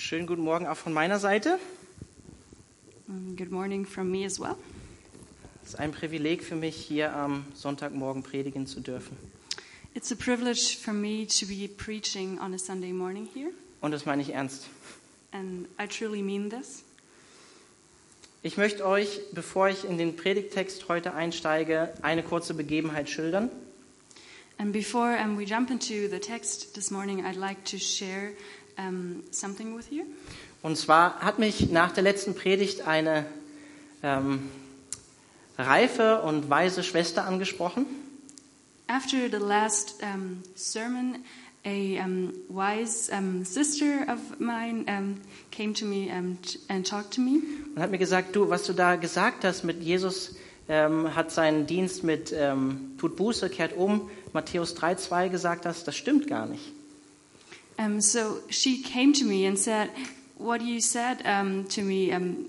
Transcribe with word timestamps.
Schönen 0.00 0.28
guten 0.28 0.42
Morgen 0.42 0.68
auch 0.68 0.76
von 0.76 0.92
meiner 0.92 1.18
Seite. 1.18 1.58
Mm, 3.08 3.34
Good 3.34 3.50
morning 3.50 3.84
from 3.84 4.08
me 4.12 4.24
as 4.24 4.38
well. 4.38 4.54
Es 5.64 5.70
ist 5.70 5.80
ein 5.80 5.90
Privileg 5.90 6.44
für 6.44 6.54
mich, 6.54 6.76
hier 6.76 7.12
am 7.14 7.44
Sonntagmorgen 7.54 8.22
predigen 8.22 8.68
zu 8.68 8.78
dürfen. 8.80 9.16
It's 9.94 10.12
a 10.12 10.14
privilege 10.14 10.76
for 10.80 10.94
me 10.94 11.26
to 11.26 11.46
be 11.46 11.66
preaching 11.68 12.38
on 12.40 12.54
a 12.54 12.58
Sunday 12.58 12.92
morning 12.92 13.28
here, 13.34 13.50
Und 13.80 13.90
das 13.90 14.06
meine 14.06 14.22
ich 14.22 14.30
ernst. 14.30 14.66
and 15.32 15.66
I 15.82 15.88
truly 15.88 16.22
mean 16.22 16.48
this. 16.48 16.84
Ich 18.44 18.56
möchte 18.56 18.86
euch, 18.86 19.20
bevor 19.32 19.68
ich 19.68 19.84
in 19.84 19.98
den 19.98 20.14
Predigtext 20.14 20.88
heute 20.88 21.14
einsteige, 21.14 21.92
eine 22.02 22.22
kurze 22.22 22.54
Begebenheit 22.54 23.10
schildern. 23.10 23.50
And 24.58 24.72
before 24.72 25.16
um, 25.20 25.36
we 25.36 25.42
jump 25.44 25.70
into 25.70 26.08
the 26.08 26.20
text 26.20 26.74
this 26.74 26.92
morning, 26.92 27.24
I'd 27.26 27.36
like 27.36 27.64
to 27.64 27.78
share 27.78 28.30
um, 28.78 29.22
something 29.30 29.76
with 29.76 29.90
you. 29.90 30.04
Und 30.62 30.76
zwar 30.76 31.20
hat 31.20 31.38
mich 31.38 31.70
nach 31.70 31.92
der 31.92 32.02
letzten 32.02 32.34
Predigt 32.34 32.86
eine 32.86 33.26
ähm, 34.02 34.48
reife 35.56 36.22
und 36.22 36.50
weise 36.50 36.82
Schwester 36.82 37.24
angesprochen. 37.24 37.86
After 38.86 39.28
the 39.30 39.44
last 39.44 40.02
um, 40.02 40.42
sermon, 40.54 41.16
a 41.64 42.02
um, 42.04 42.32
wise 42.48 43.10
sister 43.44 44.06
of 44.08 44.40
mine 44.40 44.86
came 45.50 45.74
to 45.74 45.84
me 45.84 46.08
t- 46.42 46.58
and 46.68 46.86
talked 46.86 47.12
to 47.14 47.20
me. 47.20 47.42
und 47.74 47.82
hat 47.82 47.90
mir 47.90 47.98
gesagt, 47.98 48.34
du, 48.34 48.48
was 48.48 48.64
du 48.64 48.72
da 48.72 48.96
gesagt 48.96 49.44
hast 49.44 49.64
mit 49.64 49.82
Jesus 49.82 50.36
ähm, 50.68 51.14
hat 51.14 51.30
seinen 51.30 51.66
Dienst 51.66 52.04
mit 52.04 52.32
ähm, 52.36 52.92
tut 52.98 53.16
Buße, 53.16 53.48
kehrt 53.48 53.76
um, 53.76 54.10
Matthäus 54.32 54.76
3,2 54.76 55.28
gesagt 55.28 55.66
hast, 55.66 55.88
das 55.88 55.96
stimmt 55.96 56.26
gar 56.26 56.46
nicht. 56.46 56.72
Um, 57.78 58.00
so 58.00 58.38
she 58.50 58.82
came 58.82 59.12
to 59.14 59.24
me 59.24 59.46
and 59.46 59.56
said, 59.58 59.90
What 60.36 60.60
you 60.60 60.80
said 60.80 61.22
um, 61.24 61.64
to 61.68 61.82
me, 61.82 62.12
um, 62.12 62.46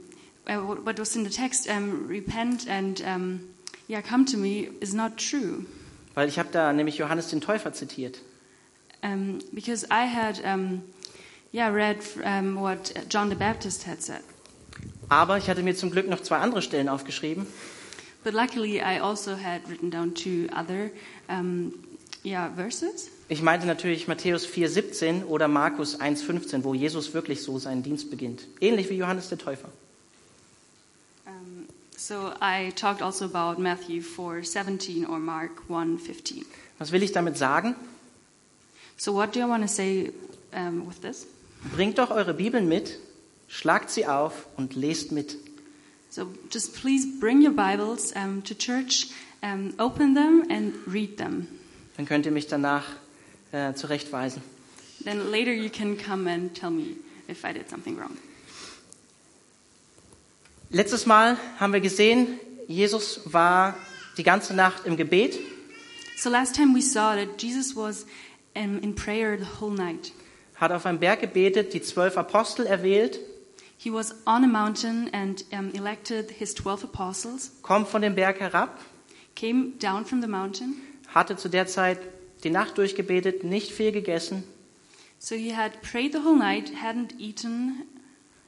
uh, 0.47 0.57
what 0.57 0.83
what 0.85 0.99
was 0.99 1.15
in 1.15 1.23
the 1.23 1.29
text, 1.29 1.69
um, 1.69 2.07
repent 2.07 2.67
and 2.67 3.01
um, 3.05 3.49
yeah, 3.87 4.01
come 4.01 4.25
to 4.25 4.37
me, 4.37 4.69
is 4.81 4.93
not 4.93 5.17
true. 5.17 5.65
Weil 6.15 6.27
ich 6.27 6.37
habe 6.39 6.49
da 6.51 6.73
nämlich 6.73 6.97
Johannes 6.97 7.29
den 7.29 7.41
Täufer 7.41 7.73
zitiert. 7.73 8.19
Um, 9.01 9.39
because 9.53 9.85
I 9.89 10.05
had 10.05 10.43
um, 10.43 10.83
yeah, 11.51 11.69
read 11.69 11.97
um, 12.23 12.61
what 12.61 12.91
John 13.09 13.29
the 13.29 13.35
Baptist 13.35 13.85
had 13.85 14.01
said. 14.01 14.21
Aber 15.09 15.37
ich 15.37 15.49
hatte 15.49 15.63
mir 15.63 15.75
zum 15.75 15.89
Glück 15.89 16.07
noch 16.07 16.21
zwei 16.21 16.37
andere 16.37 16.61
Stellen 16.61 16.89
aufgeschrieben. 16.89 17.47
But 18.23 18.33
luckily, 18.33 18.81
I 18.81 18.99
also 18.99 19.35
had 19.35 19.67
written 19.69 19.89
down 19.89 20.13
two 20.13 20.49
other 20.53 20.91
um, 21.29 21.73
yeah, 22.23 22.49
verses. 22.49 23.09
Ich 23.31 23.43
meinte 23.43 23.67
natürlich 23.67 24.07
Matthäus 24.07 24.47
4,17 24.47 25.25
oder 25.25 25.47
Markus 25.47 25.99
1,15, 25.99 26.63
wo 26.63 26.73
Jesus 26.73 27.13
wirklich 27.13 27.43
so 27.43 27.59
seinen 27.59 27.83
Dienst 27.83 28.09
beginnt. 28.09 28.47
Ähnlich 28.59 28.89
wie 28.89 28.95
Johannes 28.95 29.29
der 29.29 29.37
Täufer. 29.37 29.69
Um, 31.27 31.67
so 31.95 32.31
I 32.41 32.71
talked 32.71 33.03
also 33.03 33.25
about 33.25 33.61
Matthew 33.61 34.01
4:17 34.01 35.07
or 35.07 35.19
Mark 35.19 35.51
1:15. 35.69 36.43
Was 36.79 36.91
will 36.91 37.03
ich 37.03 37.11
damit 37.11 37.37
sagen? 37.37 37.75
So 38.97 39.13
what 39.13 39.35
do 39.35 39.41
I 39.41 39.47
want 39.47 39.61
to 39.61 39.69
say 39.69 40.11
um, 40.51 40.87
with 40.87 41.01
this? 41.01 41.27
Bringt 41.75 41.99
doch 41.99 42.09
eure 42.09 42.33
Bibeln 42.33 42.67
mit, 42.67 42.97
schlagt 43.47 43.91
sie 43.91 44.07
auf 44.07 44.47
und 44.57 44.75
lest 44.75 45.11
mit. 45.11 45.37
So 46.09 46.25
just 46.51 46.73
please 46.73 47.07
bring 47.19 47.45
your 47.45 47.53
Bibles 47.53 48.11
um, 48.15 48.43
to 48.43 48.55
church, 48.55 49.11
open 49.77 50.15
them 50.15 50.47
and 50.49 50.73
read 50.87 51.17
them. 51.17 51.47
Dann 51.95 52.07
könnt 52.07 52.25
ihr 52.25 52.31
mich 52.31 52.47
danach 52.47 52.85
äh, 53.51 53.73
zurechtweisen. 53.73 54.41
Then 55.03 55.31
later 55.31 55.53
you 55.53 55.69
can 55.69 55.97
come 55.97 56.29
and 56.29 56.53
tell 56.53 56.69
me 56.69 56.97
if 57.27 57.43
I 57.43 57.53
did 57.53 57.69
something 57.69 57.97
wrong. 57.97 58.17
Letztes 60.71 61.05
Mal 61.05 61.37
haben 61.59 61.73
wir 61.73 61.79
gesehen, 61.81 62.39
Jesus 62.67 63.21
war 63.25 63.75
die 64.17 64.23
ganze 64.23 64.53
Nacht 64.53 64.85
im 64.85 64.97
Gebet. 64.97 65.39
So 66.17 66.29
last 66.29 66.55
time 66.55 66.75
we 66.75 66.81
saw 66.81 67.15
that 67.15 67.41
Jesus 67.41 67.75
was 67.75 68.05
um, 68.55 68.79
in 68.81 68.93
prayer 68.93 69.37
the 69.37 69.47
whole 69.59 69.73
night. 69.73 70.11
hat 70.55 70.71
auf 70.71 70.85
einem 70.85 70.99
Berg 70.99 71.21
gebetet, 71.21 71.73
die 71.73 71.81
zwölf 71.81 72.17
Apostel 72.17 72.65
erwählt, 72.65 73.19
He 73.81 73.93
was 73.93 74.13
on 74.25 74.43
a 74.43 74.47
mountain 74.47 75.09
and 75.13 75.45
um, 75.53 75.71
elected 75.73 76.29
his 76.31 76.53
12 76.53 76.83
apostles, 76.83 77.51
kommt 77.61 77.87
von 77.87 78.01
dem 78.01 78.13
Berg 78.13 78.41
herab, 78.41 78.77
came 79.37 79.71
down 79.79 80.05
from 80.05 80.21
the 80.21 80.27
mountain. 80.27 80.75
hatte 81.07 81.37
zu 81.37 81.47
der 81.47 81.65
Zeit 81.65 81.97
die 82.43 82.49
Nacht 82.49 82.77
durchgebetet, 82.77 83.43
nicht 83.43 83.71
viel 83.71 83.91
gegessen, 83.91 84.43
So 85.21 85.35
he 85.35 85.53
had 85.53 85.81
prayed 85.81 86.13
the 86.13 86.19
whole 86.19 86.37
night, 86.37 86.71
hadn't 86.81 87.19
eaten 87.19 87.83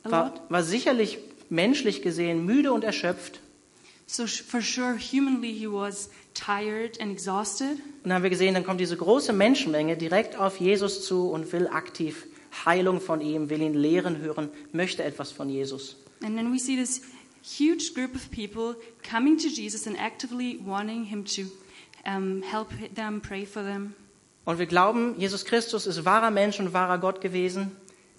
a 0.04 0.10
lot. 0.10 0.12
war, 0.12 0.50
war 0.50 0.64
sicherlich 0.64 1.18
menschlich 1.50 2.02
gesehen 2.02 2.46
müde 2.46 2.72
und 2.72 2.86
erschöpft. 2.86 3.42
So 4.08 4.26
for 4.26 4.62
sure, 4.62 4.98
humanly, 4.98 5.54
he 5.54 5.68
was 5.68 6.10
tired 6.34 7.00
and 7.02 7.12
exhausted. 7.12 7.72
Und 7.72 8.06
dann 8.06 8.14
haben 8.14 8.24
wir 8.24 8.30
gesehen, 8.30 8.54
dann 8.54 8.66
kommt 8.66 8.80
diese 8.80 8.96
große 8.96 9.34
Menschenmenge 9.34 9.98
direkt 9.98 10.38
auf 10.38 10.62
Jesus 10.62 11.06
zu 11.06 11.30
und 11.30 11.52
will 11.52 11.68
aktiv 11.68 12.26
Heilung 12.66 13.02
von 13.02 13.22
ihm, 13.22 13.50
will 13.50 13.62
ihn 13.62 13.74
lehren 13.74 14.20
hören, 14.20 14.50
möchte 14.72 15.04
etwas 15.04 15.32
von 15.32 15.50
Jesus. 15.50 15.98
And 16.24 16.38
then 16.38 16.54
we 16.54 16.60
see 16.60 16.78
this 16.78 17.02
huge 17.42 17.94
group 17.94 18.16
of 18.16 18.30
people 18.32 18.76
coming 19.10 19.38
to 19.38 19.48
Jesus 19.48 19.88
and 19.88 19.98
actively 20.00 20.60
wanting 20.66 21.04
him 21.04 21.26
to 21.26 21.44
um, 22.06 22.42
help 22.44 22.70
them, 22.96 23.22
pray 23.22 23.46
for 23.46 23.64
them. 23.64 23.94
Und 24.46 24.58
wir 24.60 24.66
glauben, 24.66 25.16
Jesus 25.20 25.46
Christus 25.46 25.86
ist 25.86 26.04
wahrer 26.04 26.32
Mensch 26.32 26.60
und 26.60 26.74
wahrer 26.74 26.98
Gott 26.98 27.22
gewesen. 27.22 27.72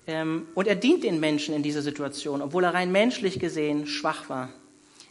Ähm, 0.06 0.47
und 0.54 0.66
er 0.66 0.76
dient 0.76 1.04
den 1.04 1.20
Menschen 1.20 1.54
in 1.54 1.62
dieser 1.62 1.82
Situation, 1.82 2.42
obwohl 2.42 2.65
er 2.65 2.75
rein 2.75 2.91
menschlich 2.92 3.38
gesehen 3.38 3.87
schwach 3.87 4.28
war. 4.28 4.50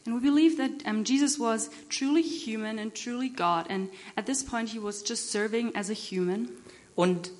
And 0.06 0.16
we 0.16 0.20
believe 0.20 0.58
that 0.58 0.84
um, 0.88 1.04
Jesus 1.04 1.40
was 1.40 1.70
truly 1.90 2.24
human 2.24 2.80
and 2.80 2.94
truly 2.96 3.30
God. 3.30 3.70
And 3.70 3.90
at 4.16 4.26
this 4.26 4.44
point, 4.44 4.70
he 4.70 4.82
was 4.82 5.04
just 5.08 5.32
serving 5.32 5.76
as 5.76 5.90
a 5.90 5.94
human. 5.94 6.50
Und 6.96 7.32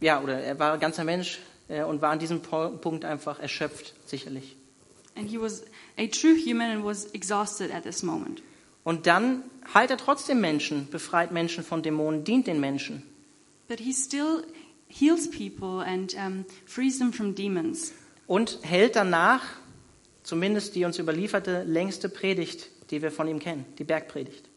ja, 0.00 0.22
oder 0.22 0.40
er 0.40 0.58
war 0.58 0.74
ein 0.74 0.80
ganzer 0.80 1.04
Mensch 1.04 1.40
äh, 1.68 1.82
und 1.82 2.02
war 2.02 2.10
an 2.10 2.18
diesem 2.18 2.42
Punkt 2.42 3.04
einfach 3.04 3.40
erschöpft, 3.40 3.94
sicherlich. 4.06 4.56
And 5.16 5.28
he 5.28 5.40
was 5.40 5.64
a 5.98 6.06
true 6.06 6.36
human 6.36 6.70
and 6.70 6.84
was 6.84 7.06
exhausted 7.06 7.72
at 7.72 7.82
this 7.82 8.02
moment. 8.02 8.42
Und 8.86 9.08
dann 9.08 9.42
heilt 9.74 9.90
er 9.90 9.96
trotzdem 9.96 10.40
Menschen, 10.40 10.88
befreit 10.88 11.32
Menschen 11.32 11.64
von 11.64 11.82
Dämonen, 11.82 12.22
dient 12.22 12.46
den 12.46 12.60
Menschen. 12.60 13.02
But 13.66 13.80
he 13.80 13.92
still 13.92 14.44
heals 14.86 15.28
people 15.28 15.84
and 15.84 16.14
um, 16.14 16.44
frees 16.66 16.98
them 16.98 17.12
from 17.12 17.34
demons. 17.34 17.92
Und 18.28 18.60
hält 18.62 18.94
danach, 18.94 19.42
zumindest 20.22 20.76
die 20.76 20.84
uns 20.84 21.00
überlieferte, 21.00 21.64
längste 21.64 22.08
Predigt, 22.08 22.70
die 22.92 23.02
wir 23.02 23.10
von 23.10 23.26
ihm 23.26 23.40
kennen, 23.40 23.64
die 23.76 23.82
Bergpredigt. 23.82 24.48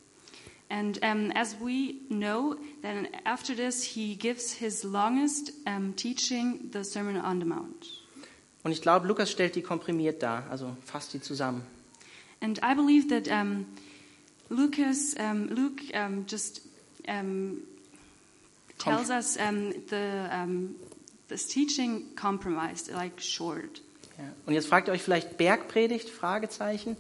And 0.69 1.01
um, 1.03 1.31
as 1.34 1.56
we 1.59 1.96
know, 2.09 2.56
then 2.84 3.07
after 3.23 3.56
this, 3.56 3.81
he 3.81 4.16
gives 4.16 4.53
his 4.53 4.84
longest 4.84 5.53
um, 5.66 5.96
teaching, 5.96 6.69
the 6.72 6.84
Sermon 6.84 7.17
on 7.17 7.40
the 7.40 7.47
Mount. 7.47 8.06
Und 8.61 8.73
ich 8.73 8.84
glaube, 8.84 9.07
Lukas 9.07 9.31
stellt 9.31 9.56
die 9.56 9.63
komprimiert 9.63 10.22
dar, 10.22 10.46
also 10.51 10.78
fasst 10.85 11.16
die 11.16 11.19
zusammen. 11.19 11.63
And 12.41 12.59
I 12.59 12.75
believe 12.75 13.07
that 13.07 13.28
um, 13.28 13.66
Lucas, 14.50 15.16
um, 15.20 15.48
Luke 15.50 15.82
um, 15.94 16.26
just 16.26 16.62
tells 18.78 19.10
us 19.10 19.36
the, 19.36 20.30
this 21.28 21.48
teaching 21.48 22.16
compromised, 22.16 22.92
like 22.92 23.22
short. 23.22 23.82
Ja. 24.18 24.26
Und 24.46 24.54
jetzt 24.54 24.68
fragt 24.68 24.88
ihr 24.88 24.94
euch 24.94 25.04
vielleicht 25.04 25.38
Bergpredigt? 25.38 26.09
Fragezeichen. 26.09 26.98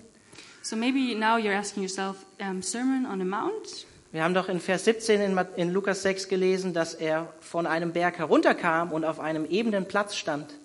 So 0.61 0.75
maybe 0.75 1.15
now 1.15 1.37
you're 1.37 1.55
asking 1.55 1.83
yourself, 1.83 2.25
Sermon 2.61 3.05
on 3.05 3.19
the 3.19 3.25
Mount? 3.25 3.85
Wir 4.11 4.23
haben 4.23 4.33
doch 4.33 4.49
in 4.49 4.59
Vers 4.59 4.85
17 4.85 5.21
in, 5.21 5.39
in 5.55 5.71
Lukas 5.71 6.01
6 6.01 6.27
gelesen, 6.29 6.73
dass 6.73 6.95
er 6.95 7.31
von 7.39 7.67
einem 7.67 7.93
Berg 7.93 8.17
herunterkam 8.17 8.91
und 8.91 9.05
auf 9.05 9.19
einem 9.19 9.45
ebenen 9.45 9.87
Platz 9.87 10.15
stand. 10.15 10.55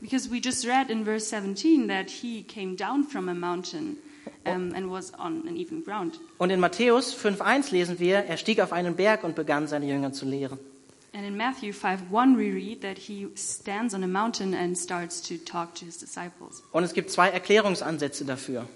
Because 0.00 0.30
we 0.30 0.38
just 0.38 0.66
read 0.66 0.88
in 0.88 1.04
verse 1.04 1.26
17 1.26 1.88
that 1.88 2.08
he 2.08 2.42
came 2.42 2.76
down 2.76 3.04
from 3.04 3.28
a 3.28 3.34
mountain 3.34 3.98
um, 4.44 4.72
and 4.74 4.90
was 4.90 5.12
on 5.14 5.46
an 5.48 5.56
even 5.56 5.84
ground. 5.84 6.20
Und 6.38 6.50
in 6.50 6.60
Matthäus 6.60 7.14
5.1 7.14 7.72
lesen 7.72 7.98
wir, 7.98 8.18
er 8.18 8.36
stieg 8.36 8.60
auf 8.60 8.72
einen 8.72 8.96
Berg 8.96 9.24
und 9.24 9.34
begann 9.34 9.66
seine 9.66 9.86
Jünger 9.86 10.12
zu 10.12 10.26
lehren. 10.26 10.58
And 11.12 11.26
in 11.26 11.36
Matthew 11.36 11.72
5:1 11.72 12.38
we 12.38 12.54
read 12.54 12.82
that 12.82 12.96
he 12.96 13.28
stands 13.34 13.94
on 13.94 14.04
a 14.04 14.06
mountain 14.06 14.54
and 14.54 14.78
starts 14.78 15.20
to 15.22 15.34
talk 15.44 15.74
to 15.74 15.84
his 15.84 15.98
disciples. 15.98 16.62
Und 16.72 16.84
es 16.84 16.94
gibt 16.94 17.10
zwei 17.10 17.30
Erklärungsansätze 17.30 18.24
dafür. 18.24 18.66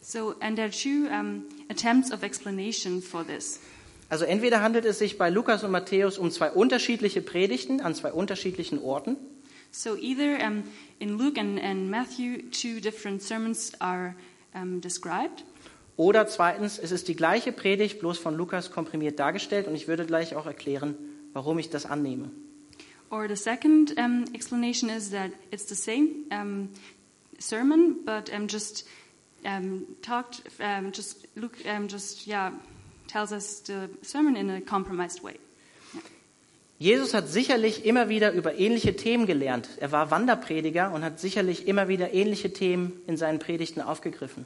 So, 0.00 0.34
and 0.40 0.56
there 0.56 0.66
are 0.66 0.70
two 0.70 1.08
um, 1.10 1.44
attempts 1.68 2.10
of 2.12 2.22
explanation 2.22 3.02
for 3.02 3.26
this. 3.26 3.60
Also 4.08 4.24
entweder 4.24 4.62
handelt 4.62 4.84
es 4.84 4.98
sich 4.98 5.18
bei 5.18 5.28
Lukas 5.28 5.64
und 5.64 5.70
Matthäus 5.70 6.18
um 6.18 6.30
zwei 6.30 6.50
unterschiedliche 6.50 7.20
Predigten 7.20 7.80
an 7.80 7.94
zwei 7.94 8.12
unterschiedlichen 8.12 8.78
Orten, 8.78 9.16
So, 9.76 9.96
either 9.96 10.38
um, 10.40 10.62
in 11.00 11.18
Luke 11.18 11.36
and, 11.36 11.58
and 11.58 11.90
Matthew, 11.90 12.42
two 12.52 12.80
different 12.80 13.20
sermons 13.20 13.72
are 13.80 14.14
um, 14.54 14.80
described, 14.80 15.44
oder 15.96 16.26
zweitens, 16.26 16.78
es 16.78 16.90
ist 16.90 17.06
die 17.06 17.14
gleiche 17.14 17.52
Predigt, 17.52 18.00
bloß 18.00 18.18
von 18.18 18.34
Lukas 18.34 18.72
komprimiert 18.72 19.18
dargestellt 19.18 19.68
und 19.68 19.76
ich 19.76 19.86
würde 19.86 20.04
gleich 20.06 20.34
auch 20.34 20.46
erklären, 20.46 20.96
warum 21.32 21.58
ich 21.58 21.70
das 21.70 21.86
annehme. 21.86 22.30
Or 23.10 23.28
the 23.28 23.36
second 23.36 23.96
um, 23.96 24.24
explanation 24.32 24.88
is 24.90 25.10
that 25.10 25.30
it's 25.52 25.68
the 25.68 25.76
same 25.76 26.24
um, 26.32 26.70
sermon, 27.38 28.04
but 28.04 28.28
um, 28.34 28.48
just 28.48 28.86
um, 29.44 29.86
talked, 30.02 30.42
um, 30.58 30.90
just 30.92 31.28
Luke 31.36 31.58
um, 31.64 31.86
just 31.86 32.26
yeah 32.26 32.50
tells 33.06 33.30
us 33.30 33.60
the 33.60 33.88
sermon 34.02 34.34
in 34.34 34.50
a 34.50 34.60
compromised 34.60 35.22
way. 35.22 35.36
Jesus 36.84 37.14
hat 37.14 37.30
sicherlich 37.30 37.86
immer 37.86 38.10
wieder 38.10 38.32
über 38.32 38.58
ähnliche 38.58 38.94
Themen 38.94 39.24
gelernt. 39.24 39.70
Er 39.78 39.90
war 39.90 40.10
Wanderprediger 40.10 40.92
und 40.92 41.02
hat 41.02 41.18
sicherlich 41.18 41.66
immer 41.66 41.88
wieder 41.88 42.12
ähnliche 42.12 42.52
Themen 42.52 42.92
in 43.06 43.16
seinen 43.16 43.38
Predigten 43.38 43.80
aufgegriffen. 43.80 44.44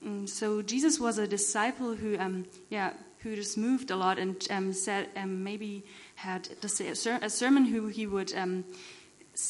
Mm, 0.00 0.24
So 0.26 0.62
Jesus 0.62 0.98
was 0.98 1.18
a 1.18 1.26
disciple 1.26 1.98
who, 2.00 2.16
um, 2.18 2.46
yeah, 2.72 2.92
who 3.22 3.34
just 3.34 3.58
moved 3.58 3.90
a 3.90 3.96
lot 3.96 4.18
and 4.18 4.36
um, 4.50 4.72
said 4.72 5.08
um, 5.14 5.42
maybe 5.42 5.82
had 6.16 6.48
a 6.64 6.68
ser- 6.68 7.18
a 7.22 7.28
sermon 7.28 7.66
who 7.66 7.88
he 7.88 8.06
would 8.10 8.32
um, 8.34 8.64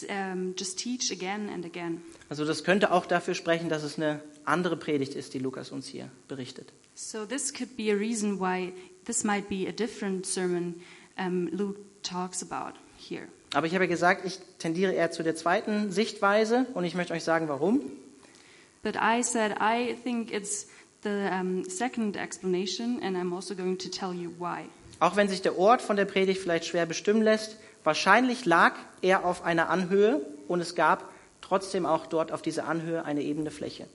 um, 0.08 0.54
just 0.56 0.76
teach 0.76 1.12
again 1.12 1.48
and 1.48 1.64
again. 1.64 2.02
Also 2.28 2.44
das 2.44 2.64
könnte 2.64 2.90
auch 2.90 3.06
dafür 3.06 3.34
sprechen, 3.34 3.68
dass 3.68 3.84
es 3.84 3.96
eine 3.96 4.20
andere 4.44 4.76
Predigt 4.76 5.14
ist, 5.14 5.34
die 5.34 5.38
Lukas 5.38 5.70
uns 5.70 5.86
hier 5.86 6.10
berichtet. 6.26 6.72
So 6.96 7.24
this 7.24 7.52
could 7.54 7.76
be 7.76 7.92
a 7.92 7.96
reason 7.96 8.40
why 8.40 8.72
this 9.04 9.22
might 9.22 9.48
be 9.48 9.68
a 9.68 9.72
different 9.72 10.26
sermon 10.26 10.74
um, 11.20 11.48
Luke 11.52 11.78
talks 12.02 12.42
about 12.42 12.78
here. 12.96 13.28
Aber 13.52 13.66
ich 13.66 13.74
habe 13.74 13.84
ja 13.84 13.90
gesagt, 13.90 14.24
ich 14.24 14.38
tendiere 14.58 14.92
eher 14.92 15.10
zu 15.10 15.22
der 15.22 15.34
zweiten 15.34 15.90
Sichtweise 15.90 16.66
und 16.74 16.84
ich 16.84 16.94
möchte 16.94 17.12
euch 17.14 17.24
sagen, 17.24 17.48
warum. 17.48 17.80
But 18.82 18.96
I 18.96 19.22
said 19.22 19.56
I 19.60 19.94
think 19.94 20.32
it's 20.32 20.68
the 21.02 21.28
um, 21.30 21.64
second 21.68 22.16
explanation, 22.16 23.02
and 23.02 23.16
I'm 23.16 23.34
also 23.34 23.54
going 23.54 23.78
to 23.78 23.88
tell 23.88 24.12
you 24.12 24.30
why. 24.38 24.64
Auch 25.00 25.16
wenn 25.16 25.28
sich 25.28 25.42
der 25.42 25.58
Ort 25.58 25.82
von 25.82 25.96
der 25.96 26.04
Predigt 26.04 26.40
vielleicht 26.40 26.66
schwer 26.66 26.86
bestimmen 26.86 27.22
lässt, 27.22 27.56
wahrscheinlich 27.84 28.44
lag 28.44 28.74
er 29.02 29.24
auf 29.24 29.44
einer 29.44 29.70
Anhöhe 29.70 30.24
und 30.46 30.60
es 30.60 30.74
gab 30.74 31.10
trotzdem 31.40 31.86
auch 31.86 32.06
dort 32.06 32.32
auf 32.32 32.42
dieser 32.42 32.68
Anhöhe 32.68 33.04
eine 33.04 33.22
ebene 33.22 33.50
Fläche. 33.50 33.86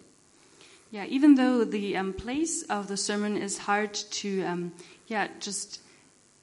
Yeah, 0.92 1.06
even 1.06 1.36
though 1.36 1.64
the 1.70 1.98
um, 1.98 2.14
place 2.14 2.66
of 2.70 2.88
the 2.88 2.98
sermon 2.98 3.38
is 3.38 3.68
hard 3.68 3.94
to, 4.22 4.44
um, 4.44 4.72
yeah, 5.10 5.28
just 5.42 5.82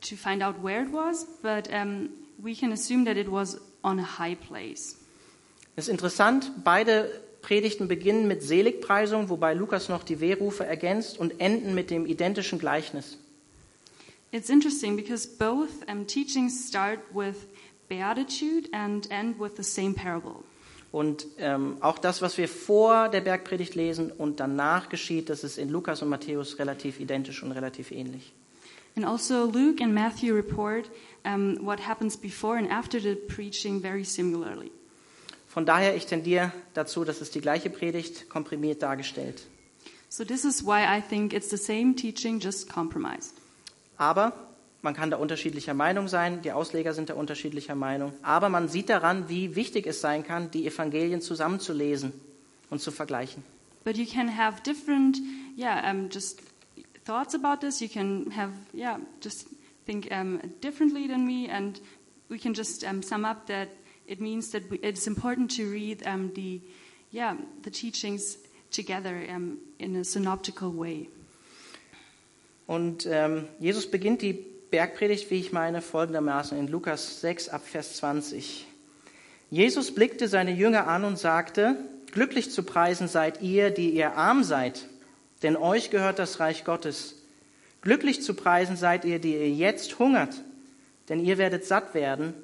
to 0.03 0.17
find 0.17 0.43
out 0.43 0.63
where 0.63 0.83
it 0.83 0.93
was, 0.93 1.27
but 1.43 1.73
um, 1.73 2.11
we 2.43 2.55
can 2.55 2.73
assume 2.73 3.05
that 3.05 3.17
it 3.17 3.31
was 3.31 3.59
on 3.83 3.99
a 3.99 4.19
high 4.19 4.35
place. 4.35 4.97
Es 5.75 5.89
ist 5.89 5.93
interessant, 5.93 6.65
beide 6.65 7.09
Predigten 7.41 7.89
beginnen 7.89 8.29
mit 8.29 8.43
Seligpreisung, 8.43 9.29
wobei 9.29 9.55
Lukas 9.55 9.89
noch 9.89 10.05
die 10.05 10.21
Wehrufe 10.21 10.65
ergänzt 10.65 11.19
und 11.19 11.41
enden 11.41 11.75
mit 11.75 11.91
dem 11.91 12.07
identischen 12.07 12.59
Gleichnis. 12.59 13.19
It's 14.31 14.49
interesting 14.49 14.97
because 14.97 15.27
both 15.27 15.71
um, 15.89 16.07
teachings 16.07 16.69
start 16.69 17.01
with 17.13 17.47
beatitude 17.89 18.69
and 18.73 19.11
end 19.11 19.39
with 19.39 19.57
the 19.57 19.63
same 19.63 19.95
parable. 19.95 20.45
Und 20.91 21.27
ähm, 21.39 21.79
auch 21.81 21.99
das, 21.99 22.21
was 22.21 22.37
wir 22.37 22.49
vor 22.49 23.09
der 23.09 23.23
Bergpredigt 23.23 23.75
lesen 23.75 24.11
und 24.11 24.41
danach 24.41 24.91
geschieht, 24.91 25.31
das 25.31 25.43
ist 25.43 25.57
in 25.57 25.71
Lukas 25.71 26.03
und 26.03 26.11
Matthäus 26.11 26.59
relativ 26.59 27.01
identisch 27.01 27.43
und 27.43 27.53
relativ 27.53 27.91
ähnlich. 27.91 28.33
And 28.94 29.05
also, 29.06 29.47
Luke 29.47 29.81
and 29.81 29.94
Matthew 29.94 30.35
report 30.35 30.91
um, 31.25 31.56
what 31.65 31.81
happens 31.81 32.17
before 32.17 32.59
and 32.59 32.71
after 32.71 33.00
the 33.00 33.15
preaching 33.15 33.81
very 33.81 34.05
similarly. 34.05 34.71
Von 35.49 35.65
daher, 35.67 35.94
ich 35.94 36.06
tendiere 36.06 36.53
dazu, 36.75 37.05
dass 37.05 37.21
es 37.21 37.31
die 37.31 37.41
gleiche 37.41 37.71
Predigt 37.71 38.29
komprimiert 38.29 38.83
dargestellt. 38.83 39.47
So, 40.09 40.25
this 40.25 40.44
is 40.44 40.62
why 40.62 40.85
I 40.85 41.00
think 41.00 41.33
it's 41.33 41.49
the 41.49 41.56
same 41.56 41.94
teaching, 41.94 42.39
just 42.39 42.69
compromised. 42.69 43.35
Aber 43.97 44.33
man 44.83 44.94
kann 44.94 45.11
da 45.11 45.17
unterschiedlicher 45.17 45.75
Meinung 45.75 46.09
sein, 46.09 46.43
die 46.43 46.53
Ausleger 46.53 46.93
sind 46.93 47.09
da 47.09 47.15
unterschiedlicher 47.15 47.75
Meinung. 47.75 48.12
Aber 48.23 48.49
man 48.50 48.69
sieht 48.69 48.91
daran, 48.91 49.29
wie 49.29 49.56
wichtig 49.56 49.87
es 49.87 50.00
sein 50.00 50.25
kann, 50.25 50.50
die 50.50 50.67
Evangelien 50.67 51.23
zusammenzulesen 51.23 52.12
und 52.69 52.81
zu 52.81 52.91
vergleichen. 52.91 53.43
But 53.85 53.97
you 53.97 54.06
can 54.06 54.37
have 54.37 54.62
different, 54.62 55.19
yeah, 55.56 55.91
um, 55.91 56.09
just 56.11 56.43
thoughts 57.05 57.35
about 57.35 57.61
this. 57.61 57.81
You 57.81 57.89
can 57.89 58.31
have, 58.31 58.53
yeah, 58.73 58.99
just 59.21 59.49
think 59.87 60.09
um, 60.11 60.41
differently 60.61 61.07
than 61.07 61.27
me, 61.27 61.49
and 61.49 61.81
we 62.29 62.39
can 62.39 62.55
just 62.55 62.85
um, 62.85 63.03
sum 63.03 63.25
up 63.25 63.47
that 63.47 63.69
it 64.07 64.21
means 64.21 64.51
that 64.51 64.69
we, 64.71 64.79
it's 64.83 65.07
important 65.07 65.51
to 65.57 65.71
read 65.71 66.07
um, 66.07 66.33
the, 66.35 66.61
yeah, 67.11 67.37
the 67.63 67.71
teachings 67.71 68.39
together 68.71 69.17
in 69.79 69.97
a 69.97 70.05
synoptical 70.05 70.71
way. 70.71 71.09
Und 72.67 73.07
ähm, 73.07 73.49
Jesus 73.59 73.91
beginnt 73.91 74.23
die 74.23 74.33
Bergpredigt, 74.71 75.31
wie 75.31 75.41
ich 75.41 75.53
meine, 75.53 75.83
folgendermaßen 75.83 76.57
in 76.57 76.69
Lukas 76.69 77.21
6 77.21 77.51
ab 77.51 77.67
Vers 77.67 77.97
20. 77.97 78.67
Jesus 79.51 79.95
blickte 79.95 80.29
seine 80.29 80.53
Jünger 80.53 80.87
an 80.87 81.05
und 81.05 81.19
sagte, 81.19 81.77
glücklich 82.11 82.51
zu 82.51 82.63
preisen 82.63 83.09
seid 83.09 83.43
ihr, 83.43 83.71
die 83.71 83.91
ihr 83.91 84.17
arm 84.17 84.45
seid, 84.45 84.87
denn 85.43 85.56
euch 85.56 85.91
gehört 85.91 86.19
das 86.19 86.41
Reich 86.41 86.65
Gottes. 86.65 87.17
Glücklich 87.81 88.23
zu 88.23 88.35
preisen 88.35 88.77
seid 88.77 89.05
ihr, 89.05 89.19
die 89.19 89.35
ihr 89.35 89.50
jetzt 89.50 89.99
hungert, 89.99 90.43
denn 91.09 91.25
ihr 91.25 91.39
werdet 91.39 91.65
satt 91.65 91.94
werden. 91.94 92.35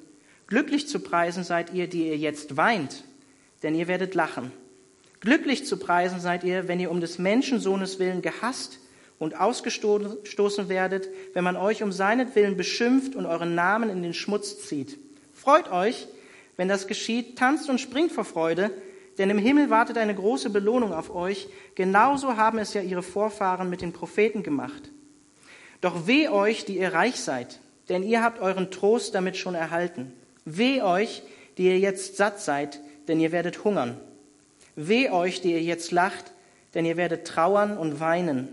Glücklich 0.47 0.87
zu 0.87 0.99
preisen 0.99 1.43
seid 1.43 1.73
ihr, 1.73 1.87
die 1.87 2.07
ihr 2.07 2.17
jetzt 2.17 2.57
weint, 2.57 3.03
denn 3.63 3.75
ihr 3.75 3.87
werdet 3.87 4.15
lachen. 4.15 4.51
Glücklich 5.21 5.65
zu 5.65 5.77
preisen 5.77 6.19
seid 6.19 6.43
ihr, 6.43 6.67
wenn 6.67 6.79
ihr 6.79 6.91
um 6.91 7.01
des 7.01 7.19
Menschensohnes 7.19 7.99
willen 7.99 8.21
gehasst 8.21 8.79
und 9.17 9.39
ausgestoßen 9.39 10.69
werdet, 10.69 11.09
wenn 11.33 11.43
man 11.43 11.57
euch 11.57 11.83
um 11.83 11.91
seinetwillen 11.91 12.57
beschimpft 12.57 13.15
und 13.15 13.25
euren 13.25 13.53
Namen 13.53 13.89
in 13.89 14.01
den 14.01 14.13
Schmutz 14.13 14.65
zieht. 14.65 14.97
Freut 15.33 15.71
euch, 15.71 16.07
wenn 16.57 16.67
das 16.67 16.87
geschieht, 16.87 17.37
tanzt 17.37 17.69
und 17.69 17.79
springt 17.79 18.11
vor 18.11 18.25
Freude, 18.25 18.71
denn 19.19 19.29
im 19.29 19.37
Himmel 19.37 19.69
wartet 19.69 19.97
eine 19.97 20.15
große 20.15 20.49
Belohnung 20.49 20.93
auf 20.93 21.13
euch. 21.13 21.49
Genauso 21.75 22.37
haben 22.37 22.57
es 22.57 22.73
ja 22.73 22.81
ihre 22.81 23.03
Vorfahren 23.03 23.69
mit 23.69 23.81
den 23.81 23.91
Propheten 23.91 24.43
gemacht. 24.43 24.89
Doch 25.81 26.07
weh 26.07 26.29
euch, 26.29 26.65
die 26.65 26.77
ihr 26.77 26.93
reich 26.93 27.19
seid, 27.19 27.59
denn 27.89 28.03
ihr 28.03 28.23
habt 28.23 28.39
euren 28.39 28.71
Trost 28.71 29.13
damit 29.13 29.35
schon 29.35 29.55
erhalten. 29.55 30.13
Weh 30.45 30.81
euch, 30.81 31.21
die 31.57 31.65
ihr 31.65 31.79
jetzt 31.79 32.15
satt 32.15 32.39
seid, 32.39 32.79
denn 33.09 33.19
ihr 33.19 33.33
werdet 33.33 33.63
hungern. 33.65 33.99
Weh 34.75 35.09
euch, 35.09 35.41
die 35.41 35.51
ihr 35.51 35.61
jetzt 35.61 35.91
lacht, 35.91 36.31
denn 36.73 36.85
ihr 36.85 36.95
werdet 36.95 37.27
trauern 37.27 37.77
und 37.77 37.99
weinen. 37.99 38.47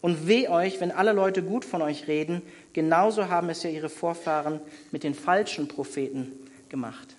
Und 0.00 0.26
weh 0.26 0.48
euch, 0.48 0.80
wenn 0.80 0.90
alle 0.90 1.12
Leute 1.12 1.42
gut 1.42 1.64
von 1.64 1.82
euch 1.82 2.08
reden, 2.08 2.42
genauso 2.72 3.28
haben 3.28 3.48
es 3.48 3.62
ja 3.62 3.70
ihre 3.70 3.90
Vorfahren 3.90 4.60
mit 4.90 5.04
den 5.04 5.14
falschen 5.14 5.68
Propheten 5.68 6.32
gemacht. 6.68 7.16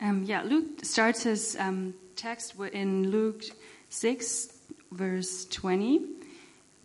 Um, 0.00 0.24
yeah, 0.24 0.42
Luke 0.42 0.84
starts 0.84 1.22
his 1.22 1.56
um, 1.58 1.94
text 2.16 2.54
in 2.72 3.10
Luke 3.10 3.44
6, 3.88 4.48
verse 4.92 5.46
20. 5.46 6.00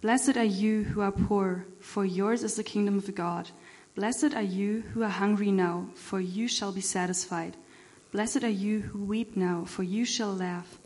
Blessed 0.01 0.37
are 0.37 0.43
you 0.43 0.83
who 0.83 1.01
are 1.01 1.11
poor, 1.11 1.65
for 1.79 2.05
yours 2.05 2.43
is 2.43 2.55
the 2.55 2.63
kingdom 2.63 2.97
of 2.97 3.13
God. 3.13 3.49
Blessed 3.95 4.33
are 4.33 4.41
you 4.41 4.81
who 4.93 5.03
are 5.03 5.09
hungry 5.09 5.51
now, 5.51 5.87
for 5.93 6.21
you 6.21 6.47
shall 6.47 6.71
be 6.71 6.81
satisfied. 6.81 7.57
Blessed 8.11 8.43
are 8.43 8.49
you 8.49 8.79
who 8.79 9.03
weep 9.03 9.35
now, 9.35 9.65
for 9.65 9.83
you 9.83 10.05
shall 10.05 10.33
laugh. 10.33 10.79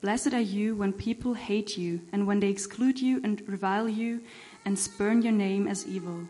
Blessed 0.00 0.32
are 0.32 0.40
you 0.40 0.74
when 0.74 0.92
people 0.92 1.34
hate 1.34 1.76
you, 1.76 2.00
and 2.10 2.26
when 2.26 2.40
they 2.40 2.48
exclude 2.48 3.00
you 3.00 3.20
and 3.22 3.46
revile 3.46 3.88
you, 3.88 4.22
and 4.64 4.78
spurn 4.78 5.22
your 5.22 5.32
name 5.32 5.68
as 5.68 5.86
evil, 5.86 6.26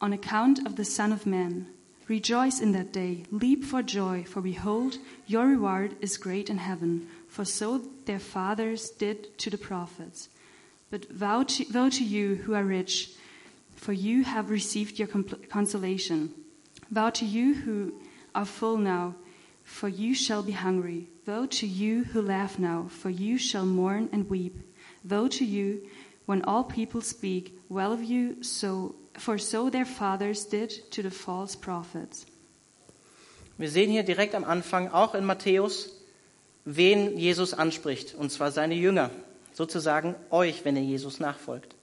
on 0.00 0.12
account 0.12 0.66
of 0.66 0.76
the 0.76 0.84
Son 0.84 1.12
of 1.12 1.26
Man. 1.26 1.68
Rejoice 2.06 2.60
in 2.60 2.72
that 2.72 2.92
day, 2.92 3.24
leap 3.30 3.64
for 3.64 3.82
joy, 3.82 4.24
for 4.24 4.42
behold, 4.42 4.98
your 5.26 5.46
reward 5.46 5.96
is 6.02 6.18
great 6.18 6.50
in 6.50 6.58
heaven, 6.58 7.08
for 7.28 7.46
so 7.46 7.80
their 8.04 8.18
fathers 8.18 8.90
did 8.90 9.38
to 9.38 9.48
the 9.48 9.56
prophets. 9.56 10.28
But 10.90 11.10
vow 11.10 11.44
to, 11.44 11.64
woe 11.72 11.88
to 11.88 12.04
you 12.04 12.34
who 12.36 12.52
are 12.54 12.64
rich, 12.64 13.12
for 13.74 13.94
you 13.94 14.22
have 14.24 14.50
received 14.50 14.98
your 14.98 15.08
consolation. 15.08 16.30
Vow 16.90 17.08
to 17.10 17.24
you 17.24 17.54
who 17.54 17.94
are 18.34 18.44
full 18.44 18.76
now, 18.76 19.14
for 19.62 19.88
you 19.88 20.14
shall 20.14 20.42
be 20.42 20.52
hungry. 20.52 21.08
Woe 21.26 21.46
to 21.46 21.66
you 21.66 22.04
who 22.04 22.20
laugh 22.20 22.58
now, 22.58 22.86
for 22.90 23.08
you 23.08 23.38
shall 23.38 23.64
mourn 23.64 24.10
and 24.12 24.28
weep. 24.28 24.58
Woe 25.08 25.28
to 25.28 25.44
you 25.44 25.88
when 26.26 26.42
all 26.44 26.64
people 26.64 27.00
speak 27.00 27.58
well 27.70 27.92
of 27.92 28.04
you, 28.04 28.42
so 28.42 28.94
for 29.18 29.38
so 29.38 29.70
their 29.70 29.86
fathers 29.86 30.48
did 30.48 30.90
to 30.90 31.02
the 31.02 31.10
false 31.10 31.56
prophets. 31.56 32.26
Wir 33.56 33.70
sehen 33.70 33.90
hier 33.90 34.02
direkt 34.02 34.34
am 34.34 34.44
Anfang, 34.44 34.88
auch 34.88 35.14
in 35.14 35.24
Matthäus, 35.24 35.90
wen 36.64 37.16
Jesus 37.16 37.54
anspricht, 37.54 38.14
und 38.14 38.30
zwar 38.32 38.50
seine 38.50 38.74
Jünger, 38.74 39.10
sozusagen 39.52 40.16
euch, 40.30 40.64
wenn 40.64 40.76
ihr 40.76 40.82
Jesus 40.82 41.20
nachfolgt. 41.20 41.76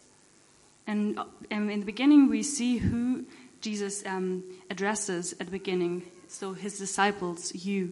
And 0.86 1.18
um, 1.52 1.70
in 1.70 1.80
the 1.80 1.86
beginning, 1.86 2.30
we 2.30 2.44
see 2.44 2.82
who 2.82 3.24
Jesus 3.62 4.04
um, 4.04 4.44
addresses 4.70 5.34
at 5.40 5.48
the 5.48 5.52
beginning. 5.52 6.04
So 6.28 6.54
his 6.54 6.78
disciples, 6.78 7.54
you. 7.54 7.90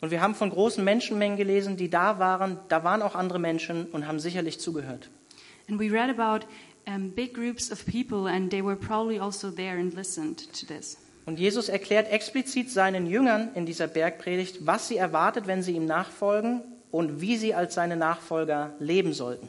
Und 0.00 0.10
wir 0.10 0.20
haben 0.20 0.34
von 0.34 0.50
großen 0.50 0.84
Menschenmengen 0.84 1.38
gelesen, 1.38 1.76
die 1.76 1.88
da 1.88 2.18
waren. 2.18 2.58
Da 2.68 2.84
waren 2.84 3.00
auch 3.00 3.14
andere 3.14 3.38
Menschen 3.38 3.86
und 3.86 4.06
haben 4.06 4.18
sicherlich 4.18 4.58
zugehört. 4.58 5.08
And 5.68 5.80
we 5.80 5.90
read 5.90 6.10
about 6.10 6.46
um, 6.86 7.10
big 7.10 7.34
groups 7.34 7.70
of 7.70 7.84
people, 7.86 8.26
and 8.26 8.50
they 8.50 8.62
were 8.62 8.76
probably 8.76 9.18
also 9.18 9.50
there 9.50 9.78
and 9.78 9.94
listened 9.94 10.38
to 10.52 10.66
this. 10.66 10.96
Und 11.26 11.38
Jesus 11.38 11.68
erklärt 11.68 12.10
explizit 12.10 12.70
seinen 12.70 13.06
Jüngern 13.06 13.50
in 13.54 13.64
dieser 13.64 13.86
Bergpredigt, 13.86 14.66
was 14.66 14.88
sie 14.88 14.96
erwartet, 14.96 15.46
wenn 15.46 15.62
sie 15.62 15.72
ihm 15.72 15.86
nachfolgen 15.86 16.62
und 16.90 17.20
wie 17.20 17.36
sie 17.36 17.54
als 17.54 17.74
seine 17.74 17.96
Nachfolger 17.96 18.74
leben 18.78 19.14
sollten. 19.14 19.48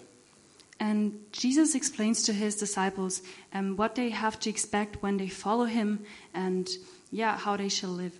And 0.78 1.14
Jesus 1.34 1.74
explains 1.74 2.24
to 2.24 2.34
his 2.34 2.58
disciples 2.58 3.24
um, 3.54 3.78
what 3.78 3.96
they 3.96 4.12
have 4.12 4.40
to 4.40 4.50
expect 4.50 5.02
when 5.02 5.18
they 5.18 5.30
follow 5.30 5.66
him 5.66 6.00
and, 6.34 6.70
yeah, 7.12 7.38
how 7.46 7.58
they 7.58 7.70
shall 7.70 7.96
live. 7.96 8.14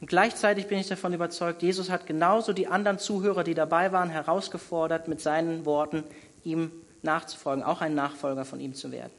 Und 0.00 0.08
gleichzeitig 0.08 0.68
bin 0.68 0.78
ich 0.78 0.86
davon 0.86 1.12
überzeugt, 1.12 1.62
Jesus 1.62 1.90
hat 1.90 2.06
genauso 2.06 2.52
die 2.52 2.68
anderen 2.68 2.98
Zuhörer, 2.98 3.42
die 3.42 3.54
dabei 3.54 3.90
waren, 3.90 4.10
herausgefordert, 4.10 5.08
mit 5.08 5.20
seinen 5.20 5.66
Worten 5.66 6.04
ihm 6.44 6.70
nachzufolgen, 7.02 7.62
auch 7.62 7.80
ein 7.80 7.94
Nachfolger 7.94 8.44
von 8.44 8.60
ihm 8.60 8.74
zu 8.74 8.92
werden. 8.92 9.12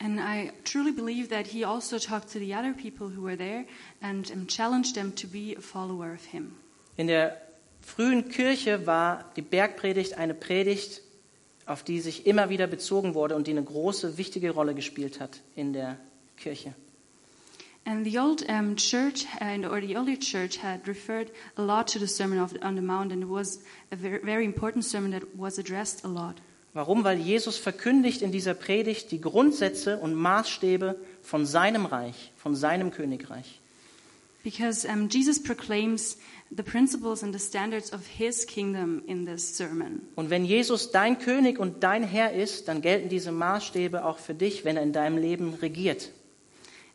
And 0.00 0.18
I 0.18 0.50
truly 0.64 0.92
believe 0.92 1.28
that 1.28 1.46
he 1.46 1.64
also 1.64 1.98
talked 1.98 2.32
to 2.32 2.38
the 2.38 2.54
other 2.54 2.72
people 2.72 3.08
who 3.08 3.22
were 3.22 3.36
there 3.36 3.64
and 4.02 4.26
challenged 4.48 4.94
them 4.94 5.14
to 5.14 5.26
be 5.26 5.54
a 5.56 5.60
follower 5.60 6.12
of 6.12 6.24
him. 6.24 6.56
In 6.96 7.06
der 7.06 7.40
frühen 7.80 8.28
Kirche 8.28 8.86
war 8.86 9.24
die 9.36 9.42
Bergpredigt 9.42 10.18
eine 10.18 10.34
Predigt, 10.34 11.00
auf 11.66 11.82
die 11.82 12.00
sich 12.00 12.26
immer 12.26 12.50
wieder 12.50 12.66
bezogen 12.66 13.14
wurde 13.14 13.36
und 13.36 13.46
die 13.46 13.52
eine 13.52 13.62
große, 13.62 14.18
wichtige 14.18 14.50
Rolle 14.50 14.74
gespielt 14.74 15.20
hat 15.20 15.40
in 15.54 15.72
der 15.72 15.96
Kirche. 16.36 16.74
And 17.86 18.06
the 18.06 18.18
old 18.18 18.42
um, 18.48 18.76
church, 18.76 19.26
and 19.40 19.66
or 19.66 19.78
the 19.80 19.94
early 19.94 20.18
church, 20.18 20.62
had 20.62 20.88
referred 20.88 21.30
a 21.56 21.62
lot 21.62 21.86
to 21.92 21.98
the 21.98 22.06
Sermon 22.06 22.38
of, 22.38 22.54
on 22.62 22.76
the 22.76 22.82
Mount, 22.82 23.12
and 23.12 23.22
it 23.22 23.28
was 23.28 23.62
a 23.92 23.96
very, 23.96 24.20
very 24.24 24.46
important 24.46 24.86
sermon 24.86 25.10
that 25.10 25.36
was 25.36 25.58
addressed 25.58 26.02
a 26.02 26.08
lot. 26.08 26.40
Warum? 26.74 27.04
Weil 27.04 27.20
Jesus 27.20 27.56
verkündigt 27.56 28.20
in 28.20 28.32
dieser 28.32 28.52
Predigt 28.52 29.12
die 29.12 29.20
Grundsätze 29.20 29.98
und 29.98 30.14
Maßstäbe 30.14 30.98
von 31.22 31.46
seinem 31.46 31.86
Reich, 31.86 32.32
von 32.36 32.56
seinem 32.56 32.90
Königreich. 32.90 33.60
Because 34.42 34.86
um, 34.86 35.08
Jesus 35.08 35.42
proclaims 35.42 36.18
the 36.54 36.62
principles 36.62 37.22
and 37.22 37.32
the 37.32 37.40
standards 37.40 37.92
of 37.92 38.06
his 38.06 38.46
kingdom 38.46 39.02
in 39.06 39.24
this 39.24 39.56
sermon. 39.56 40.02
Und 40.16 40.28
wenn 40.30 40.44
Jesus 40.44 40.90
dein 40.90 41.18
König 41.18 41.58
und 41.58 41.82
dein 41.82 42.02
Herr 42.02 42.34
ist, 42.34 42.68
dann 42.68 42.82
gelten 42.82 43.08
diese 43.08 43.32
Maßstäbe 43.32 44.04
auch 44.04 44.18
für 44.18 44.34
dich, 44.34 44.64
wenn 44.64 44.76
er 44.76 44.82
in 44.82 44.92
deinem 44.92 45.16
Leben 45.16 45.54
regiert. 45.54 46.10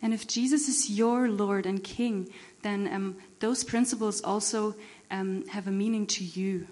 And 0.02 0.14
if 0.14 0.26
Jesus 0.30 0.68
is 0.68 0.90
your 0.90 1.28
Lord 1.28 1.66
and 1.66 1.84
King, 1.84 2.28
then 2.64 2.88
um, 2.88 3.16
those 3.40 3.66
principles 3.66 4.24
also 4.24 4.76
um, 5.10 5.44
have 5.50 5.68
a 5.68 5.72
meaning 5.72 6.06
to 6.08 6.24
you. 6.24 6.66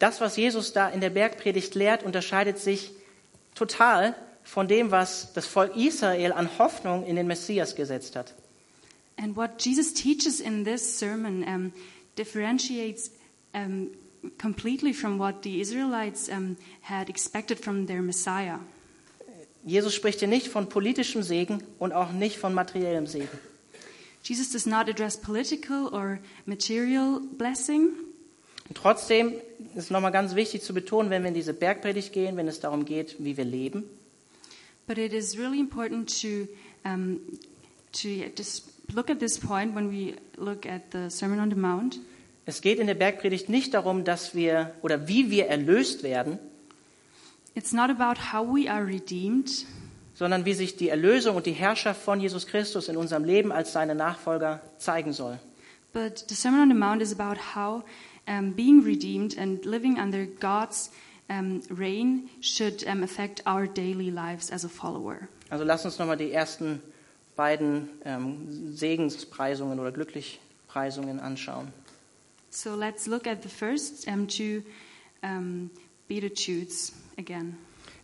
Das, 0.00 0.20
was 0.20 0.36
Jesus 0.36 0.72
da 0.72 0.88
in 0.88 1.00
der 1.00 1.10
Bergpredigt 1.10 1.74
lehrt, 1.76 2.02
unterscheidet 2.02 2.58
sich 2.58 2.90
total 3.54 4.16
von 4.42 4.66
dem, 4.66 4.90
was 4.90 5.32
das 5.34 5.46
Volk 5.46 5.76
Israel 5.76 6.32
an 6.32 6.58
Hoffnung 6.58 7.06
in 7.06 7.14
den 7.16 7.26
Messias 7.26 7.76
gesetzt 7.76 8.16
hat. 8.16 8.34
And 9.16 9.36
what 9.36 9.62
Jesus 9.62 9.92
teaches 9.92 10.40
in 10.40 10.64
this 10.64 10.98
sermon 10.98 11.44
um, 11.44 11.72
differentiates 12.16 13.10
um, 13.54 13.90
completely 14.38 14.94
from 14.94 15.18
what 15.18 15.42
the 15.44 15.60
Israelites 15.60 16.30
um, 16.30 16.56
had 16.80 17.10
expected 17.10 17.62
from 17.62 17.86
their 17.86 18.00
Messiah. 18.00 18.58
Jesus 19.66 19.94
spricht 19.94 20.20
hier 20.20 20.28
nicht 20.28 20.48
von 20.48 20.70
politischem 20.70 21.22
Segen 21.22 21.62
und 21.78 21.92
auch 21.92 22.12
nicht 22.12 22.38
von 22.38 22.54
materiellem 22.54 23.06
Segen. 23.06 23.38
Jesus 24.22 24.50
does 24.50 24.64
not 24.64 24.88
address 24.88 25.18
political 25.18 25.88
or 25.92 26.18
material 26.46 27.20
blessing. 27.36 27.90
Und 28.70 28.76
trotzdem 28.76 29.32
ist 29.74 29.84
es 29.86 29.90
nochmal 29.90 30.12
ganz 30.12 30.36
wichtig 30.36 30.62
zu 30.62 30.72
betonen, 30.72 31.10
wenn 31.10 31.22
wir 31.24 31.28
in 31.28 31.34
diese 31.34 31.52
Bergpredigt 31.52 32.12
gehen, 32.12 32.36
wenn 32.36 32.46
es 32.46 32.60
darum 32.60 32.84
geht, 32.84 33.16
wie 33.18 33.36
wir 33.36 33.44
leben, 33.44 33.84
But 34.86 34.96
it 34.98 35.12
is 35.12 35.36
really 35.38 35.58
important 35.60 36.08
to 36.22 36.48
um, 36.84 37.20
to 37.92 38.08
just 38.36 38.64
look 38.92 39.08
at 39.10 39.18
this 39.20 39.38
point 39.38 39.74
when 39.76 39.90
we 39.90 40.14
look 40.36 40.66
at 40.66 40.82
the 40.92 41.10
Sermon 41.10 41.38
on 41.40 41.50
the 41.50 41.56
Mount. 41.56 41.98
es 42.46 42.60
geht 42.60 42.78
in 42.78 42.86
der 42.86 42.94
Bergpredigt 42.94 43.48
nicht 43.48 43.74
darum, 43.74 44.04
dass 44.04 44.34
wir 44.36 44.72
oder 44.82 45.06
wie 45.08 45.30
wir 45.30 45.46
erlöst 45.48 46.02
werden, 46.04 46.38
It's 47.56 47.72
not 47.72 47.90
about 47.90 48.32
how 48.32 48.46
we 48.46 48.70
are 48.70 48.86
redeemed, 48.86 49.66
sondern 50.14 50.44
wie 50.44 50.54
sich 50.54 50.76
die 50.76 50.88
Erlösung 50.88 51.34
und 51.34 51.46
die 51.46 51.52
Herrschaft 51.52 52.00
von 52.02 52.20
Jesus 52.20 52.46
Christus 52.46 52.88
in 52.88 52.96
unserem 52.96 53.24
Leben 53.24 53.50
als 53.50 53.72
seine 53.72 53.96
Nachfolger 53.96 54.60
zeigen 54.78 55.12
soll. 55.12 55.38
but 55.92 56.24
the 56.28 56.34
Sermon 56.36 56.60
on 56.62 56.68
the 56.68 56.74
Mount 56.74 57.02
is 57.02 57.12
about 57.12 57.36
how 57.56 57.82
um, 58.30 58.52
being 58.52 58.82
redeemed 58.84 59.36
and 59.36 59.64
living 59.66 59.98
under 59.98 60.24
God's 60.24 60.90
um, 61.28 61.62
reign 61.68 62.30
should 62.40 62.86
um, 62.86 63.02
affect 63.02 63.42
our 63.44 63.66
daily 63.66 64.10
lives 64.10 64.50
as 64.50 64.64
a 64.64 64.68
follower. 64.68 65.28
Also 65.50 65.64
lass 65.64 65.84
uns 65.84 65.98
nochmal 65.98 66.16
die 66.16 66.32
ersten 66.32 66.80
beiden 67.36 67.88
ähm, 68.04 68.72
Segenspreisungen 68.72 69.80
oder 69.80 69.92
Glücklichpreisungen 69.92 71.20
anschauen. 71.20 71.72
So 72.50 72.74
let's 72.74 73.06
look 73.06 73.26
at 73.26 73.42
the 73.42 73.48
first 73.48 74.06
um, 74.08 74.26
two 74.26 74.62
um, 75.22 75.70
Beatitudes 76.08 76.92
again. 77.18 77.56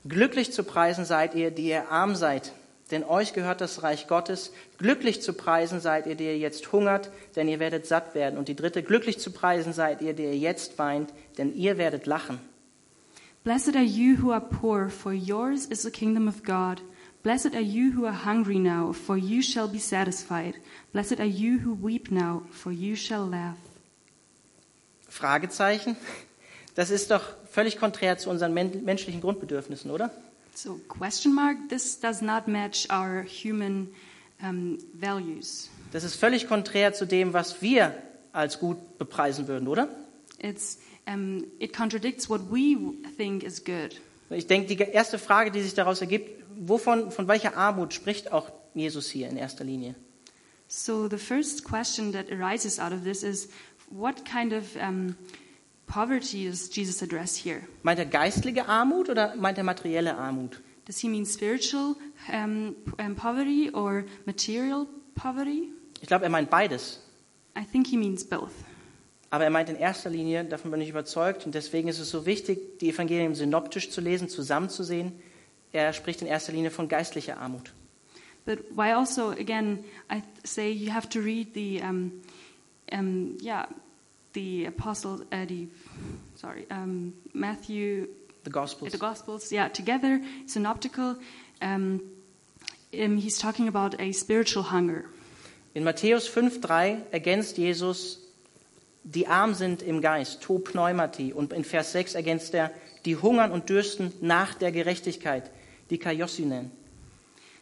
Glücklich 0.09 0.53
zu 0.53 0.63
preisen 0.63 1.05
seid 1.05 1.35
ihr, 1.35 1.51
die 1.51 1.69
ihr 1.69 1.91
arm 1.91 2.15
seid, 2.15 2.53
denn 2.91 3.05
euch 3.05 3.33
gehört 3.33 3.61
das 3.61 3.83
Reich 3.83 4.07
Gottes. 4.07 4.53
Glücklich 4.79 5.21
zu 5.23 5.33
preisen 5.33 5.81
seid 5.81 6.07
ihr, 6.07 6.15
die 6.15 6.25
ihr 6.25 6.39
jetzt 6.39 6.73
hungert, 6.73 7.11
denn 7.35 7.49
ihr 7.49 7.59
werdet 7.59 7.87
satt 7.87 8.15
werden. 8.15 8.39
Und 8.39 8.49
die 8.49 8.57
dritte, 8.57 8.83
glücklich 8.83 9.19
zu 9.19 9.33
preisen 9.33 9.73
seid 9.73 10.03
ihr, 10.03 10.13
die 10.13 10.25
ihr 10.25 10.39
jetzt 10.39 10.79
weint, 10.79 11.13
denn 11.39 11.55
ihr 11.55 11.79
werdet 11.79 12.07
lachen. 12.07 12.39
Blessed 13.43 13.77
are 13.77 13.85
you 13.85 14.17
who 14.21 14.33
are 14.33 14.41
poor, 14.41 14.89
for 14.89 15.13
yours 15.13 15.67
is 15.67 15.83
the 15.83 15.91
kingdom 15.91 16.27
of 16.29 16.43
God. 16.43 16.83
Blessed 17.23 17.55
are 17.55 17.63
you 17.63 17.93
who 17.97 18.07
are 18.07 18.25
hungry 18.25 18.59
now, 18.59 18.93
for 18.93 19.17
you 19.17 19.43
shall 19.43 19.69
be 19.69 19.79
satisfied. 19.79 20.55
Blessed 20.93 21.19
are 21.19 21.29
you 21.29 21.59
who 21.65 21.77
weep 21.81 22.11
now, 22.11 22.43
for 22.51 22.73
you 22.73 22.97
shall 22.97 23.29
laugh. 23.29 23.57
Fragezeichen? 25.09 25.97
Das 26.75 26.91
ist 26.91 27.11
doch 27.11 27.23
völlig 27.51 27.79
konträr 27.79 28.19
zu 28.19 28.31
unseren 28.31 28.53
men 28.53 28.85
menschlichen 28.85 29.21
Grundbedürfnissen, 29.21 29.91
oder? 29.91 30.11
So, 30.57 30.81
question 30.89 31.35
mark, 31.35 31.69
this 31.69 32.01
does 32.01 32.23
not 32.23 32.49
match 32.49 32.87
our 32.89 33.23
human 33.25 33.89
um, 34.43 34.79
values. 34.95 35.69
Das 35.93 36.03
ist 36.03 36.17
völlig 36.17 36.49
konträr 36.49 36.95
zu 36.95 37.05
dem, 37.07 37.35
was 37.35 37.61
wir 37.61 37.95
als 38.33 38.59
gut 38.59 38.97
bepreisen 38.97 39.49
würden, 39.49 39.69
oder? 39.69 39.89
It's, 40.39 40.79
um, 41.07 41.45
it 41.59 41.75
contradicts 41.75 42.31
what 42.31 42.51
we 42.51 42.75
think 43.19 43.43
is 43.43 43.63
good. 43.63 44.01
Ich 44.31 44.47
denke, 44.47 44.75
die 44.75 44.83
erste 44.83 45.19
Frage, 45.19 45.51
die 45.51 45.61
sich 45.61 45.75
daraus 45.75 46.01
ergibt, 46.01 46.43
wovon, 46.57 47.11
von 47.11 47.29
welcher 47.29 47.55
Armut 47.55 47.93
spricht 47.93 48.33
auch 48.33 48.51
Jesus 48.75 49.11
hier 49.11 49.29
in 49.29 49.37
erster 49.37 49.63
Linie? 49.63 49.95
So, 50.69 51.07
the 51.07 51.19
first 51.19 51.65
question 51.65 52.13
that 52.13 52.33
arises 52.33 52.81
out 52.81 52.93
of 52.93 53.05
this 53.05 53.23
is 53.23 53.49
what 53.91 54.25
kind 54.25 54.55
of 54.55 54.65
um, 54.77 55.17
poverty 55.87 56.49
does 56.49 56.69
Jesus 56.75 57.03
address 57.03 57.37
here? 57.37 57.63
Meint 57.83 57.99
er 57.99 58.07
geistliche 58.07 58.69
Armut 58.69 59.09
oder 59.09 59.35
meint 59.37 59.59
er 59.59 59.65
materielle 59.65 60.17
Armut? 60.17 60.61
Does 60.87 60.99
he 60.99 61.09
mean 61.09 61.25
spiritual 61.25 61.97
um, 62.33 62.77
um, 62.99 63.17
poverty 63.17 63.71
or 63.73 64.05
material 64.25 64.87
poverty? 65.15 65.73
Ich 66.01 66.09
glaube, 66.09 66.25
er 66.25 66.31
meint 66.31 66.51
beides. 66.51 67.01
I 67.57 67.65
think 67.65 67.87
he 67.87 67.97
means 67.97 68.25
both. 68.25 68.53
Aber 69.31 69.45
er 69.45 69.51
meint 69.51 69.69
in 69.69 69.77
erster 69.77 70.11
Linie, 70.11 70.45
davon 70.45 70.71
bin 70.71 70.81
ich 70.81 70.89
überzeugt, 70.89 71.47
und 71.47 71.55
deswegen 71.55 71.89
ist 71.89 71.99
es 71.99 72.11
so 72.11 72.27
wichtig, 72.27 72.79
die 72.79 72.91
Evangelien 72.91 73.35
synoptisch 73.35 73.91
zu 73.91 74.01
lesen, 74.01 74.29
zusammenzusehen. 74.29 75.13
Er 75.73 75.93
spricht 75.93 76.23
in 76.23 76.29
erster 76.29 76.53
Linie 76.53 76.71
von 76.71 76.89
geistlicher 76.89 77.39
Armut. 77.39 77.73
But 78.45 78.61
why 78.77 78.93
also, 78.93 79.31
again, 79.31 79.85
I 80.09 80.23
say 80.45 80.71
you 80.71 80.93
have 80.93 81.09
to 81.09 81.19
read 81.19 81.49
the, 81.55 81.83
um, 81.83 82.13
um, 82.93 83.37
yeah, 83.43 83.67
the 84.37 84.67
apostle, 84.67 85.23
uh, 85.33 85.47
the, 85.47 85.67
sorry, 86.37 86.67
um, 86.71 87.15
Matthew, 87.33 88.09
The 88.45 88.51
Gospels. 88.51 88.93
the 88.93 88.99
Gospels, 88.99 89.51
yeah, 89.51 89.69
together, 89.69 90.21
synoptical. 90.47 91.17
Um, 91.63 92.03
um, 92.95 93.17
he's 93.17 93.39
talking 93.39 93.67
about 93.67 93.99
a 93.99 94.13
spiritual 94.13 94.65
hunger. 94.65 95.07
In 95.75 95.85
Matthäus 95.85 96.29
5,3 96.29 97.03
ergänzt 97.11 97.57
Jesus, 97.57 98.19
die 99.05 99.27
arm 99.27 99.55
sind 99.55 99.83
im 99.83 100.01
Geist, 100.01 100.43
to 100.43 100.59
pneumati. 100.59 101.33
Und 101.33 101.53
in 101.53 101.65
Vers 101.65 101.93
6 101.93 102.15
ergänzt 102.15 102.55
er, 102.55 102.71
die 103.05 103.17
hungern 103.17 103.53
und 103.53 103.69
dürsten 103.69 104.13
nach 104.21 104.55
der 104.55 104.71
Gerechtigkeit, 104.71 105.51
die 105.91 105.99
kaiosynen. 105.99 106.71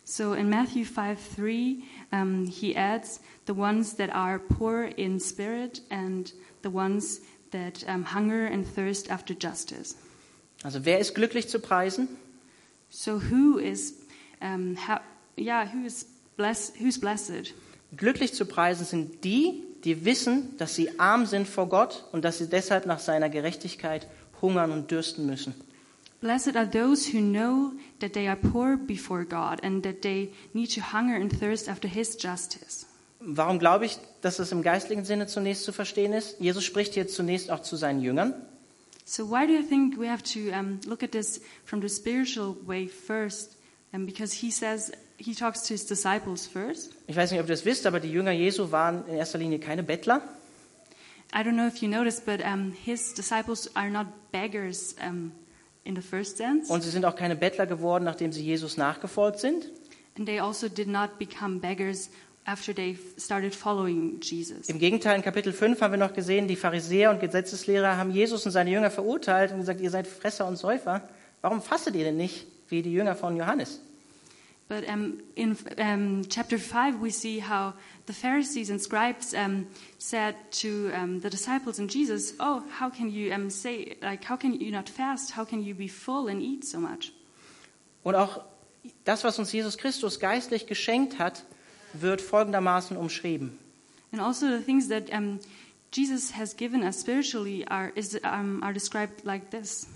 So 0.04 0.34
in 0.34 0.50
Matthew 0.50 0.84
5 0.84 1.18
3, 1.18 1.82
um, 2.12 2.46
he 2.46 2.76
adds 2.76 3.20
the 3.46 3.54
ones 3.54 3.94
that 3.94 4.10
are 4.10 4.38
poor 4.38 4.84
in 4.84 5.18
spirit 5.18 5.80
and 5.90 6.30
the 6.62 6.70
ones 6.70 7.20
that 7.52 7.84
um, 7.88 8.04
hunger 8.04 8.44
and 8.44 8.66
thirst 8.66 9.10
after 9.10 9.34
justice. 9.34 9.96
Also 10.62 10.84
wer 10.84 10.98
ist 10.98 11.14
glücklich 11.14 11.48
zu 11.48 11.58
preisen? 11.58 12.08
So 12.90 13.18
who 13.18 13.58
is, 13.58 13.94
um, 14.40 14.76
ha- 14.76 15.02
yeah, 15.38 15.66
who 15.72 15.84
is 15.84 16.06
blessed? 16.36 16.76
Who's 16.78 16.98
blessed? 17.00 17.54
Glücklich 17.96 18.34
zu 18.34 18.44
preisen 18.44 18.84
sind 18.84 19.24
die, 19.24 19.62
die 19.84 20.04
wissen, 20.04 20.56
dass 20.58 20.74
sie 20.74 20.98
arm 20.98 21.26
sind 21.26 21.48
vor 21.48 21.68
Gott 21.68 22.04
und 22.12 22.24
dass 22.24 22.38
sie 22.38 22.48
deshalb 22.48 22.86
nach 22.86 22.98
seiner 22.98 23.28
Gerechtigkeit 23.30 24.06
hungern 24.42 24.70
und 24.70 24.90
dürsten 24.90 25.26
müssen. 25.26 25.54
Blessed 26.24 26.56
are 26.56 26.64
those 26.64 27.06
who 27.06 27.20
know 27.20 27.74
that 27.98 28.14
they 28.14 28.26
are 28.28 28.36
poor 28.36 28.78
before 28.78 29.24
God 29.24 29.60
and 29.62 29.82
that 29.82 30.00
they 30.00 30.30
need 30.54 30.70
to 30.70 30.80
hunger 30.80 31.16
and 31.16 31.30
thirst 31.30 31.68
after 31.68 31.86
his 31.86 32.16
justice. 32.16 32.86
Warum 33.20 33.58
glaube 33.58 33.84
ich, 33.84 33.98
dass 34.22 34.38
es 34.38 34.50
im 34.50 34.62
geistlichen 34.62 35.04
Sinne 35.04 35.26
zunächst 35.26 35.64
zu 35.64 35.72
verstehen 35.72 36.14
ist? 36.14 36.40
Jesus 36.40 36.64
spricht 36.64 36.94
hier 36.94 37.08
zunächst 37.08 37.50
auch 37.50 37.60
zu 37.60 37.76
seinen 37.76 38.00
Jüngern. 38.00 38.32
So 39.04 39.28
why 39.28 39.46
do 39.46 39.52
you 39.52 39.62
think 39.62 39.98
we 39.98 40.08
have 40.08 40.22
to 40.32 40.50
um, 40.58 40.80
look 40.86 41.02
at 41.02 41.12
this 41.12 41.42
from 41.66 41.82
the 41.82 41.90
spiritual 41.90 42.56
way 42.64 42.88
first? 42.88 43.58
Um, 43.92 44.06
because 44.06 44.32
he 44.32 44.50
says 44.50 44.92
he 45.18 45.34
talks 45.34 45.64
to 45.64 45.74
his 45.74 45.84
disciples 45.84 46.46
first. 46.46 46.94
Ich 47.06 47.16
weiß 47.16 47.32
nicht, 47.32 47.40
ob 47.40 47.48
ihr 47.48 47.54
das 47.54 47.66
wisst, 47.66 47.84
aber 47.84 48.00
die 48.00 48.10
Jünger 48.10 48.32
Jesu 48.32 48.72
waren 48.72 49.06
in 49.08 49.16
erster 49.16 49.36
Linie 49.36 49.58
keine 49.58 49.82
Bettler. 49.82 50.22
I 51.34 51.40
don't 51.40 51.56
know 51.56 51.66
if 51.66 51.82
you 51.82 51.88
noticed, 51.90 52.24
but 52.24 52.40
um, 52.42 52.72
his 52.72 53.12
disciples 53.12 53.70
are 53.76 53.90
not 53.90 54.06
beggars 54.32 54.96
um, 55.06 55.32
in 55.84 55.94
the 55.96 56.02
first 56.02 56.36
sense, 56.38 56.72
Und 56.72 56.82
sie 56.82 56.90
sind 56.90 57.04
auch 57.04 57.14
keine 57.16 57.36
Bettler 57.36 57.66
geworden, 57.66 58.04
nachdem 58.04 58.32
sie 58.32 58.42
Jesus 58.42 58.76
nachgefolgt 58.76 59.38
sind. 59.38 59.70
and 60.16 60.26
they 60.26 60.38
also 60.38 60.68
did 60.68 60.86
not 60.88 61.18
become 61.18 61.58
beggars 61.60 62.08
after 62.46 62.72
they 62.74 62.96
started 63.18 63.54
following 63.54 64.20
Jesus. 64.20 64.68
Im 64.68 64.78
Gegenteil, 64.78 65.16
in 65.16 65.22
Kapitel 65.22 65.52
5 65.52 65.80
haben 65.80 65.92
wir 65.92 65.98
noch 65.98 66.12
gesehen, 66.14 66.46
die 66.46 66.56
Pharisäer 66.56 67.10
und 67.10 67.20
Gesetzeslehrer 67.20 67.96
haben 67.96 68.10
Jesus 68.10 68.44
und 68.46 68.52
seine 68.52 68.70
Jünger 68.70 68.90
verurteilt 68.90 69.50
und 69.52 69.58
gesagt, 69.60 69.80
ihr 69.80 69.90
seid 69.90 70.06
Fresser 70.06 70.46
und 70.46 70.56
Säufer. 70.56 71.08
Warum 71.42 71.60
fastet 71.62 71.94
ihr 71.96 72.04
denn 72.04 72.16
nicht 72.16 72.46
wie 72.68 72.82
die 72.82 72.92
Jünger 72.92 73.14
von 73.16 73.36
Johannes? 73.36 73.80
But 74.68 74.88
um, 74.88 75.18
in 75.34 75.56
um, 75.78 76.22
chapter 76.28 76.58
5, 76.58 77.02
we 77.02 77.10
see 77.10 77.42
how 77.42 77.74
the 78.06 78.12
Pharisees 78.12 78.70
and 78.70 78.80
scribes 78.80 79.34
um, 79.34 79.66
said 79.98 80.34
to 80.50 80.90
um, 80.94 81.20
the 81.20 81.30
disciples 81.30 81.78
and 81.78 81.88
Jesus, 81.88 82.34
Oh, 82.38 82.62
how 82.78 82.90
can 82.90 83.10
you 83.10 83.32
um, 83.32 83.50
say, 83.50 83.96
like, 84.02 84.24
how 84.24 84.36
can 84.36 84.60
you 84.60 84.70
not 84.70 84.88
fast? 84.88 85.32
How 85.32 85.44
can 85.44 85.62
you 85.62 85.74
be 85.74 85.88
full 85.88 86.28
and 86.28 86.42
eat 86.42 86.64
so 86.64 86.78
much? 86.78 87.12
Und 88.02 88.14
auch 88.14 88.44
das, 89.04 89.24
was 89.24 89.38
uns 89.38 89.52
Jesus 89.52 89.78
Christus 89.78 90.20
geistlich 90.20 90.66
geschenkt 90.66 91.18
hat, 91.18 91.44
wird 91.94 92.20
folgendermaßen 92.20 92.96
umschrieben. 92.96 93.58
And 94.12 94.20
also 94.20 94.46
the 94.46 94.62
things 94.62 94.88
that 94.88 95.10
Jesus 95.90 96.36
has 96.36 96.54
given 96.54 96.82
us 96.82 97.00
spiritually 97.00 97.66
are, 97.66 97.90
is, 97.94 98.18
um, 98.22 98.62
are 98.62 98.72
described 98.72 99.24
like 99.24 99.50
this. 99.50 99.86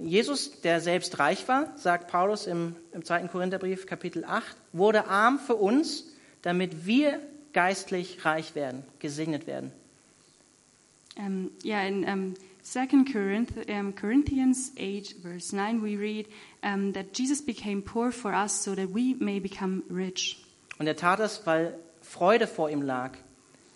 Jesus, 0.00 0.60
der 0.62 0.80
selbst 0.80 1.18
reich 1.18 1.46
war, 1.48 1.76
sagt 1.76 2.10
Paulus 2.10 2.46
im, 2.46 2.76
im 2.92 3.04
2. 3.04 3.28
Korintherbrief 3.28 3.86
Kapitel 3.86 4.24
8, 4.24 4.56
wurde 4.72 5.06
arm 5.06 5.38
für 5.38 5.56
uns, 5.56 6.06
damit 6.40 6.86
wir 6.86 7.20
geistlich 7.52 8.24
reich 8.24 8.54
werden, 8.54 8.82
gesegnet 8.98 9.46
werden. 9.46 9.72
Um, 11.16 11.50
yeah, 11.62 11.82
in 11.86 12.04
um, 12.04 12.34
2 12.62 13.04
Corinth, 13.12 13.50
um, 13.68 13.94
Corinthians 13.94 14.72
8, 14.78 15.16
verse 15.22 15.52
9, 15.52 15.82
we 15.82 15.96
read 15.96 16.26
um, 16.62 16.92
that 16.94 17.12
Jesus 17.12 17.42
became 17.42 17.82
poor 17.82 18.10
for 18.12 18.32
us 18.32 18.62
so 18.62 18.74
that 18.74 18.94
we 18.94 19.14
may 19.18 19.38
become 19.38 19.82
rich. 19.90 20.42
Und 20.78 20.86
er 20.86 20.96
tat 20.96 21.20
es, 21.20 21.42
weil 21.44 21.74
Freude 22.00 22.46
vor 22.46 22.70
ihm 22.70 22.82
lag, 22.82 23.12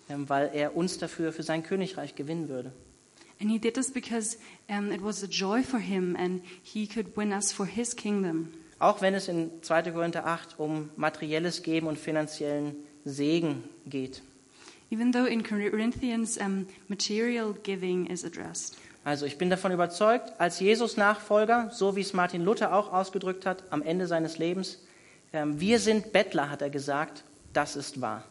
ähm, 0.09 0.27
weil 0.29 0.49
er 0.53 0.75
uns 0.75 0.97
dafür 0.97 1.31
für 1.31 1.43
sein 1.43 1.63
Königreich 1.63 2.15
gewinnen 2.15 2.49
würde. 2.49 2.71
And 3.39 3.51
he 3.51 3.59
did 3.59 3.75
this 3.75 3.91
because 3.91 4.39
um, 4.67 4.91
it 4.91 5.03
was 5.03 5.23
a 5.23 5.27
joy 5.27 5.61
for 5.61 5.79
him 5.79 6.15
and 6.15 6.41
he 6.63 6.87
could 6.87 7.15
win 7.15 7.31
us 7.31 7.51
for 7.51 7.67
his 7.67 7.95
kingdom. 7.95 8.51
Auch 8.79 9.01
wenn 9.01 9.13
es 9.13 9.27
in 9.27 9.51
2. 9.61 9.91
Korinther 9.91 10.25
8 10.25 10.59
um 10.59 10.89
materielles 10.95 11.61
Geben 11.61 11.87
und 11.87 11.99
finanziellen 11.99 12.75
Segen 13.09 13.63
geht. 13.85 14.21
Even 14.89 15.11
though 15.11 15.27
in 15.27 15.43
Corinthians 15.43 16.37
um, 16.37 16.67
material 16.87 17.53
giving 17.63 18.07
is 18.07 18.23
addressed. 18.23 18.77
Also 19.03 19.25
ich 19.25 19.37
bin 19.37 19.49
davon 19.49 19.71
überzeugt, 19.71 20.33
als 20.37 20.59
Jesus-Nachfolger, 20.59 21.71
so 21.71 21.95
wie 21.95 22.01
es 22.01 22.13
Martin 22.13 22.43
Luther 22.43 22.73
auch 22.73 22.91
ausgedrückt 22.91 23.45
hat 23.45 23.63
am 23.69 23.81
Ende 23.81 24.05
seines 24.05 24.37
Lebens, 24.37 24.79
ähm, 25.33 25.59
wir 25.59 25.79
sind 25.79 26.11
Bettler, 26.11 26.49
hat 26.49 26.61
er 26.61 26.69
gesagt, 26.69 27.23
das 27.53 27.75
ist 27.75 28.01
wahr. 28.01 28.23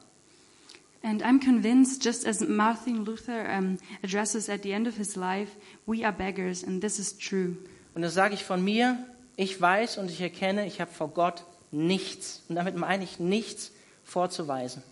And 1.03 1.23
I'm 1.23 1.39
convinced, 1.43 2.05
just 2.05 2.27
as 2.27 2.41
Martin 2.41 3.05
Luther 3.05 3.47
um, 3.57 3.79
addresses 4.03 4.49
at 4.49 4.63
the 4.65 4.73
end 4.73 4.89
of 4.89 4.97
his 4.97 5.15
life, 5.15 5.53
we 5.87 6.05
are 6.05 6.13
beggars, 6.13 6.65
and 6.65 6.83
this 6.83 6.99
is 6.99 7.17
true. 7.17 7.57
Und 7.95 8.03
das 8.03 8.15
sage 8.15 8.35
ich 8.35 8.45
von 8.45 8.63
mir, 8.63 8.99
ich 9.37 9.61
weiß 9.61 9.99
und 9.99 10.11
ich 10.11 10.21
erkenne, 10.21 10.67
ich 10.67 10.81
habe 10.81 10.91
vor 10.91 11.09
Gott 11.09 11.45
nichts, 11.71 12.43
und 12.49 12.57
damit 12.57 12.77
meine 12.77 13.05
ich 13.05 13.19
nichts 13.19 13.73
vorzuweisen. 14.07 14.83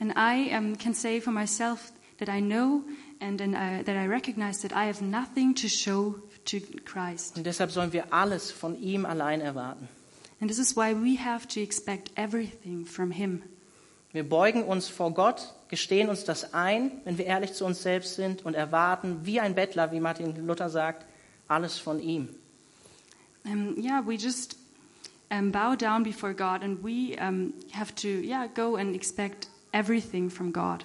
And 0.00 0.12
I 0.16 0.54
um, 0.54 0.76
can 0.76 0.94
say 0.94 1.20
for 1.20 1.32
myself 1.32 1.92
that 2.18 2.28
I 2.28 2.40
know 2.40 2.82
and, 3.20 3.40
and 3.40 3.54
uh, 3.54 3.84
that 3.84 3.96
I 3.96 4.06
recognize 4.06 4.60
that 4.62 4.72
I 4.72 4.86
have 4.86 5.00
nothing 5.00 5.54
to 5.54 5.68
show 5.68 6.16
to 6.46 6.60
Christ. 6.84 7.36
Und 7.36 7.46
deshalb 7.46 7.70
sollen 7.70 7.92
wir 7.92 8.12
alles 8.12 8.50
von 8.50 8.78
ihm 8.80 9.06
allein 9.06 9.40
erwarten. 9.40 9.88
And 10.40 10.50
this 10.50 10.58
is 10.58 10.76
why 10.76 10.92
we 10.92 11.16
have 11.16 11.46
to 11.48 11.60
expect 11.60 12.10
everything 12.16 12.84
from 12.84 13.12
Him. 13.12 13.42
Wir 14.12 14.28
beugen 14.28 14.64
uns 14.64 14.88
vor 14.88 15.14
Gott, 15.14 15.54
gestehen 15.68 16.10
uns 16.10 16.24
das 16.24 16.52
ein, 16.52 17.00
wenn 17.04 17.16
wir 17.16 17.24
ehrlich 17.24 17.54
zu 17.54 17.64
uns 17.64 17.82
selbst 17.82 18.16
sind 18.16 18.44
und 18.44 18.54
erwarten, 18.54 19.20
wie 19.22 19.40
ein 19.40 19.54
Bettler, 19.54 19.90
wie 19.92 20.00
Martin 20.00 20.46
Luther 20.46 20.68
sagt, 20.68 21.06
alles 21.48 21.78
von 21.78 22.00
ihm. 22.00 22.28
Um, 23.44 23.74
yeah, 23.78 24.02
we 24.04 24.14
just 24.14 24.56
um, 25.32 25.50
bow 25.50 25.74
down 25.74 26.04
before 26.04 26.34
God 26.34 26.62
and 26.62 26.82
we 26.84 27.16
um, 27.18 27.54
have 27.72 27.94
to, 27.96 28.08
yeah, 28.08 28.46
go 28.54 28.76
and 28.76 28.94
expect 28.94 29.48
everything 29.72 30.30
from 30.30 30.52
God. 30.52 30.84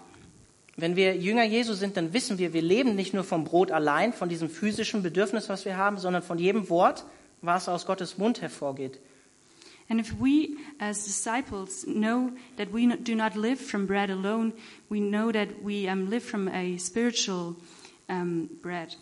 Wenn 0.77 0.95
wir 0.95 1.15
Jünger 1.15 1.43
Jesu 1.43 1.73
sind, 1.73 1.97
dann 1.97 2.13
wissen 2.13 2.37
wir, 2.37 2.53
wir 2.53 2.61
leben 2.61 2.95
nicht 2.95 3.13
nur 3.13 3.23
vom 3.23 3.43
Brot 3.43 3.71
allein, 3.71 4.13
von 4.13 4.29
diesem 4.29 4.47
physischen 4.47 5.01
Bedürfnis, 5.01 5.49
was 5.49 5.65
wir 5.65 5.75
haben, 5.75 5.97
sondern 5.97 6.21
von 6.21 6.37
jedem 6.37 6.69
Wort, 6.69 7.03
was 7.41 7.67
aus 7.67 7.85
Gottes 7.85 8.17
Mund 8.17 8.41
hervorgeht. 8.41 8.99
And 9.89 9.99
if 9.99 10.13
we, 10.19 10.57
as 10.79 11.05
disciples, 11.05 11.85
know 11.85 12.31
that 12.57 12.73
we 12.73 12.85
do 12.87 13.15
not 13.15 13.35
live 13.35 13.59
from 13.59 13.87
bread 13.87 14.09
alone, 14.09 14.53
we 14.89 14.99
know 14.99 15.31
that 15.31 15.63
we 15.63 15.87
um, 15.87 16.09
live 16.09 16.23
from 16.23 16.47
a 16.49 16.77
spiritual 16.77 17.55
um, 18.09 18.49
bread. 18.61 18.95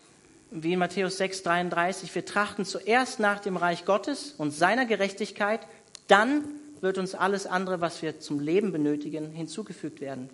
Wie 0.50 0.72
in 0.72 0.78
Matthäus 0.78 1.20
6,33, 1.20 2.14
wir 2.14 2.24
trachten 2.24 2.64
zuerst 2.64 3.18
nach 3.18 3.40
dem 3.40 3.56
Reich 3.56 3.84
Gottes 3.84 4.34
und 4.38 4.52
seiner 4.52 4.86
Gerechtigkeit, 4.86 5.66
dann 6.06 6.44
wird 6.80 6.98
uns 6.98 7.14
alles 7.14 7.46
andere, 7.46 7.80
was 7.80 8.00
wir 8.02 8.20
zum 8.20 8.38
Leben 8.38 8.70
benötigen, 8.70 9.32
hinzugefügt 9.32 10.00
werden, 10.00 10.30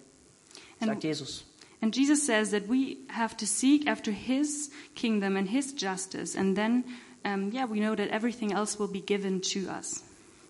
sagt 0.80 0.90
And, 0.90 1.04
Jesus. 1.04 1.44
and 1.80 1.96
Jesus 1.96 2.26
says 2.26 2.50
that 2.50 2.68
we 2.68 2.98
have 3.08 3.36
to 3.36 3.46
seek 3.46 3.88
after 3.88 4.12
His 4.12 4.70
kingdom 4.94 5.36
and 5.36 5.48
His 5.48 5.74
justice, 5.80 6.36
and 6.36 6.56
then, 6.56 6.84
um, 7.24 7.50
yeah, 7.52 7.68
we 7.68 7.78
know 7.78 7.94
that 7.94 8.10
everything 8.10 8.52
else 8.52 8.78
will 8.78 8.90
be 8.90 9.00
given 9.00 9.40
to 9.40 9.60
us. 9.70 10.02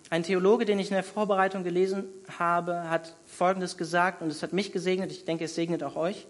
Ein 0.09 0.23
Theologe, 0.23 0.65
den 0.65 0.77
ich 0.77 0.89
in 0.89 0.95
der 0.95 1.03
Vorbereitung 1.03 1.63
gelesen 1.63 2.03
habe, 2.37 2.89
hat 2.89 3.15
Folgendes 3.25 3.77
gesagt 3.77 4.21
und 4.21 4.27
es 4.29 4.43
hat 4.43 4.53
mich 4.53 4.71
gesegnet, 4.71 5.11
ich 5.11 5.25
denke, 5.25 5.45
es 5.45 5.55
segnet 5.55 5.81
auch 5.83 5.95
euch. 5.95 6.27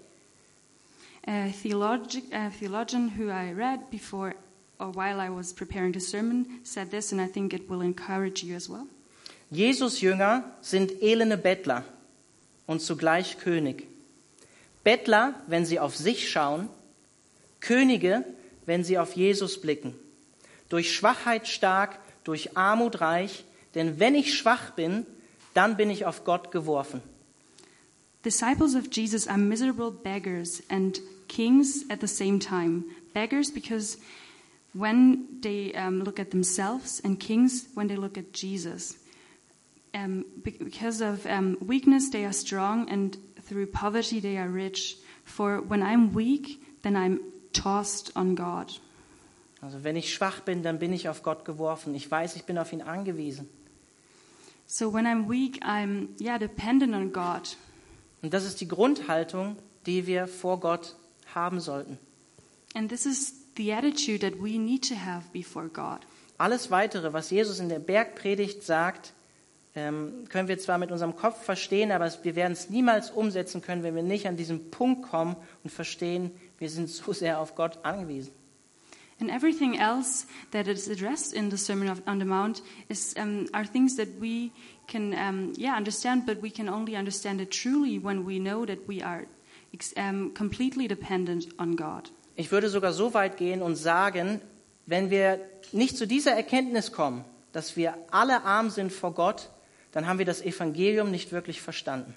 A, 1.25 1.47
theologi- 1.47 2.31
a 2.33 2.49
theologian 2.49 3.09
who 3.17 3.29
I 3.29 3.53
read 3.53 3.89
before 3.89 4.35
or 4.79 4.91
while 4.91 5.19
I 5.19 5.29
was 5.29 5.53
preparing 5.53 5.93
the 5.93 5.99
sermon 5.99 6.59
said 6.63 6.91
this, 6.91 7.11
and 7.11 7.21
I 7.21 7.27
think 7.27 7.53
it 7.53 7.69
will 7.69 7.81
encourage 7.81 8.43
you 8.43 8.55
as 8.55 8.69
well. 8.69 8.87
Jesus 9.49 10.01
Jünger 10.01 10.43
sind 10.61 11.01
elende 11.01 11.37
Bettler 11.37 11.83
und 12.65 12.81
zugleich 12.81 13.37
König. 13.37 13.87
Bettler, 14.83 15.35
wenn 15.47 15.65
sie 15.65 15.79
auf 15.79 15.95
sich 15.95 16.29
schauen, 16.29 16.67
Könige, 17.61 18.25
wenn 18.65 18.83
sie 18.83 18.97
auf 18.97 19.13
Jesus 19.13 19.61
blicken. 19.61 19.93
Durch 20.69 20.93
Schwachheit 20.93 21.47
stark, 21.47 21.99
durch 22.23 22.57
Armut 22.57 22.99
reich, 22.99 23.45
denn 23.75 23.99
wenn 23.99 24.15
ich 24.15 24.37
schwach 24.37 24.71
bin, 24.71 25.05
dann 25.53 25.77
bin 25.77 25.89
ich 25.89 26.05
auf 26.05 26.25
Gott 26.25 26.51
geworfen. 26.51 27.01
Disciples 28.25 28.75
of 28.75 28.85
Jesus 28.91 29.27
are 29.27 29.37
miserable 29.37 29.91
beggars 29.91 30.63
and 30.69 31.01
kings 31.33 31.83
at 31.89 31.99
the 31.99 32.07
same 32.07 32.39
time. 32.39 32.85
Beggars 33.13 33.49
because 33.51 33.97
when 34.73 35.39
they 35.41 35.73
um, 35.73 36.03
look 36.03 36.19
at 36.19 36.31
themselves, 36.31 37.01
and 37.03 37.19
kings 37.19 37.67
when 37.73 37.87
they 37.87 37.95
look 37.95 38.17
at 38.17 38.33
Jesus. 38.33 38.97
Um, 39.93 40.25
be- 40.43 40.57
because 40.57 41.01
of 41.01 41.25
um, 41.27 41.57
weakness, 41.61 42.09
they 42.09 42.25
are 42.25 42.33
strong, 42.33 42.89
and 42.89 43.17
through 43.41 43.67
poverty, 43.67 44.19
they 44.19 44.37
are 44.37 44.49
rich. 44.49 44.97
For 45.23 45.61
when 45.61 45.83
I'm 45.83 46.13
weak, 46.13 46.61
then 46.81 46.95
I'm 46.95 47.19
tossed 47.53 48.11
on 48.15 48.35
God. 48.35 48.71
Also 49.61 49.83
wenn 49.83 49.95
ich 49.95 50.13
schwach 50.13 50.41
bin, 50.41 50.61
dann 50.61 50.77
bin 50.77 50.91
ich 50.91 51.07
auf 51.07 51.23
Gott 51.23 51.45
geworfen. 51.45 51.95
Ich 51.95 52.09
weiß, 52.09 52.35
ich 52.35 52.43
bin 52.43 52.57
auf 52.57 52.73
ihn 52.73 52.81
angewiesen. 52.81 53.47
So 54.65 54.91
when 54.91 55.05
I'm 55.05 55.29
weak, 55.29 55.63
I'm 55.63 56.09
yeah 56.19 56.37
dependent 56.37 56.93
on 56.93 57.13
God. 57.13 57.55
Und 58.21 58.33
das 58.33 58.45
ist 58.45 58.59
die 58.59 58.67
Grundhaltung, 58.67 59.57
die 59.85 60.07
wir 60.07 60.27
vor 60.27 60.59
Gott 60.59 60.95
haben 61.35 61.59
sollten. 61.59 61.97
And 62.75 62.89
this 62.89 63.05
is 63.05 63.33
the 63.55 63.71
attitude 63.71 64.21
that 64.21 64.41
we 64.41 64.57
need 64.57 64.87
to 64.89 64.95
have 64.95 65.31
before 65.31 65.67
God. 65.67 65.99
Alles 66.37 66.71
Weitere, 66.71 67.13
was 67.13 67.29
Jesus 67.29 67.59
in 67.59 67.69
der 67.69 67.79
Bergpredigt 67.79 68.63
sagt, 68.63 69.13
ähm, 69.75 70.25
können 70.29 70.47
wir 70.47 70.59
zwar 70.59 70.77
mit 70.77 70.91
unserem 70.91 71.15
Kopf 71.15 71.43
verstehen, 71.43 71.91
aber 71.91 72.11
wir 72.23 72.35
werden 72.35 72.53
es 72.53 72.69
niemals 72.69 73.11
umsetzen 73.11 73.61
können, 73.61 73.83
wenn 73.83 73.95
wir 73.95 74.03
nicht 74.03 74.27
an 74.27 74.37
diesen 74.37 74.71
Punkt 74.71 75.03
kommen 75.09 75.35
und 75.63 75.69
verstehen, 75.69 76.31
wir 76.59 76.69
sind 76.69 76.89
so 76.89 77.13
sehr 77.13 77.39
auf 77.39 77.55
Gott 77.55 77.79
angewiesen. 77.83 78.31
And 79.19 79.29
everything 79.31 79.75
else 79.75 80.25
that 80.51 80.67
is 80.67 80.89
addressed 80.89 81.33
in 81.33 81.49
the 81.49 81.57
Sermon 81.57 81.89
on 82.07 82.19
the 82.19 82.25
Mount 82.25 82.61
is 82.89 83.15
um, 83.15 83.47
are 83.53 83.65
things 83.65 83.95
that 83.95 84.07
we 84.19 84.51
can, 84.87 85.13
um, 85.13 85.53
yeah, 85.55 85.77
understand, 85.77 86.25
but 86.25 86.41
we 86.41 86.49
can 86.49 86.67
only 86.67 86.97
understand 86.97 87.39
it 87.39 87.51
truly 87.51 87.99
when 87.99 88.25
we 88.25 88.39
know 88.39 88.65
that 88.65 88.87
we 88.87 89.01
are 89.01 89.25
um, 89.95 90.33
completely 90.33 90.87
dependent 90.87 91.47
on 91.59 91.75
God. 91.75 92.11
Ich 92.35 92.51
würde 92.51 92.69
sogar 92.69 92.93
so 92.93 93.13
weit 93.13 93.37
gehen 93.37 93.61
und 93.61 93.75
sagen, 93.75 94.41
wenn 94.85 95.09
wir 95.09 95.39
nicht 95.71 95.97
zu 95.97 96.07
dieser 96.07 96.31
Erkenntnis 96.31 96.91
kommen, 96.91 97.25
dass 97.51 97.75
wir 97.75 97.95
alle 98.11 98.43
arm 98.43 98.69
sind 98.69 98.91
vor 98.91 99.13
Gott, 99.13 99.49
dann 99.91 100.07
haben 100.07 100.17
wir 100.17 100.25
das 100.25 100.41
Evangelium 100.41 101.11
nicht 101.11 101.31
wirklich 101.31 101.61
verstanden. 101.61 102.15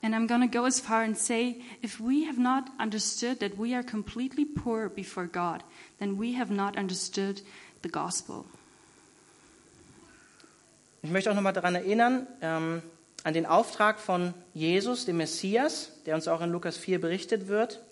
And 0.00 0.14
I'm 0.14 0.28
going 0.28 0.48
to 0.48 0.58
go 0.58 0.64
as 0.64 0.78
far 0.80 1.02
and 1.02 1.18
say 1.18 1.60
if 1.82 1.98
we 1.98 2.24
have 2.28 2.40
not 2.40 2.64
understood 2.80 3.40
that 3.40 3.58
we 3.58 3.74
are 3.74 3.82
completely 3.82 4.44
poor 4.44 4.88
before 4.88 5.26
God, 5.26 5.64
then 5.98 6.20
we 6.20 6.38
have 6.38 6.52
not 6.52 6.76
understood 6.76 7.42
the 7.82 7.88
gospel. 7.88 8.44
Ich 11.02 11.10
möchte 11.10 11.30
auch 11.30 11.34
nochmal 11.34 11.52
daran 11.52 11.74
erinnern, 11.74 12.26
ähm, 12.42 12.82
an 13.28 13.34
den 13.34 13.44
Auftrag 13.44 14.00
von 14.00 14.32
Jesus, 14.54 15.04
dem 15.04 15.18
Messias, 15.18 15.92
der 16.06 16.14
uns 16.14 16.26
auch 16.28 16.40
in 16.40 16.50
Lukas 16.50 16.78
4 16.78 16.98
berichtet 16.98 17.46
wird. 17.46 17.82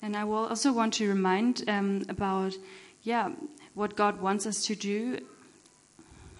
And 0.00 0.14
I 0.14 0.22
will 0.22 0.46
also 0.48 0.72
want 0.72 0.96
to 0.98 1.04
remind 1.04 1.66
um, 1.66 2.02
about, 2.08 2.56
yeah, 3.04 3.32
what 3.74 3.96
God 3.96 4.22
wants 4.22 4.46
us 4.46 4.62
to 4.66 4.74
do 4.76 5.18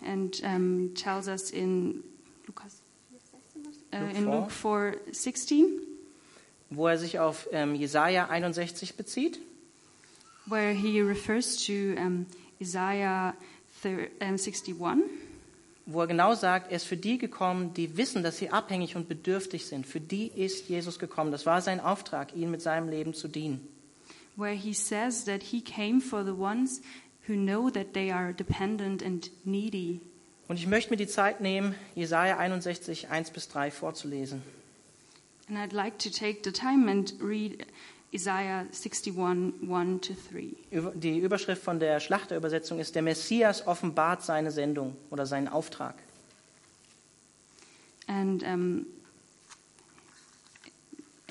and 0.07 0.41
um, 0.45 0.95
tells 0.95 1.27
us 1.27 1.51
in 1.51 2.05
Lucas, 2.47 2.81
uh, 3.93 3.97
in 4.17 4.25
4. 4.25 4.31
Luke 4.31 4.51
4 4.53 4.97
16, 5.11 5.67
wo 6.71 6.87
er 6.87 6.97
sich 6.99 7.19
auf 7.19 7.49
ähm, 7.51 7.75
Jesaja 7.75 8.29
61 8.29 8.97
bezieht. 8.97 9.41
where 10.47 10.75
he 10.75 11.01
refers 11.01 11.57
to 11.67 11.97
um, 11.97 12.27
Isaiah 12.61 13.35
thir- 13.83 14.11
um, 14.21 14.37
61, 14.37 15.24
wo 15.87 16.01
er 16.01 16.07
genau 16.07 16.35
sagt, 16.35 16.70
er 16.70 16.77
ist 16.77 16.87
für 16.87 16.97
die 16.97 17.18
gekommen, 17.18 17.75
die 17.75 17.97
wissen, 17.97 18.23
dass 18.23 18.38
sie 18.38 18.51
abhängig 18.51 18.97
und 18.97 19.09
bedürftig 19.09 19.66
sind. 19.66 19.87
Für 19.87 20.01
die 20.01 20.29
ist 20.29 20.68
Jesus 20.68 20.99
gekommen. 20.99 21.31
Das 21.31 21.44
war 21.47 21.61
sein 21.61 21.81
Auftrag, 21.81 22.35
ihnen 22.35 22.51
mit 22.51 22.62
seinem 22.62 22.88
Leben 22.88 23.14
zu 23.14 23.29
dienen. 23.29 23.68
where 24.37 24.55
he 24.55 24.73
says 24.73 25.25
that 25.25 25.42
he 25.42 25.61
came 25.61 26.01
for 26.01 26.25
the 26.25 26.35
ones 26.35 26.81
who 27.27 27.35
know 27.37 27.70
that 27.70 27.94
they 27.94 28.11
are 28.11 28.33
dependent 28.33 29.03
and 29.03 29.31
needy. 29.44 30.01
Und 30.47 30.59
ich 30.59 30.66
möchte 30.66 30.90
mir 30.90 30.97
die 30.99 31.07
Zeit 31.07 31.40
nehmen, 31.40 31.75
Jesaja 31.94 32.37
61, 32.37 33.09
1 33.11 33.31
bis 33.31 33.49
3 33.49 33.70
vorzulesen. 33.70 34.42
And 35.49 35.59
I'd 35.59 35.75
like 35.75 35.99
to 36.01 36.11
take 36.11 36.40
the 36.44 36.53
time 36.53 36.90
and 36.90 37.14
read 37.20 37.66
Isaiah 38.14 38.66
61, 38.70 39.16
1 39.68 40.00
to 40.00 40.14
3. 40.33 40.55
Über- 40.70 40.92
Die 40.94 41.18
Überschrift 41.18 41.62
von 41.62 41.81
der 41.81 41.98
Schlachterübersetzung 41.98 42.79
ist, 42.79 42.94
der 42.94 43.03
Messias 43.03 43.66
offenbart 43.66 44.22
seine 44.22 44.50
Sendung 44.53 44.96
oder 45.11 45.27
seinen 45.27 45.48
Auftrag. 45.48 45.96
And 48.07 48.42
um, 48.44 48.87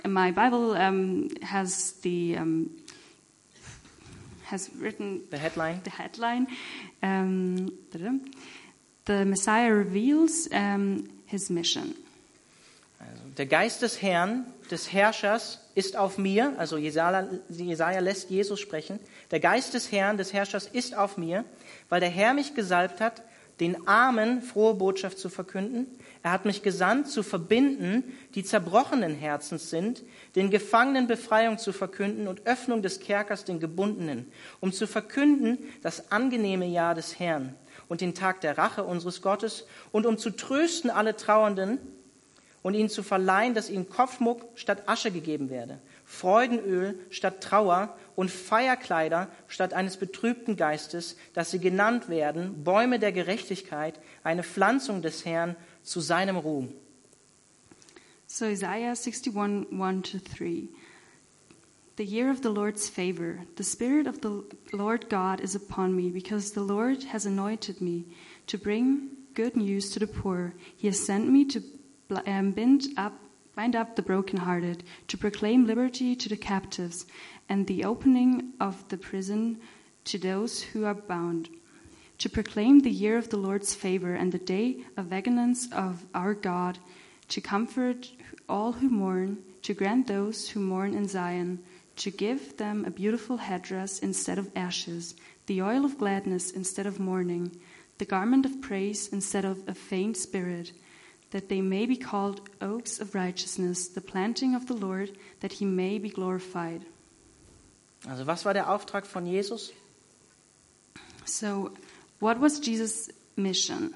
my 0.06 0.32
Bible 0.32 0.74
um, 0.76 1.30
has 1.42 2.02
the 2.02 2.36
um, 2.36 2.70
has 4.50 4.70
written 4.80 5.22
Der 5.32 5.40
Headline. 5.40 5.82
the 5.86 5.92
headline: 5.92 6.48
"The 9.06 9.24
Messiah 9.26 9.70
reveals 9.72 10.50
his 11.28 11.50
mission." 11.50 11.96
Also, 13.00 13.22
der 13.38 13.46
Geist 13.46 13.82
des 13.82 14.02
Herrn, 14.02 14.46
des 14.72 14.92
Herrschers, 14.92 15.60
ist 15.76 15.96
auf 15.96 16.18
mir. 16.18 16.54
Also 16.58 16.78
Jesaja, 16.78 18.00
lässt 18.00 18.30
Jesus 18.30 18.60
sprechen. 18.60 19.00
Der 19.32 19.40
Geist 19.40 19.74
des 19.74 19.92
Herrn, 19.92 20.18
des 20.18 20.34
Herrschers, 20.34 20.68
ist 20.72 20.98
auf 20.98 21.18
mir, 21.18 21.46
weil 21.90 22.00
der 22.00 22.10
Herr 22.10 22.34
mich 22.34 22.56
gesalbt 22.56 23.00
hat, 23.02 23.24
den 23.60 23.88
Armen 23.88 24.42
frohe 24.42 24.74
Botschaft 24.74 25.20
zu 25.20 25.30
verkünden. 25.30 25.88
Er 26.24 26.32
hat 26.32 26.46
mich 26.46 26.64
gesandt, 26.64 27.08
zu 27.08 27.22
verbinden, 27.22 28.04
die 28.34 28.44
zerbrochenen 28.44 29.14
Herzens 29.14 29.70
sind, 29.70 30.04
den 30.36 30.50
Gefangenen 30.50 31.08
Befreiung 31.08 31.58
zu 31.58 31.72
verkünden 31.72 32.28
und 32.28 32.48
Öffnung 32.48 32.82
des 32.82 33.00
Kerkers 33.00 33.46
den 33.46 33.60
Gebundenen, 33.60 34.32
um 34.60 34.72
zu 34.72 34.88
verkünden 34.88 35.60
das 35.82 36.12
angenehme 36.12 36.66
Jahr 36.66 36.96
des 36.96 37.20
Herrn 37.20 37.56
und 37.88 38.02
den 38.02 38.16
Tag 38.16 38.42
der 38.42 38.58
Rache 38.58 38.84
unseres 38.84 39.22
Gottes 39.22 39.68
und 39.92 40.06
um 40.06 40.18
zu 40.18 40.32
trösten 40.32 40.90
alle 40.90 41.16
Trauernden, 41.16 41.78
und 42.64 42.74
ihnen 42.74 42.90
zu 42.90 43.04
verleihen, 43.04 43.54
dass 43.54 43.70
ihnen 43.70 43.90
Kopfmuck 43.90 44.48
statt 44.56 44.88
Asche 44.88 45.12
gegeben 45.12 45.50
werde, 45.50 45.80
Freudenöl 46.06 46.98
statt 47.10 47.44
Trauer 47.44 47.96
und 48.16 48.32
Feierkleider 48.32 49.30
statt 49.48 49.74
eines 49.74 49.98
betrübten 49.98 50.56
Geistes, 50.56 51.18
dass 51.34 51.52
sie 51.52 51.60
genannt 51.60 52.10
werden 52.10 52.64
Bäume 52.64 53.00
der 53.00 53.12
Gerechtigkeit, 53.12 54.00
eine 54.24 54.44
Pflanzung 54.44 55.02
des 55.02 55.26
Herrn 55.26 55.56
zu 55.84 56.00
seinem 56.00 56.38
Ruhm. 56.38 56.74
So 58.26 58.46
Isaiah 58.46 58.96
61, 58.96 59.68
1 59.72 60.12
to 60.12 60.18
3. 60.20 60.70
The 61.98 62.04
year 62.04 62.32
of 62.32 62.40
the 62.42 62.50
Lord's 62.50 62.90
favor. 62.90 63.46
The 63.58 63.64
Spirit 63.64 64.08
of 64.08 64.20
the 64.24 64.44
Lord 64.76 65.10
God 65.10 65.40
is 65.40 65.56
upon 65.56 65.96
me, 65.96 66.10
because 66.10 66.54
the 66.54 66.62
Lord 66.62 67.04
has 67.12 67.28
anointed 67.28 67.82
me 67.82 68.06
to 68.48 68.58
bring 68.58 69.12
good 69.36 69.56
news 69.56 69.92
to 69.92 70.00
the 70.00 70.08
poor. 70.08 70.54
He 70.76 70.88
has 70.88 71.06
sent 71.06 71.30
me 71.30 71.46
to 71.46 71.62
Um, 72.10 72.52
bind 72.52 72.88
up, 72.98 73.14
bind 73.56 73.76
up 73.76 73.96
the 73.96 74.02
brokenhearted, 74.02 74.84
to 75.08 75.18
proclaim 75.18 75.66
liberty 75.66 76.16
to 76.16 76.30
the 76.30 76.38
captives, 76.38 77.06
and 77.50 77.68
the 77.68 77.84
opening 77.84 78.54
of 78.60 78.88
the 78.90 78.98
prison 78.98 79.60
to 80.06 80.18
those 80.18 80.62
who 80.62 80.86
are 80.86 80.94
bound 80.94 81.50
to 82.24 82.30
proclaim 82.30 82.80
the 82.80 82.90
year 82.90 83.18
of 83.18 83.28
the 83.30 83.38
Lord's 83.38 83.76
favor 83.76 84.14
and 84.14 84.32
the 84.32 84.38
day 84.38 84.78
of 84.96 85.08
vengeance 85.08 85.68
of 85.74 86.06
our 86.14 86.34
God, 86.34 86.80
to 87.28 87.42
comfort 87.42 88.12
all 88.48 88.72
who 88.72 88.90
mourn, 88.90 89.40
to 89.64 89.74
grant 89.74 90.08
those 90.08 90.48
who 90.50 90.62
mourn 90.62 90.94
in 90.94 91.06
Zion, 91.06 91.60
to 91.98 92.10
give 92.10 92.56
them 92.56 92.86
a 92.86 92.92
beautiful 92.92 93.36
headdress 93.36 94.00
instead 94.00 94.38
of 94.38 94.52
ashes, 94.56 95.16
the 95.48 95.62
oil 95.62 95.84
of 95.84 95.98
gladness 95.98 96.52
instead 96.52 96.86
of 96.86 96.98
mourning, 96.98 97.60
the 97.98 98.06
garment 98.06 98.46
of 98.46 98.62
praise 98.62 99.10
instead 99.10 99.44
of 99.44 99.62
a 99.68 99.74
faint 99.74 100.16
spirit, 100.16 100.72
that 101.34 101.50
they 101.50 101.62
may 101.62 101.88
be 101.88 101.98
called 101.98 102.42
oaks 102.62 103.00
of 103.00 103.16
righteousness, 103.16 103.88
the 103.90 104.02
planting 104.02 104.56
of 104.56 104.68
the 104.68 104.76
Lord, 104.76 105.12
that 105.42 105.54
he 105.54 105.66
may 105.66 105.98
be 105.98 106.10
glorified. 106.10 106.86
Also 108.08 108.28
was 108.28 108.46
war 108.46 108.54
der 108.54 108.70
Auftrag 108.70 109.06
von 109.06 109.26
Jesus? 109.26 109.74
So, 111.26 111.72
what 112.20 112.40
was 112.40 112.60
Jesus' 112.60 113.10
mission? 113.36 113.94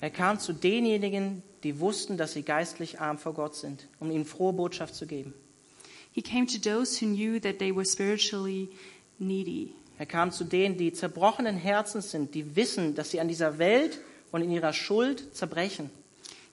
Er 0.00 0.10
kam 0.10 0.38
zu 0.38 0.52
denjenigen, 0.52 1.42
die 1.64 1.80
wussten, 1.80 2.16
dass 2.16 2.34
sie 2.34 2.42
geistlich 2.42 3.00
arm 3.00 3.18
vor 3.18 3.34
Gott 3.34 3.56
sind, 3.56 3.88
um 3.98 4.12
ihnen 4.12 4.24
frohe 4.24 4.52
Botschaft 4.52 4.94
zu 4.94 5.06
geben. 5.06 5.34
He 6.12 6.22
came 6.22 6.46
to 6.46 6.58
those 6.58 7.00
who 7.00 7.06
knew 7.06 7.40
that 7.40 7.58
they 7.58 7.74
were 7.74 7.84
spiritually 7.84 8.68
needy. 9.18 9.72
Er 9.98 10.06
kam 10.06 10.30
zu 10.30 10.44
denen, 10.44 10.76
die 10.76 10.92
zerbrochenen 10.92 11.56
Herzens 11.56 12.12
sind, 12.12 12.36
die 12.36 12.54
wissen, 12.54 12.94
dass 12.94 13.10
sie 13.10 13.18
an 13.18 13.26
dieser 13.26 13.58
Welt 13.58 13.98
und 14.30 14.42
in 14.42 14.50
ihrer 14.52 14.72
Schuld 14.72 15.34
zerbrechen. 15.34 15.90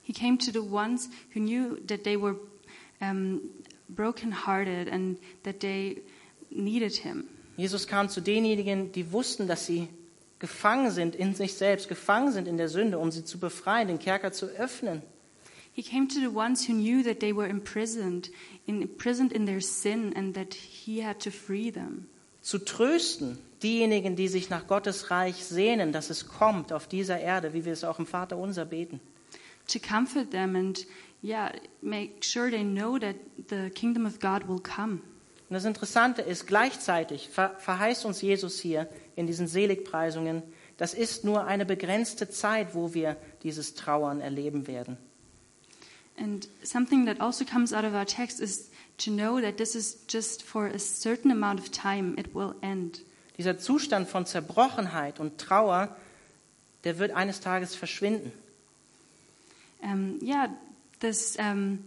He 0.06 0.12
came 0.12 0.38
to 0.38 0.52
the 0.52 0.62
ones 0.62 1.08
who 1.34 1.40
knew 1.40 1.80
that 1.86 2.04
they 2.04 2.16
were 2.16 2.36
um, 3.00 3.40
brokenhearted 3.88 4.86
and 4.88 5.18
that 5.42 5.58
they 5.58 5.98
needed 6.48 6.94
him. 6.94 7.24
Jesus 7.56 7.88
kam 7.88 8.08
zu 8.08 8.20
denjenigen, 8.20 8.92
die 8.92 9.10
wussten, 9.10 9.48
dass 9.48 9.66
sie 9.66 9.88
gefangen 10.38 10.92
sind 10.92 11.16
in 11.16 11.34
sich 11.34 11.54
selbst, 11.54 11.88
gefangen 11.88 12.30
sind 12.30 12.46
in 12.46 12.56
der 12.56 12.68
Sünde, 12.68 12.98
um 13.00 13.10
sie 13.10 13.24
zu 13.24 13.40
befreien, 13.40 13.88
den 13.88 13.98
Kerker 13.98 14.32
zu 14.32 14.46
öffnen. 14.46 15.02
He 15.72 15.82
came 15.82 16.06
to 16.06 16.20
the 16.20 16.28
ones 16.28 16.68
who 16.68 16.72
knew 16.72 17.02
that 17.02 17.18
they 17.18 17.34
were 17.34 17.48
imprisoned, 17.48 18.30
in, 18.66 18.82
imprisoned 18.82 19.32
in 19.32 19.44
their 19.44 19.60
sin, 19.60 20.14
and 20.14 20.34
that 20.34 20.54
he 20.54 21.02
had 21.02 21.18
to 21.20 21.30
free 21.32 21.72
them. 21.72 22.06
Zu 22.42 22.58
trösten, 22.58 23.38
diejenigen, 23.62 24.14
die 24.14 24.28
sich 24.28 24.50
nach 24.50 24.68
Gottes 24.68 25.10
Reich 25.10 25.44
sehnen, 25.44 25.90
dass 25.90 26.10
es 26.10 26.28
kommt 26.28 26.72
auf 26.72 26.86
dieser 26.86 27.18
Erde, 27.18 27.54
wie 27.54 27.64
wir 27.64 27.72
es 27.72 27.82
auch 27.82 27.98
im 27.98 28.06
Vater 28.06 28.36
unser 28.36 28.64
beten. 28.64 29.00
To 29.68 29.78
comfort 29.80 30.30
them 30.30 30.54
and, 30.54 30.86
yeah, 31.22 31.52
make 31.82 32.22
sure 32.22 32.50
they 32.50 32.62
know 32.62 32.98
that 32.98 33.16
the 33.48 33.70
kingdom 33.70 34.06
of 34.06 34.20
God 34.20 34.48
will 34.48 34.60
come. 34.60 35.00
Und 35.48 35.54
das 35.54 35.64
Interessante 35.64 36.22
ist, 36.22 36.46
gleichzeitig 36.46 37.28
ver 37.28 37.54
verheißt 37.58 38.04
uns 38.04 38.20
Jesus 38.20 38.58
hier 38.58 38.88
in 39.14 39.26
diesen 39.26 39.46
Seligpreisungen, 39.46 40.42
das 40.76 40.92
ist 40.92 41.24
nur 41.24 41.44
eine 41.44 41.64
begrenzte 41.64 42.28
Zeit, 42.28 42.74
wo 42.74 42.94
wir 42.94 43.16
dieses 43.42 43.74
Trauern 43.74 44.20
erleben 44.20 44.66
werden. 44.66 44.98
And 46.18 46.48
something 46.62 47.06
that 47.06 47.20
also 47.20 47.44
comes 47.44 47.72
out 47.72 47.84
of 47.84 47.92
our 47.92 48.06
text 48.06 48.40
is 48.40 48.70
to 48.98 49.10
know 49.10 49.40
that 49.40 49.58
this 49.58 49.74
is 49.74 49.98
just 50.08 50.42
for 50.42 50.66
a 50.66 50.78
certain 50.78 51.30
amount 51.30 51.60
of 51.60 51.70
time, 51.70 52.18
it 52.18 52.34
will 52.34 52.54
end. 52.62 53.02
Dieser 53.38 53.58
Zustand 53.58 54.08
von 54.08 54.24
Zerbrochenheit 54.24 55.20
und 55.20 55.38
Trauer, 55.38 55.94
der 56.84 56.98
wird 56.98 57.12
eines 57.12 57.40
Tages 57.40 57.74
verschwinden. 57.74 58.32
Um, 59.86 60.18
yeah, 60.20 60.48
this 60.98 61.38
um, 61.38 61.84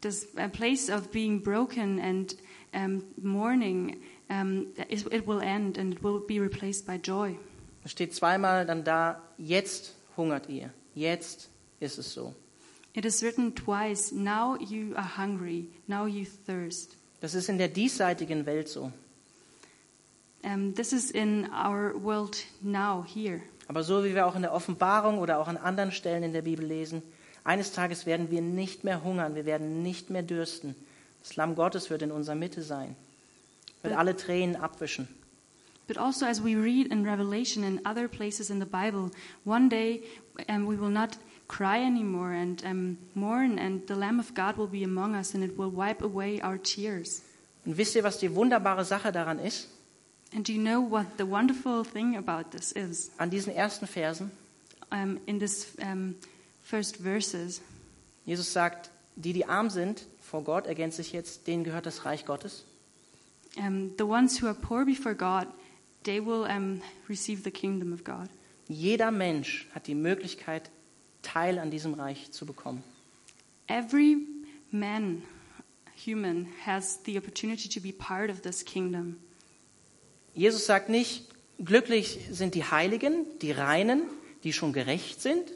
this 0.00 0.26
uh, 0.38 0.48
place 0.48 0.88
of 0.88 1.10
being 1.10 1.40
broken 1.40 1.98
and 1.98 2.34
um, 2.72 3.04
mourning 3.20 4.00
um, 4.30 4.68
it, 4.88 5.06
it 5.12 5.26
will 5.26 5.40
end 5.40 5.78
and 5.78 5.94
it 5.94 6.02
will 6.02 6.20
be 6.20 6.40
replaced 6.40 6.86
by 6.86 6.98
joy. 6.98 7.36
Es 7.84 7.92
steht 7.92 8.14
zweimal 8.14 8.64
dann 8.66 8.84
da, 8.84 9.22
jetzt 9.38 9.94
hungert 10.16 10.48
ihr. 10.48 10.70
Jetzt 10.94 11.48
ist 11.80 11.98
es 11.98 12.12
so. 12.12 12.34
It 12.94 13.04
is 13.04 13.22
written 13.22 13.54
twice, 13.54 14.12
now 14.12 14.56
you 14.56 14.94
are 14.96 15.04
hungry, 15.04 15.68
now 15.86 16.06
you 16.06 16.24
thirst. 16.46 16.96
Das 17.20 17.34
ist 17.34 17.48
in 17.48 17.58
der 17.58 17.68
diesseitigen 17.68 18.46
Welt 18.46 18.68
so. 18.68 18.92
Um, 20.42 20.74
this 20.74 20.92
is 20.92 21.10
in 21.10 21.48
our 21.52 21.92
world 21.96 22.36
now, 22.62 23.02
here. 23.02 23.42
Aber 23.68 23.82
so 23.82 24.04
wie 24.04 24.14
wir 24.14 24.26
auch 24.26 24.36
in 24.36 24.42
der 24.42 24.52
Offenbarung 24.52 25.18
oder 25.18 25.38
auch 25.38 25.48
an 25.48 25.56
anderen 25.56 25.92
Stellen 25.92 26.22
in 26.22 26.32
der 26.32 26.42
Bibel 26.42 26.64
lesen, 26.64 27.02
eines 27.44 27.72
Tages 27.72 28.06
werden 28.06 28.30
wir 28.30 28.42
nicht 28.42 28.84
mehr 28.84 29.02
hungern, 29.02 29.34
wir 29.34 29.46
werden 29.46 29.82
nicht 29.82 30.10
mehr 30.10 30.22
dürsten. 30.22 30.74
Das 31.22 31.36
Lamm 31.36 31.54
Gottes 31.54 31.90
wird 31.90 32.02
in 32.02 32.12
unserer 32.12 32.34
Mitte 32.34 32.62
sein, 32.62 32.96
wird 33.82 33.96
alle 33.96 34.16
Tränen 34.16 34.56
abwischen. 34.56 35.08
But 35.86 35.98
also, 35.98 36.26
as 36.26 36.42
we 36.42 36.56
read 36.56 36.88
in 36.88 37.06
Revelation 37.06 37.62
and 37.62 37.80
other 37.86 38.08
places 38.08 38.50
in 38.50 38.58
the 38.58 38.66
Bible, 38.66 39.12
one 39.44 39.68
day 39.68 40.02
um, 40.48 40.66
we 40.66 40.76
will 40.76 40.90
not 40.90 41.16
cry 41.46 41.78
anymore 41.78 42.32
and 42.32 42.60
um, 42.64 42.98
mourn, 43.14 43.58
and 43.58 43.86
the 43.86 43.94
Lamb 43.94 44.18
of 44.18 44.34
God 44.34 44.56
will 44.56 44.66
be 44.66 44.82
among 44.82 45.14
us 45.14 45.34
and 45.34 45.44
it 45.44 45.56
will 45.56 45.70
wipe 45.70 46.02
away 46.02 46.40
our 46.42 46.58
tears. 46.58 47.22
Und 47.64 47.76
wisst 47.76 47.94
ihr, 47.94 48.02
was 48.02 48.18
die 48.18 48.34
wunderbare 48.34 48.84
Sache 48.84 49.12
daran 49.12 49.38
ist? 49.38 49.68
And 50.34 50.44
do 50.46 50.52
you 50.52 50.60
know 50.60 50.80
what 50.80 51.06
the 51.18 51.24
wonderful 51.26 51.84
thing 51.84 52.16
about 52.16 52.50
this 52.50 52.72
is? 52.72 53.10
An 53.18 53.30
diesen 53.30 53.54
ersten 53.54 53.86
Versen, 53.86 54.30
Um, 54.90 55.20
in 55.26 55.40
this 55.40 55.74
um, 55.82 56.14
first 56.62 56.98
verses, 56.98 57.60
Jesus 58.24 58.52
sagt, 58.52 58.90
die, 59.16 59.32
die 59.32 59.44
arm 59.44 59.68
sind 59.68 60.06
vor 60.20 60.44
Gott, 60.44 60.66
ergänzt 60.66 60.96
sich 60.98 61.12
jetzt, 61.12 61.48
denen 61.48 61.64
gehört 61.64 61.86
das 61.86 62.04
Reich 62.04 62.24
Gottes. 62.24 62.64
um, 63.58 63.90
the 63.98 64.04
ones 64.06 64.38
who 64.40 64.46
are 64.46 64.54
poor 64.54 64.84
before 64.84 65.14
God, 65.14 65.48
they 66.04 66.20
will 66.20 66.44
um, 66.44 66.82
receive 67.08 67.42
the 67.42 67.50
kingdom 67.50 67.92
of 67.92 68.04
God. 68.04 68.28
Jeder 68.68 69.10
Mensch 69.10 69.66
hat 69.74 69.86
die 69.88 69.94
Möglichkeit, 69.94 70.70
Teil 71.22 71.58
an 71.58 71.70
diesem 71.72 71.94
Reich 71.94 72.30
zu 72.30 72.46
bekommen. 72.46 72.84
Every 73.66 74.18
man, 74.70 75.22
human, 75.96 76.46
has 76.64 77.00
the 77.04 77.18
opportunity 77.18 77.68
to 77.68 77.80
be 77.80 77.92
part 77.92 78.30
of 78.30 78.42
this 78.42 78.64
kingdom. 78.64 79.16
Jesus 80.36 80.66
sagt 80.66 80.88
nicht, 80.88 81.24
glücklich 81.58 82.20
sind 82.30 82.54
die 82.54 82.64
Heiligen, 82.64 83.26
die 83.40 83.52
Reinen, 83.52 84.02
die 84.44 84.52
schon 84.52 84.72
gerecht 84.72 85.20
sind, 85.20 85.50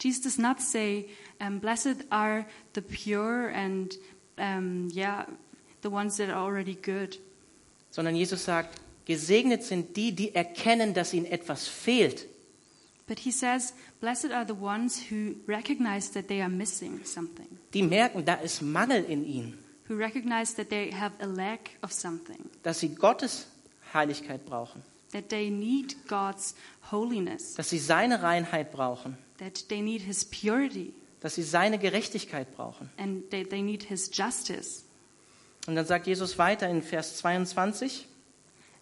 Jesus 0.00 0.22
does 0.22 0.38
not 0.38 0.60
say, 0.60 1.08
um, 1.40 1.60
"Blessed 1.60 2.06
are 2.10 2.44
the 2.74 2.82
pure 2.82 3.50
and 3.54 3.98
um, 4.38 4.90
yeah, 4.94 5.26
the 5.82 5.90
ones 5.90 6.16
that 6.16 6.28
are 6.28 6.38
already 6.38 6.74
good." 6.74 7.18
sondern 7.90 8.16
Jesus 8.16 8.44
sagt, 8.44 8.80
gesegnet 9.04 9.62
sind 9.62 9.96
die, 9.96 10.12
die 10.12 10.34
erkennen, 10.34 10.94
dass 10.94 11.14
ihnen 11.14 11.26
etwas 11.26 11.68
fehlt. 11.68 12.26
But 13.06 13.20
he 13.20 13.30
says, 13.30 13.72
"Blessed 14.00 14.32
are 14.32 14.44
the 14.46 14.60
ones 14.60 15.10
who 15.10 15.36
recognize 15.46 16.10
that 16.12 16.28
they 16.28 16.40
are 16.40 16.50
missing 16.50 17.04
something, 17.04 17.46
Die 17.72 17.82
merken, 17.82 18.24
da 18.24 18.34
ist 18.34 18.62
Mangel 18.62 19.04
in 19.04 19.24
ihnen, 19.24 19.58
who 19.88 19.94
recognize 19.94 20.54
that 20.56 20.70
they 20.70 20.90
have 20.92 21.12
a 21.20 21.26
lack 21.26 21.70
of 21.82 21.92
something, 21.92 22.50
dass 22.62 22.80
sie 22.80 22.94
Gottes 22.94 23.46
Heiligkeit 23.94 24.44
brauchen, 24.44 24.82
that 25.12 25.28
they 25.28 25.50
need 25.50 25.96
God's 26.08 26.54
holiness, 26.90 27.54
dass 27.54 27.70
sie 27.70 27.78
seine 27.78 28.22
Reinheit 28.22 28.72
brauchen, 28.72 29.16
that 29.38 29.68
they 29.68 29.80
need 29.80 30.02
His 30.02 30.24
purity, 30.24 30.92
dass 31.20 31.36
sie 31.36 31.42
seine 31.42 31.78
Gerechtigkeit 31.78 32.54
brauchen. 32.56 32.90
and 32.96 33.30
that 33.30 33.50
they 33.50 33.62
need 33.62 33.84
His 33.84 34.10
justice." 34.12 34.84
Und 35.66 35.76
dann 35.76 35.86
sagt 35.86 36.06
Jesus 36.06 36.36
weiter 36.38 36.68
in 36.68 36.82
Vers 36.82 37.16
22, 37.18 38.06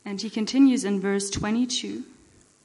And 0.05 0.21
he 0.21 0.31
continues 0.31 0.83
in 0.83 1.01
verse 1.01 1.31
22. 1.31 2.01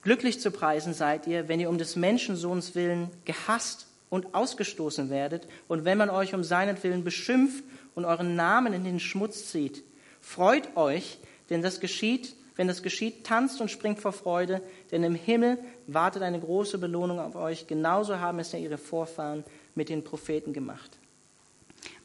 Glücklich 0.02 0.40
zu 0.40 0.50
preisen 0.50 0.96
seid 0.96 1.28
ihr, 1.28 1.48
wenn 1.48 1.60
ihr 1.60 1.70
um 1.70 1.78
des 1.78 1.96
Menschensohns 1.96 2.74
willen 2.74 3.12
gehasst 3.26 3.86
und 4.10 4.34
ausgestoßen 4.34 5.12
werdet 5.12 5.48
und 5.68 5.86
wenn 5.86 6.00
man 6.00 6.10
euch 6.10 6.34
um 6.34 6.44
seinetwillen 6.44 7.04
beschimpft 7.04 7.64
und 7.94 8.06
euren 8.06 8.36
Namen 8.36 8.74
in 8.74 8.84
den 8.86 9.00
Schmutz 9.00 9.52
zieht. 9.52 9.84
Freut 10.20 10.76
euch, 10.78 11.20
denn 11.52 11.62
das 11.62 11.80
geschieht, 11.80 12.34
wenn 12.58 12.68
das 12.68 12.84
geschieht, 12.84 13.24
tanzt 13.24 13.62
und 13.62 13.72
springt 13.72 14.00
vor 14.00 14.12
Freude, 14.12 14.62
denn 14.92 15.04
im 15.04 15.16
Himmel 15.16 15.58
wartet 15.88 16.24
eine 16.24 16.40
große 16.40 16.78
Belohnung 16.78 17.20
auf 17.20 17.36
euch. 17.36 17.68
Genauso 17.68 18.20
haben 18.20 18.40
es 18.40 18.52
ja 18.52 18.60
ihre 18.60 18.78
Vorfahren 18.78 19.46
mit 19.76 19.90
den 19.90 20.04
Propheten 20.04 20.52
gemacht. 20.52 20.98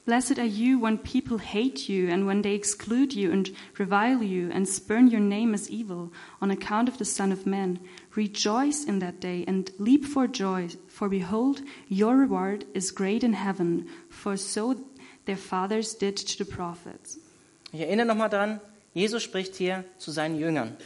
Blessed 0.04 0.40
are 0.40 0.48
you 0.48 0.80
when 0.80 0.98
people 0.98 1.38
hate 1.38 1.88
you 1.88 2.10
and 2.10 2.26
when 2.26 2.42
they 2.42 2.56
exclude 2.56 3.14
you 3.14 3.30
and 3.30 3.52
revile 3.78 4.20
you 4.20 4.50
and 4.50 4.66
spurn 4.66 5.06
your 5.06 5.20
name 5.20 5.54
as 5.54 5.70
evil 5.70 6.10
on 6.40 6.50
account 6.50 6.88
of 6.88 6.98
the 6.98 7.04
Son 7.04 7.30
of 7.30 7.46
Man. 7.46 7.78
Rejoice 8.16 8.84
in 8.84 8.98
that 8.98 9.20
day 9.20 9.44
and 9.46 9.70
leap 9.78 10.04
for 10.04 10.26
joy, 10.26 10.68
for 10.88 11.08
behold, 11.08 11.62
your 11.88 12.16
reward 12.16 12.64
is 12.74 12.90
great 12.90 13.22
in 13.22 13.32
heaven, 13.32 13.86
for 14.08 14.36
so 14.36 14.74
their 15.24 15.36
fathers 15.36 15.94
did 15.94 16.16
to 16.16 16.44
the 16.44 16.50
prophets. 16.50 17.18
Ich 17.72 17.80
erinnere 17.80 18.06
nochmal 18.06 18.28
dran, 18.28 18.60
Jesus 18.94 19.22
spricht 19.22 19.54
hier 19.54 19.84
zu 19.98 20.10
seinen 20.10 20.38
Jüngern. 20.38 20.76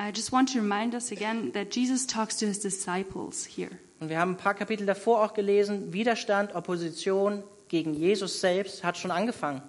I 0.00 0.10
just 0.14 0.32
want 0.32 0.52
to 0.52 0.60
remind 0.60 0.94
us 0.94 1.10
again 1.10 1.52
that 1.52 1.74
Jesus 1.74 2.06
talks 2.06 2.36
to 2.38 2.46
his 2.46 2.60
disciples 2.60 3.44
here. 3.44 3.70
Und 4.00 4.10
wir 4.10 4.18
haben 4.18 4.32
ein 4.32 4.36
paar 4.36 4.54
Kapitel 4.54 4.86
davor 4.86 5.24
auch 5.24 5.34
gelesen, 5.34 5.92
Widerstand, 5.92 6.54
Opposition 6.54 7.42
gegen 7.68 7.94
Jesus 7.94 8.40
selbst 8.40 8.84
hat 8.84 8.96
schon 8.96 9.10
angefangen. 9.10 9.62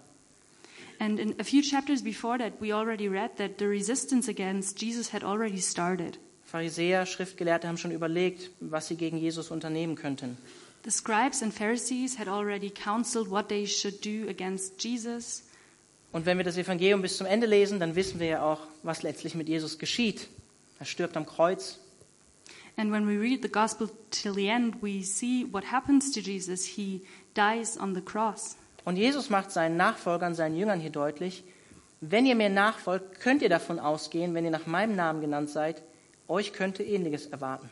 And 1.00 1.18
in 1.18 1.40
a 1.40 1.44
few 1.44 1.62
chapters 1.62 2.04
before 2.04 2.38
that, 2.38 2.62
we 2.62 2.74
already 2.74 3.08
read 3.08 3.38
that 3.38 3.58
the 3.58 3.66
resistance 3.66 4.30
against 4.30 4.82
Jesus 4.82 5.14
had 5.14 5.24
already 5.24 5.60
started. 5.60 6.20
Pharisäer, 6.44 7.06
Schriftgelehrte 7.06 7.68
haben 7.68 7.78
schon 7.78 7.92
überlegt, 7.92 8.52
was 8.60 8.88
sie 8.88 8.96
gegen 8.96 9.18
Jesus 9.18 9.50
unternehmen 9.50 9.96
könnten. 9.96 10.38
The 10.84 10.92
scribes 10.92 11.42
and 11.42 11.54
Pharisees 11.54 12.20
had 12.20 12.28
already 12.28 12.70
counseled 12.70 13.30
what 13.30 13.50
they 13.50 13.66
should 13.66 14.04
do 14.04 14.30
against 14.30 14.84
Jesus. 14.84 15.44
Und 16.12 16.26
wenn 16.26 16.38
wir 16.38 16.46
das 16.46 16.58
Evangelium 16.58 17.02
bis 17.02 17.18
zum 17.18 17.28
Ende 17.28 17.46
lesen, 17.48 17.80
dann 17.80 17.96
wissen 17.96 18.20
wir 18.20 18.28
ja 18.28 18.42
auch, 18.44 18.62
was 18.84 19.04
letztlich 19.04 19.36
mit 19.36 19.48
Jesus 19.48 19.78
geschieht. 19.78 20.28
Er 20.80 20.86
stirbt 20.86 21.16
am 21.18 21.26
Kreuz. 21.26 21.80
And 22.78 22.92
when 22.92 23.08
we 23.08 23.20
read 23.20 23.42
the 23.42 23.50
gospel 23.50 23.90
till 24.10 24.34
the 24.34 24.48
end, 24.48 24.82
we 24.82 25.04
see 25.04 25.46
what 25.52 25.72
happens 25.72 26.12
to 26.12 26.20
Jesus. 26.20 26.66
He 26.66 27.02
dies 27.36 27.78
on 27.78 27.94
the 27.94 28.02
cross. 28.02 28.56
Und 28.86 28.96
Jesus 28.96 29.30
macht 29.30 29.52
seinen 29.52 29.78
Nachfolgern, 29.78 30.34
seinen 30.34 30.56
Jüngern 30.56 30.80
hier 30.80 30.90
deutlich, 30.90 31.44
wenn 32.02 32.26
ihr 32.26 32.36
mir 32.36 32.50
nachfolgt, 32.50 33.20
könnt 33.20 33.42
ihr 33.42 33.50
davon 33.50 33.80
ausgehen, 33.80 34.34
wenn 34.34 34.46
ihr 34.46 34.52
nach 34.52 34.68
meinem 34.68 34.96
Namen 34.96 35.20
genannt 35.20 35.50
seid, 35.50 35.84
euch 36.28 36.54
könnte 36.54 36.84
ähnliches 36.84 37.26
erwarten. 37.28 37.70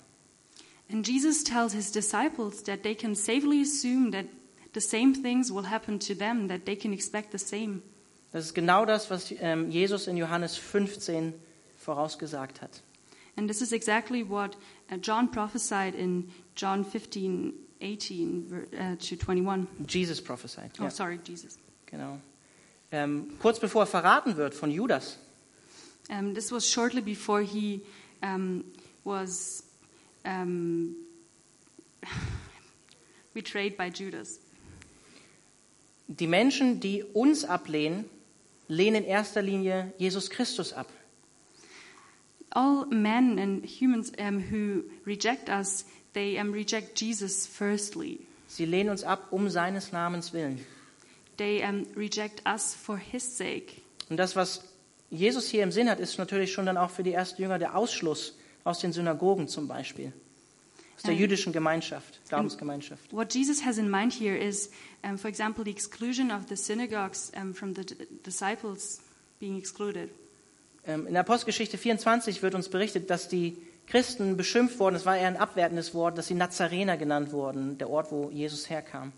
And 0.90 1.08
Jesus 1.08 1.44
tells 1.44 1.74
his 1.74 1.92
disciples 1.92 2.64
that 2.64 2.84
they 2.84 2.96
can 2.96 3.16
safely 3.16 3.62
assume 3.62 4.12
that 4.12 4.26
the 4.74 4.82
same 4.82 5.14
things 5.14 5.52
will 5.52 5.70
happen 5.70 6.00
to 6.00 6.14
them, 6.14 6.48
that 6.50 6.66
they 6.66 6.76
can 6.76 6.94
expect 6.94 7.32
the 7.32 7.38
same. 7.38 7.82
Das 8.32 8.46
ist 8.46 8.54
genau 8.54 8.86
das, 8.86 9.10
was 9.10 9.32
ähm, 9.40 9.70
Jesus 9.72 10.08
in 10.08 10.18
Johannes 10.18 10.58
15 10.58 11.34
vorausgesagt 11.78 12.62
hat. 12.62 12.84
And 13.38 13.48
this 13.48 13.62
is 13.62 13.72
exactly 13.72 14.28
what 14.28 14.58
uh, 14.92 14.96
John 14.98 15.30
prophesied 15.32 15.94
in 15.96 16.30
John 16.56 16.84
15, 16.84 17.54
18 17.82 18.48
ver- 18.50 18.66
uh, 18.78 18.96
to 18.96 19.16
21. 19.16 19.68
Jesus 19.88 20.22
prophesied. 20.22 20.72
Oh, 20.80 20.84
Ja, 20.84 20.90
sorry, 20.90 21.20
Jesus. 21.24 21.58
genau. 21.86 22.20
Ähm, 22.92 23.34
kurz 23.40 23.60
bevor 23.60 23.84
er 23.84 23.88
verraten 23.88 24.38
wird 24.38 24.54
von 24.54 24.72
Judas, 24.72 25.18
Um, 26.10 26.34
this 26.34 26.54
was 26.54 26.66
shortly 26.66 27.02
before 27.02 27.42
he 27.44 27.82
um, 28.24 28.64
was 29.04 29.62
um, 30.26 30.96
betrayed 33.34 33.76
by 33.78 33.90
Judas. 33.90 34.40
Die 36.08 36.28
Menschen, 36.28 36.80
die 36.80 37.04
uns 37.04 37.44
ablehnen, 37.44 38.06
lehnen 38.68 39.04
in 39.04 39.10
erster 39.10 39.42
Linie 39.42 39.94
Jesus 39.98 40.30
Christus 40.30 40.74
ab. 40.74 40.88
All 42.52 42.86
men 42.88 43.40
and 43.40 43.66
humans 43.66 44.12
um, 44.20 44.40
who 44.40 44.84
reject 45.06 45.50
us, 45.50 45.86
they 46.14 46.40
um, 46.40 46.54
reject 46.54 47.00
Jesus 47.00 47.46
firstly. 47.46 48.20
Sie 48.48 48.66
lehnen 48.66 48.90
uns 48.90 49.04
ab 49.04 49.28
um 49.32 49.50
seines 49.50 49.92
Namens 49.92 50.34
willen. 50.34 50.66
They 51.38 51.64
um, 51.64 51.86
reject 51.96 52.42
us 52.48 52.74
for 52.74 52.98
his 52.98 53.38
sake. 53.38 53.82
Und 54.10 54.18
das, 54.18 54.36
was 54.36 54.64
Jesus 55.10 55.50
hier 55.50 55.64
im 55.64 55.72
Sinn 55.72 55.90
hat, 55.90 56.00
ist 56.00 56.18
natürlich 56.18 56.52
schon 56.52 56.66
dann 56.66 56.78
auch 56.78 56.90
für 56.90 57.04
die 57.04 57.14
ersten 57.14 57.42
Jünger 57.42 57.60
der 57.60 57.76
Ausschluss 57.76 58.38
aus 58.64 58.80
den 58.80 58.92
Synagogen 58.92 59.48
zum 59.48 59.68
Beispiel, 59.68 60.12
aus 60.98 61.04
der 61.04 61.14
Ähm, 61.14 61.20
jüdischen 61.20 61.54
Gemeinschaft, 61.54 62.20
Glaubensgemeinschaft. 62.28 63.14
What 63.14 63.34
Jesus 63.34 63.64
has 63.64 63.78
in 63.78 63.90
mind 63.90 64.12
here 64.14 64.36
is, 64.36 64.70
um, 65.04 65.18
for 65.18 65.30
example, 65.30 65.64
the 65.64 65.72
exclusion 65.72 66.32
of 66.32 66.48
the 66.50 66.56
synagogues 66.58 67.32
um, 67.40 67.54
from 67.54 67.74
the 67.76 67.84
disciples 68.26 69.00
being 69.40 69.58
excluded. 69.58 70.10
Ähm, 70.86 71.06
In 71.08 71.14
der 71.14 71.22
Apostelgeschichte 71.22 71.78
24 71.78 72.42
wird 72.42 72.56
uns 72.56 72.68
berichtet, 72.70 73.10
dass 73.10 73.28
die 73.30 73.58
Christen 73.86 74.36
beschimpft 74.36 74.80
wurden, 74.80 74.96
es 74.96 75.06
war 75.06 75.16
eher 75.16 75.28
ein 75.28 75.38
abwertendes 75.38 75.94
Wort, 75.94 76.18
dass 76.18 76.28
sie 76.28 76.34
Nazarener 76.34 76.98
genannt 76.98 77.32
wurden, 77.32 77.78
der 77.78 77.90
Ort, 77.90 78.12
wo 78.12 78.30
Jesus 78.32 78.70
herkam. 78.70 79.14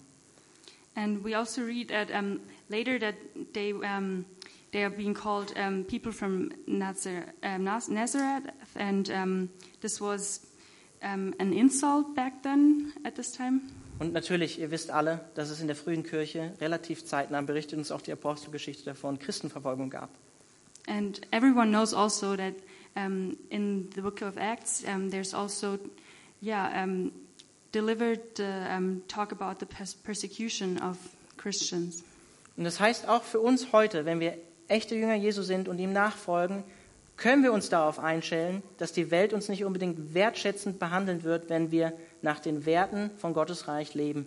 And 0.95 1.23
we 1.23 1.35
also 1.37 1.61
read 1.61 1.87
that 1.89 2.11
um, 2.11 2.41
later 2.67 2.99
that 2.99 3.15
they 3.53 3.71
um, 3.73 4.25
they 4.71 4.83
are 4.83 4.89
being 4.93 5.13
called 5.13 5.53
um, 5.57 5.85
people 5.85 6.11
from 6.11 6.51
Nazar- 6.67 7.33
um, 7.41 7.63
Naz- 7.63 7.87
Nazareth, 7.87 8.43
and 8.75 9.09
this 9.81 10.01
was 10.01 10.41
um, 11.01 11.33
an 11.39 11.53
insult 11.53 12.15
back 12.15 12.41
then 12.43 12.93
at 13.03 13.15
this 13.15 13.31
time. 13.31 13.61
Und 13.99 14.13
natürlich, 14.13 14.59
ihr 14.59 14.71
wisst 14.71 14.91
alle, 14.91 15.19
dass 15.35 15.49
es 15.49 15.59
in 15.59 15.67
der 15.67 15.75
frühen 15.75 16.03
Kirche 16.03 16.53
relativ 16.61 17.05
zeitnah 17.05 17.41
berichtet 17.41 17.77
uns 17.77 17.91
auch 17.91 18.01
die 18.01 18.13
Apostelgeschichte 18.13 18.85
davon 18.85 19.19
Christenverfolgung 19.19 19.89
gab. 19.89 20.09
And 20.87 21.21
everyone 21.31 21.69
knows 21.69 21.93
also 21.93 22.35
that 22.37 22.53
um, 22.95 23.37
in 23.49 23.89
the 23.95 24.01
book 24.01 24.21
of 24.21 24.37
Acts, 24.37 24.83
um, 24.87 25.11
there's 25.11 25.33
also, 25.33 25.77
yeah, 26.41 26.83
um, 26.83 27.11
delivered 27.73 28.39
um, 28.39 29.01
talk 29.07 29.31
about 29.31 29.59
the 29.59 29.65
pers- 29.65 29.95
persecution 29.95 30.81
of 30.81 30.97
Christians. 31.37 32.03
Und 32.57 32.63
das 32.63 32.79
heißt 32.79 33.07
auch 33.07 33.23
für 33.23 33.39
uns 33.39 33.71
heute, 33.71 34.05
wenn 34.05 34.19
wir 34.19 34.37
echte 34.67 34.95
Jünger 34.95 35.15
Jesu 35.15 35.41
sind 35.43 35.67
und 35.67 35.79
ihm 35.79 35.93
nachfolgen, 35.93 36.63
können 37.19 37.43
wir 37.43 37.51
uns 37.51 37.69
darauf 37.69 37.99
einstellen, 37.99 38.63
dass 38.77 38.93
die 38.93 39.11
Welt 39.11 39.33
uns 39.33 39.49
nicht 39.49 39.65
unbedingt 39.65 40.13
wertschätzend 40.13 40.79
behandeln 40.79 41.23
wird, 41.23 41.49
wenn 41.49 41.69
wir 41.69 41.93
nach 42.21 42.39
den 42.39 42.65
Werten 42.65 43.11
von 43.17 43.33
Gottes 43.33 43.67
Reich 43.67 43.93
leben. 43.93 44.25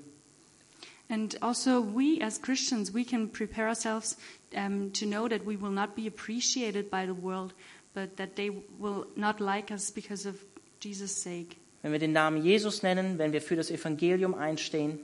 And 1.09 1.42
also, 1.42 1.94
we 1.94 2.22
as 2.22 2.40
Christians, 2.40 2.94
we 2.94 3.05
can 3.05 3.31
prepare 3.31 3.68
ourselves 3.68 4.16
um, 4.55 4.92
to 4.92 5.05
know 5.05 5.28
that 5.28 5.44
we 5.44 5.61
will 5.61 5.72
not 5.72 5.94
be 5.94 6.07
appreciated 6.07 6.90
by 6.90 7.05
the 7.05 7.14
world, 7.14 7.55
but 7.92 8.16
that 8.16 8.37
they 8.37 8.50
will 8.78 9.07
not 9.16 9.40
like 9.40 9.70
us 9.70 9.90
because 9.90 10.26
of 10.26 10.37
Jesus' 10.81 11.22
sake. 11.22 11.57
Wenn 11.83 11.92
wir 11.92 11.98
den 11.98 12.12
Namen 12.12 12.42
Jesus 12.42 12.83
nennen, 12.83 13.18
wenn 13.18 13.33
wir 13.33 13.42
für 13.42 13.57
das 13.57 13.70
Evangelium 13.70 14.35
einstehen, 14.35 15.00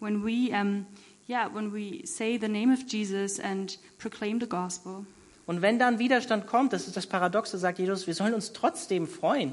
When 0.00 0.24
we, 0.24 0.50
um, 0.50 0.86
yeah, 1.28 1.46
when 1.52 1.74
we 1.74 2.06
say 2.06 2.38
the 2.38 2.48
name 2.48 2.72
of 2.72 2.86
Jesus 2.88 3.38
and 3.38 3.76
proclaim 3.98 4.40
the 4.40 4.48
gospel, 4.48 5.04
und 5.50 5.62
wenn 5.62 5.80
dann 5.80 5.98
Widerstand 5.98 6.46
kommt, 6.46 6.72
das 6.72 6.86
ist 6.86 6.96
das 6.96 7.08
Paradoxe, 7.08 7.58
sagt 7.58 7.80
Jesus, 7.80 8.06
wir 8.06 8.14
sollen 8.14 8.34
uns 8.34 8.52
trotzdem 8.52 9.08
freuen. 9.08 9.52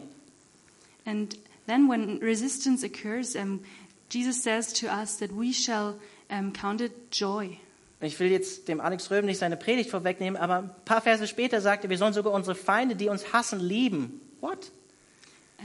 and 1.08 1.40
then 1.66 1.90
when 1.90 2.20
resistance 2.20 2.86
occurs, 2.86 3.36
um, 3.36 3.62
Jesus 4.08 4.44
says 4.44 4.72
to 4.74 4.86
us 4.90 5.18
that 5.18 5.32
we 5.32 5.52
shall 5.52 5.96
um, 6.30 6.54
count 6.54 6.82
it 6.82 6.92
joy. 7.12 7.58
Ich 8.00 8.20
will 8.20 8.30
jetzt 8.30 8.68
dem 8.68 8.80
Alex 8.80 9.10
Röhm 9.10 9.26
nicht 9.26 9.40
seine 9.40 9.58
Predigt 9.58 9.90
vorwegnehmen, 9.90 10.40
aber 10.40 10.60
ein 10.60 10.70
paar 10.86 11.02
Verse 11.02 11.26
später 11.26 11.62
sagt 11.62 11.84
er, 11.84 11.90
wir 11.90 11.98
sollen 11.98 12.14
sogar 12.14 12.32
unsere 12.32 12.54
Feinde, 12.54 12.96
die 12.96 13.10
uns 13.10 13.34
hassen, 13.34 13.60
lieben. 13.60 14.22
What? 14.40 14.72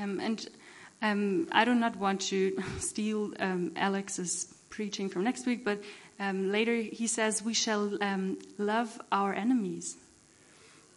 Um, 0.03 0.19
and 0.19 0.51
um, 1.03 1.47
I 1.53 1.67
do 1.67 1.75
not 1.75 2.01
want 2.01 2.27
to 2.31 2.53
steal 2.81 3.35
um, 3.39 3.73
Alex's 3.75 4.49
preaching 4.71 5.11
from 5.11 5.25
next 5.25 5.47
week, 5.47 5.63
but 5.63 5.81
um, 6.19 6.51
later 6.51 6.75
he 6.75 7.07
says 7.07 7.45
we 7.45 7.53
shall 7.53 7.99
um, 8.01 8.39
love 8.57 8.99
our 9.13 9.35
enemies. 9.35 9.99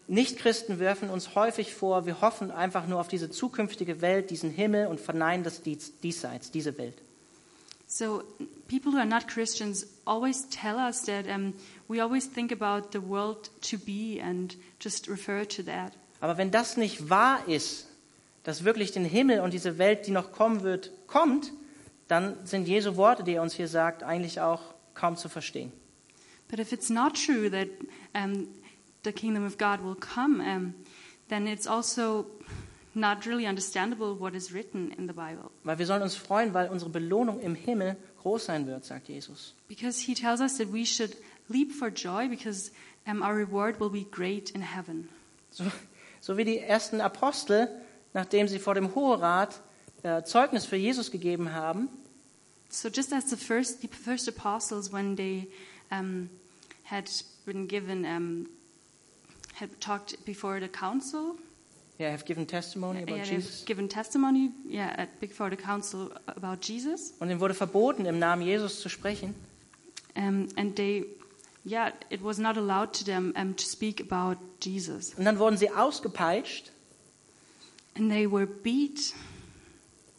Nichtchristen 0.07 0.79
werfen 0.79 1.09
uns 1.09 1.33
häufig 1.35 1.73
vor, 1.73 2.05
wir 2.05 2.21
hoffen 2.21 2.51
einfach 2.51 2.87
nur 2.87 2.99
auf 2.99 3.07
diese 3.07 3.29
zukünftige 3.31 4.01
Welt, 4.01 4.29
diesen 4.29 4.51
Himmel 4.51 4.87
und 4.87 4.99
verneinen 4.99 5.43
das 5.43 5.63
Dies- 5.63 5.93
Diesseits, 6.01 6.51
diese 6.51 6.77
Welt. 6.77 6.95
So 7.87 8.23
people 8.67 8.91
who 8.91 8.97
are 8.97 9.05
not 9.05 9.27
Christians 9.27 9.87
always 10.05 10.47
tell 10.49 10.75
us 10.75 11.03
that 11.03 11.27
um, 11.27 11.53
we 11.87 12.01
always 12.01 12.27
think 12.29 12.51
about 12.51 12.89
the 12.91 13.01
world 13.01 13.49
to 13.69 13.77
be 13.77 14.19
and 14.21 14.57
just 14.81 15.07
refer 15.07 15.47
to 15.47 15.63
that. 15.63 15.93
Aber 16.19 16.37
wenn 16.37 16.51
das 16.51 16.77
nicht 16.77 17.09
wahr 17.09 17.47
ist, 17.47 17.87
dass 18.43 18.63
wirklich 18.63 18.91
den 18.91 19.05
Himmel 19.05 19.39
und 19.41 19.53
diese 19.53 19.77
Welt, 19.77 20.07
die 20.07 20.11
noch 20.11 20.31
kommen 20.31 20.63
wird, 20.63 20.91
kommt, 21.07 21.51
dann 22.07 22.37
sind 22.45 22.67
Jesu 22.67 22.95
Worte, 22.95 23.23
die 23.23 23.33
er 23.33 23.41
uns 23.41 23.53
hier 23.53 23.67
sagt, 23.67 24.03
eigentlich 24.03 24.39
auch 24.39 24.61
kaum 24.93 25.17
zu 25.17 25.29
verstehen. 25.29 25.71
But 26.47 26.59
if 26.59 26.71
it's 26.71 26.89
not 26.89 27.13
true 27.15 27.49
that 27.49 27.67
um, 28.13 28.47
the 29.05 29.13
kingdom 29.13 29.45
of 29.45 29.57
God 29.57 29.81
will 29.81 29.95
come, 29.95 30.41
um, 30.41 30.73
then 31.29 31.47
it's 31.47 31.65
also 31.65 32.25
not 32.93 33.25
really 33.25 33.45
understandable 33.45 34.15
what 34.15 34.35
is 34.35 34.51
written 34.51 34.93
in 34.97 35.07
the 35.07 35.13
Bible. 35.13 35.51
Weil 35.63 35.77
wir 35.79 35.85
sollen 35.85 36.01
uns 36.01 36.15
freuen, 36.15 36.53
weil 36.53 36.69
unsere 36.69 36.89
Belohnung 36.89 37.39
im 37.41 37.55
Himmel 37.55 37.95
groß 38.21 38.45
sein 38.45 38.67
wird, 38.67 38.85
sagt 38.85 39.07
Jesus. 39.07 39.53
Because 39.67 39.99
he 39.99 40.13
tells 40.13 40.41
us 40.41 40.57
that 40.57 40.71
we 40.71 40.85
should 40.85 41.15
leap 41.49 41.71
for 41.71 41.89
joy 41.89 42.27
because 42.27 42.71
um, 43.07 43.21
our 43.21 43.35
reward 43.35 43.79
will 43.79 43.89
be 43.89 44.05
great 44.09 44.51
in 44.51 44.61
heaven. 44.61 45.09
So, 45.51 45.63
so 46.19 46.37
wie 46.37 46.43
die 46.43 46.59
ersten 46.59 47.01
Apostel, 47.01 47.69
nachdem 48.13 48.47
sie 48.47 48.59
vor 48.59 48.75
dem 48.75 48.93
Hoherat 48.95 49.61
äh, 50.03 50.23
Zeugnis 50.23 50.65
für 50.65 50.77
Jesus 50.77 51.11
gegeben 51.11 51.53
haben, 51.53 51.89
So 52.75 52.89
just 52.89 53.13
as 53.13 53.29
the 53.29 53.37
first, 53.37 53.81
the 53.81 53.87
first 53.87 54.27
apostles, 54.27 54.91
when 54.91 55.15
they 55.15 55.47
um, 55.91 56.29
had 56.83 57.09
been 57.45 57.67
given, 57.67 58.05
um, 58.05 58.49
had 59.59 59.69
talked 59.79 60.23
before 60.25 60.59
the 60.59 60.67
council, 60.67 61.35
yeah, 61.99 62.11
have 62.11 62.25
given 62.25 62.45
testimony 62.45 63.03
about 63.03 63.17
yeah, 63.17 63.23
Jesus. 63.23 63.63
given 63.65 63.87
testimony, 63.87 64.51
yeah, 64.67 64.93
at, 64.97 65.19
before 65.19 65.49
the 65.49 65.55
council 65.55 66.11
about 66.27 66.57
Jesus, 66.61 67.13
Und 67.19 67.29
ihnen 67.29 67.39
wurde 67.39 67.53
verboten, 67.53 68.05
im 68.05 68.19
Namen 68.19 68.41
Jesus 68.41 68.81
zu 68.81 68.89
sprechen. 68.89 69.33
um, 70.17 70.47
and 70.57 70.75
they, 70.75 71.05
yeah, 71.65 71.91
it 72.09 72.21
was 72.23 72.37
not 72.37 72.57
allowed 72.57 72.93
to 72.93 73.03
them 73.05 73.33
um, 73.37 73.55
to 73.55 73.63
speak 73.65 74.01
about 74.01 74.37
Jesus, 74.61 75.13
Und 75.17 75.25
dann 75.25 75.39
wurden 75.39 75.57
sie 75.57 75.69
ausgepeitscht 75.71 76.71
and 77.97 78.11
they 78.11 78.29
were 78.29 78.45
beat, 78.45 79.13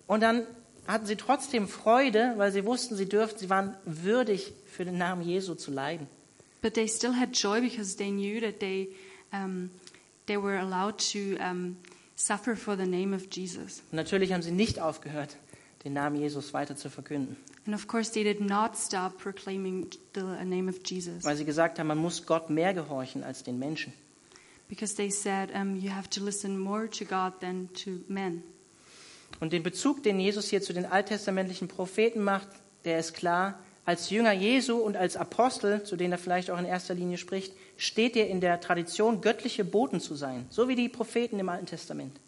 und 0.07 0.21
dann 0.23 0.47
hatten 0.87 1.05
sie 1.07 1.17
trotzdem 1.17 1.67
Freude, 1.69 2.35
weil 2.37 2.53
sie 2.53 2.65
wussten, 2.65 2.97
sie 2.97 3.09
dürften, 3.09 3.39
sie 3.41 3.51
waren 3.51 3.77
würdig, 3.85 4.53
für 4.67 4.85
den 4.85 4.97
Namen 4.99 5.23
Jesu 5.23 5.55
zu 5.55 5.71
leiden. 5.71 6.07
but 6.63 6.75
they 6.75 6.89
still 6.89 7.13
had 7.13 7.33
joy 7.33 7.61
because 7.61 7.97
they 7.97 8.11
knew 8.11 8.41
that 8.41 8.61
they, 8.61 8.89
um, 9.33 9.71
they 10.27 10.37
were 10.37 10.59
allowed 10.59 10.99
to 11.13 11.37
um, 11.43 11.77
suffer 12.17 12.57
for 12.57 12.77
the 12.77 12.87
name 12.87 13.15
of 13.15 13.23
Jesus. 13.31 13.83
Und 13.91 13.97
natürlich 13.97 14.33
haben 14.33 14.43
sie 14.43 14.53
nicht 14.53 14.81
aufgehört, 14.81 15.37
den 15.85 15.93
Namen 15.93 16.17
Jesus 16.17 16.53
weiter 16.55 16.77
zu 16.77 16.91
verkünden, 16.91 17.37
And 17.67 17.75
of 17.75 17.89
course, 17.89 18.13
they 18.13 18.23
did 18.23 18.41
not 18.41 18.77
stop 18.77 19.19
proclaiming 19.19 19.89
the 20.15 20.23
name 20.45 20.69
of 20.71 20.77
Jesus 20.85 21.25
weil 21.25 21.37
sie 21.37 21.45
gesagt 21.45 21.79
haben, 21.79 21.89
man 21.89 21.99
muss 21.99 22.25
Gott 22.25 22.49
mehr 22.49 22.73
gehorchen 22.75 23.25
als 23.25 23.43
den 23.43 23.59
Menschen. 23.59 23.93
because 24.69 24.95
they 24.97 25.11
said 25.11 25.51
um, 25.55 25.77
you 25.77 25.91
have 25.91 26.09
to 26.11 26.21
listen 26.25 26.59
more 26.59 26.89
to 26.89 27.05
God 27.05 27.41
than 27.41 27.69
to 27.85 28.01
men. 28.09 28.43
Und 29.41 29.53
den 29.53 29.63
Bezug, 29.63 30.03
den 30.03 30.19
Jesus 30.21 30.49
hier 30.49 30.63
zu 30.63 30.73
den 30.73 30.87
alttestamentlichen 30.87 31.69
Propheten 31.69 32.23
macht, 32.23 32.49
der 32.85 32.99
ist 32.99 33.13
klar. 33.15 33.59
Als 33.85 34.11
Jünger 34.11 34.33
Jesu 34.33 34.77
und 34.79 34.97
als 34.97 35.17
Apostel, 35.17 35.85
zu 35.85 35.97
denen 35.97 36.13
er 36.13 36.19
vielleicht 36.19 36.51
auch 36.51 36.59
in 36.59 36.65
erster 36.65 36.95
Linie 36.95 37.19
spricht, 37.19 37.53
steht 37.77 38.17
in 38.17 38.41
der 38.41 38.61
Tradition, 38.61 39.21
göttliche 39.21 39.65
Boten 39.65 40.01
zu 40.01 40.15
sein, 40.15 40.47
so 40.51 40.69
wie 40.69 40.75
die 40.75 40.89
Propheten 40.89 41.39
im 41.39 41.49
Alten 41.49 41.67
Testament. 41.67 42.19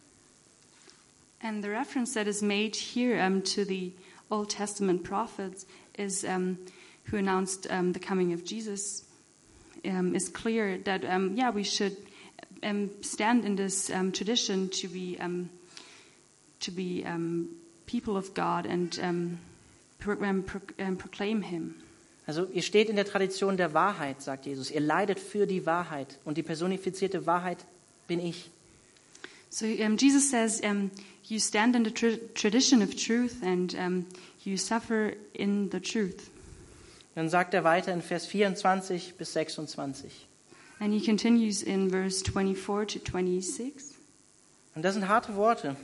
And 1.41 1.63
the 1.63 1.71
reference 1.71 2.15
that 2.15 2.27
is 2.27 2.43
made 2.43 2.75
here 2.75 3.17
um, 3.25 3.43
to 3.45 3.65
the 3.65 3.93
Old 4.29 4.51
Testament 4.51 5.05
prophets 5.05 5.67
is 5.97 6.25
um, 6.25 6.59
who 7.11 7.17
announced 7.17 7.71
um, 7.71 7.93
the 7.93 8.01
coming 8.01 8.33
of 8.33 8.45
Jesus 8.45 9.05
um, 9.85 10.15
is 10.17 10.29
clear 10.29 10.79
that 10.79 11.05
um, 11.05 11.37
yeah 11.37 11.51
we 11.51 11.63
should 11.63 11.97
um, 12.65 12.91
stand 13.03 13.45
in 13.45 13.55
this 13.55 13.91
tradition 14.13 14.69
to 14.71 14.89
be 14.89 15.17
to 16.61 16.71
be 16.73 17.07
people 17.87 18.17
of 18.17 18.35
God 18.35 18.67
and 18.67 19.39
pro 20.01 20.17
pro 20.17 20.61
proclaim 20.97 21.43
Him. 21.43 21.77
Also 22.29 22.47
ihr 22.53 22.61
steht 22.61 22.91
in 22.91 22.97
der 22.97 23.07
Tradition 23.07 23.57
der 23.57 23.73
Wahrheit, 23.73 24.21
sagt 24.21 24.45
Jesus. 24.45 24.71
Ihr 24.71 24.81
leidet 24.81 25.19
für 25.19 25.47
die 25.47 25.65
Wahrheit. 25.65 26.19
Und 26.27 26.37
die 26.37 26.43
personifizierte 26.43 27.25
Wahrheit 27.25 27.65
bin 28.07 28.21
ich. 28.21 28.51
So 29.49 29.65
um, 29.65 29.97
Jesus 29.97 30.29
says, 30.29 30.61
um, 30.61 30.91
you 31.25 31.39
stand 31.39 31.75
in 31.75 31.87
the 31.87 31.91
tr- 31.91 32.19
tradition 32.35 32.83
of 32.83 32.95
truth 32.95 33.43
and 33.43 33.73
um, 33.75 34.05
you 34.45 34.59
suffer 34.59 35.15
in 35.33 35.71
the 35.73 35.81
truth. 35.81 36.31
Dann 37.15 37.31
sagt 37.31 37.55
er 37.55 37.65
weiter 37.65 37.95
in 37.95 38.03
Vers 38.03 38.27
24 38.27 39.15
bis 39.17 39.33
26. 39.33 40.27
And 40.81 40.93
he 40.93 41.01
continues 41.01 41.63
in 41.63 41.89
verse 41.89 42.23
24 42.23 42.87
to 42.89 42.99
26 43.11 43.97
Und 44.75 44.83
das 44.83 44.93
sind 44.95 45.09
harte 45.09 45.35
Worte. 45.35 45.77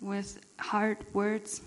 with 0.00 0.36
hard 0.58 0.98
words. 1.12 1.60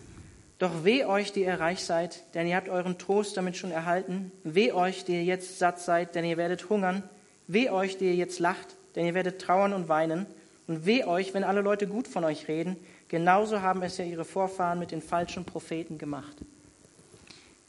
Doch 0.59 0.83
weh 0.83 1.05
euch, 1.05 1.31
die 1.31 1.43
ihr 1.43 1.59
reich 1.59 1.83
seid, 1.83 2.21
denn 2.35 2.45
ihr 2.45 2.57
habt 2.57 2.67
euren 2.67 2.97
Trost 2.97 3.37
damit 3.37 3.55
schon 3.55 3.71
erhalten. 3.71 4.31
Weh 4.43 4.73
euch, 4.73 5.05
die 5.05 5.13
ihr 5.13 5.23
jetzt 5.23 5.57
satt 5.57 5.79
seid, 5.79 6.15
denn 6.15 6.25
ihr 6.25 6.35
werdet 6.35 6.69
hungern. 6.69 7.03
Weh 7.47 7.69
euch, 7.69 7.97
die 7.97 8.05
ihr 8.05 8.15
jetzt 8.15 8.39
lacht, 8.39 8.75
denn 8.95 9.05
ihr 9.05 9.13
werdet 9.13 9.41
trauern 9.41 9.71
und 9.71 9.87
weinen. 9.87 10.25
Und 10.67 10.85
weh 10.85 11.05
euch, 11.05 11.33
wenn 11.33 11.45
alle 11.45 11.61
Leute 11.61 11.87
gut 11.87 12.09
von 12.09 12.25
euch 12.25 12.49
reden. 12.49 12.75
Genauso 13.07 13.61
haben 13.61 13.81
es 13.83 13.97
ja 13.97 14.05
ihre 14.05 14.25
Vorfahren 14.25 14.79
mit 14.79 14.91
den 14.91 15.01
falschen 15.01 15.45
Propheten 15.45 15.97
gemacht. 15.97 16.35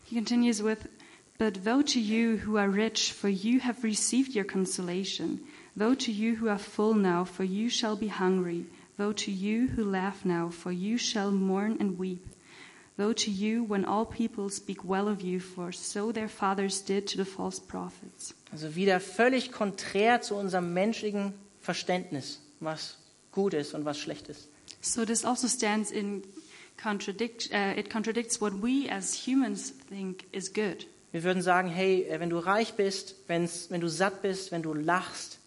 He 0.05 0.17
continues 0.17 0.63
with, 0.63 0.79
But 1.39 1.65
woe 1.65 1.83
to 1.83 1.99
you 2.01 2.39
who 2.45 2.59
are 2.59 2.69
rich, 2.69 3.15
for 3.15 3.31
you 3.31 3.61
have 3.61 3.85
received 3.85 4.35
your 4.35 4.45
consolation. 4.45 5.41
Woe 5.77 5.95
to 5.95 6.11
you 6.11 6.35
who 6.35 6.49
are 6.49 6.59
full 6.59 6.95
now, 6.95 7.25
for 7.25 7.45
you 7.45 7.71
shall 7.71 7.97
be 7.97 8.09
hungry. 8.09 8.67
Woe 8.99 9.13
to 9.13 9.31
you 9.31 9.69
who 9.69 9.85
laugh 9.85 10.25
now, 10.25 10.51
for 10.51 10.73
you 10.73 10.99
shall 10.99 11.31
mourn 11.31 11.79
and 11.79 11.97
weep. 11.99 12.27
Woe 13.01 13.15
to 13.15 13.31
you 13.31 13.65
when 13.67 13.87
all 13.87 14.05
people 14.05 14.51
speak 14.51 14.85
well 14.85 15.09
of 15.09 15.23
you, 15.23 15.41
for 15.41 15.73
so 15.73 16.13
their 16.13 16.29
fathers 16.29 16.85
did 16.85 17.07
to 17.09 17.17
the 17.17 17.25
false 17.25 17.59
prophets. 17.59 18.35
Also 18.53 18.75
wieder 18.77 19.01
völlig 19.01 19.53
konträr 19.53 20.21
zu 20.21 20.35
unserem 20.35 20.75
menschlichen 20.75 21.33
Verständnis, 21.61 22.41
was 22.61 22.99
gut 23.33 23.55
ist 23.55 23.73
und 23.73 23.87
was 23.87 23.99
schlecht 23.99 24.29
ist. 24.29 24.49
So 24.83 25.07
this 25.07 25.25
also 25.25 25.49
stands 25.49 25.91
in 25.91 26.23
contradict. 26.77 27.51
Uh, 27.53 27.79
it 27.79 27.89
contradicts 27.89 28.39
what 28.41 28.53
we 28.63 28.91
as 28.91 29.27
humans 29.27 29.73
think 29.89 30.27
is 30.33 30.53
good. 30.53 30.87
Wir 31.13 31.25
würden 31.25 31.43
sagen, 31.43 31.69
hey, 31.69 32.03
äh, 32.03 32.21
wenn 32.21 32.29
du 32.29 32.39
reich 32.39 32.75
bist, 32.75 33.15
wenn's, 33.29 33.71
wenn 33.71 33.81
du 33.81 33.89
satt 33.89 34.21
bist, 34.21 34.53
wenn 34.53 34.63
du 34.63 34.75
lachst, 34.75 35.39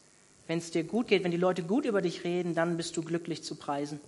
wenn 0.48 0.58
es 0.58 0.72
dir 0.72 0.84
gut 0.84 1.08
geht, 1.08 1.24
wenn 1.24 1.32
die 1.32 1.38
Leute 1.38 1.62
gut 1.62 1.86
über 1.86 2.02
dich 2.02 2.24
reden, 2.24 2.56
dann 2.56 2.78
bist 2.78 2.98
du 2.98 3.04
glücklich 3.04 3.44
zu 3.44 3.56
preisen. 3.56 4.00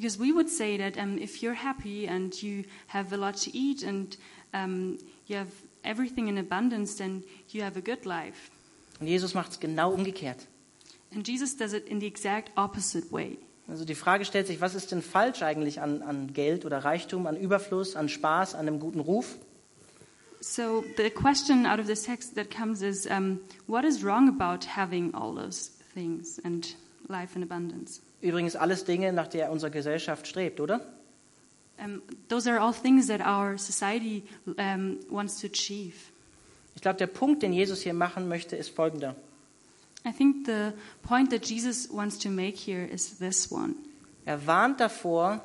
Because 0.00 0.18
we 0.18 0.32
would 0.32 0.48
say 0.48 0.78
that 0.78 0.96
um, 0.96 1.18
if 1.18 1.42
you're 1.42 1.52
happy 1.52 2.08
and 2.08 2.32
you 2.42 2.64
have 2.86 3.12
a 3.12 3.18
lot 3.18 3.36
to 3.42 3.54
eat 3.54 3.82
and 3.82 4.16
um, 4.54 4.96
you 5.26 5.36
have 5.36 5.50
everything 5.84 6.28
in 6.28 6.38
abundance, 6.38 6.96
then 6.96 7.22
you 7.50 7.60
have 7.60 7.76
a 7.76 7.82
good 7.82 8.06
life. 8.06 8.50
Und 8.98 9.08
Jesus 9.08 9.34
macht 9.34 9.50
es 9.52 9.60
genau 9.60 9.92
umgekehrt. 9.92 10.46
And 11.12 11.28
Jesus 11.28 11.54
does 11.54 11.74
it 11.74 11.86
in 11.86 12.00
the 12.00 12.06
exact 12.06 12.50
opposite 12.56 13.12
way. 13.12 13.36
Also 13.68 13.84
die 13.84 13.94
Frage 13.94 14.24
stellt 14.24 14.46
sich, 14.46 14.62
was 14.62 14.74
ist 14.74 14.90
denn 14.90 15.02
falsch 15.02 15.42
eigentlich 15.42 15.82
an, 15.82 16.00
an 16.00 16.32
Geld 16.32 16.64
oder 16.64 16.78
Reichtum, 16.78 17.26
an 17.26 17.36
Überfluss, 17.36 17.94
an 17.94 18.08
Spaß, 18.08 18.54
an 18.54 18.68
einem 18.68 18.80
guten 18.80 19.00
Ruf? 19.00 19.36
So 20.40 20.82
the 20.96 21.10
question 21.10 21.66
out 21.66 21.78
of 21.78 21.86
this 21.86 22.04
text 22.04 22.36
that 22.36 22.50
comes 22.50 22.80
is, 22.80 23.06
um, 23.06 23.40
what 23.66 23.84
is 23.84 24.02
wrong 24.02 24.30
about 24.30 24.66
having 24.66 25.14
all 25.14 25.34
those 25.34 25.72
things 25.92 26.40
and 26.42 26.74
life 27.08 27.36
in 27.36 27.42
abundance? 27.42 28.00
Übrigens 28.20 28.56
alles 28.56 28.84
Dinge, 28.84 29.12
nach 29.12 29.28
der 29.28 29.50
unsere 29.50 29.70
Gesellschaft 29.70 30.26
strebt, 30.26 30.60
oder? 30.60 30.80
Um, 31.82 32.02
those 32.28 32.50
are 32.50 32.60
all 32.60 32.74
things 32.74 33.06
that 33.06 33.20
our 33.20 33.56
society 33.56 34.22
um, 34.58 34.98
wants 35.08 35.40
to 35.40 35.46
achieve. 35.46 35.94
Ich 36.74 36.82
glaube, 36.82 36.98
der 36.98 37.06
Punkt, 37.06 37.42
den 37.42 37.52
Jesus 37.52 37.80
hier 37.80 37.94
machen 37.94 38.28
möchte, 38.28 38.56
ist 38.56 38.70
folgender. 38.70 39.16
I 40.06 40.12
think 40.12 40.46
the 40.46 40.72
point 41.02 41.30
that 41.30 41.44
Jesus 41.44 41.88
wants 41.90 42.18
to 42.18 42.30
make 42.30 42.56
here 42.56 42.84
is 42.84 43.18
this 43.18 43.50
one. 43.50 43.74
Er 44.24 44.46
warnt 44.46 44.80
davor, 44.80 45.42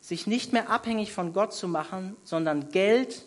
sich 0.00 0.26
nicht 0.26 0.52
mehr 0.52 0.70
abhängig 0.70 1.12
von 1.12 1.32
Gott 1.32 1.52
zu 1.52 1.66
machen, 1.66 2.16
sondern 2.24 2.70
Geld, 2.70 3.24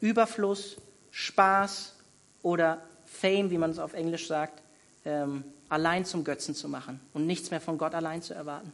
Überfluss, 0.00 0.76
Spaß 1.10 1.96
oder 2.42 2.82
Fame, 3.04 3.50
wie 3.50 3.58
man 3.58 3.70
es 3.70 3.78
auf 3.78 3.94
Englisch 3.94 4.26
sagt, 4.26 4.62
ähm, 5.04 5.44
allein 5.68 6.04
zum 6.04 6.24
Götzen 6.24 6.54
zu 6.54 6.68
machen 6.68 7.00
und 7.12 7.26
nichts 7.26 7.50
mehr 7.50 7.60
von 7.60 7.78
Gott 7.78 7.94
allein 7.94 8.22
zu 8.22 8.34
erwarten. 8.34 8.72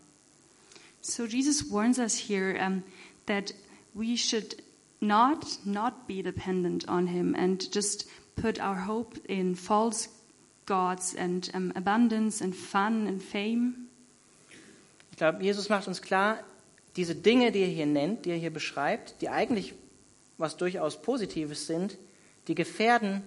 So 1.00 1.24
Jesus 1.24 1.70
warns 1.70 1.98
us 1.98 2.14
here 2.14 2.58
um, 2.64 2.82
that 3.26 3.54
we 3.94 4.16
should 4.16 4.56
not 5.00 5.44
not 5.64 6.06
be 6.06 6.22
dependent 6.22 6.88
on 6.88 7.06
Him 7.08 7.34
and 7.34 7.74
just 7.74 8.06
put 8.36 8.60
our 8.60 8.86
hope 8.86 9.18
in 9.26 9.56
false 9.56 10.08
gods 10.66 11.14
and 11.16 11.50
um, 11.54 11.72
abundance 11.74 12.42
and 12.42 12.54
fun 12.54 13.06
and 13.06 13.22
fame. 13.22 13.88
Ich 15.10 15.18
glaube, 15.18 15.42
Jesus 15.42 15.68
macht 15.68 15.88
uns 15.88 16.00
klar, 16.00 16.38
diese 16.96 17.14
Dinge, 17.14 17.52
die 17.52 17.60
er 17.60 17.68
hier 17.68 17.86
nennt, 17.86 18.24
die 18.24 18.30
er 18.30 18.36
hier 18.36 18.52
beschreibt, 18.52 19.20
die 19.20 19.28
eigentlich 19.28 19.74
was 20.38 20.56
durchaus 20.56 21.00
Positives 21.00 21.66
sind, 21.66 21.98
die 22.48 22.54
gefährden 22.54 23.22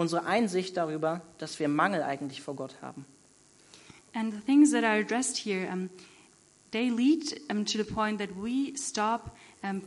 unsere 0.00 0.24
Einsicht 0.24 0.78
darüber, 0.78 1.20
dass 1.36 1.58
wir 1.58 1.68
Mangel 1.68 2.02
eigentlich 2.02 2.40
vor 2.40 2.56
Gott 2.56 2.74
haben. 2.80 3.04
And 4.14 4.32
the 4.32 4.40
things 4.40 4.72
that 4.72 4.82
are 4.82 4.98
addressed 4.98 5.36
here, 5.36 5.70
um, 5.70 5.90
they 6.72 6.88
lead 6.88 7.40
um, 7.50 7.64
to 7.66 7.78
the 7.78 7.84
point 7.84 8.18
that 8.18 8.30
we 8.34 8.72
stop 8.76 9.36
um, 9.62 9.82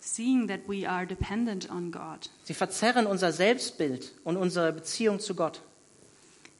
seeing 0.00 0.46
that 0.46 0.60
we 0.68 0.88
are 0.88 1.04
dependent 1.04 1.68
on 1.68 1.90
God. 1.90 2.30
Sie 2.44 2.54
verzerren 2.54 3.06
unser 3.06 3.32
Selbstbild 3.32 4.12
und 4.24 4.36
unsere 4.36 4.72
Beziehung 4.72 5.18
zu 5.18 5.34
Gott. 5.34 5.60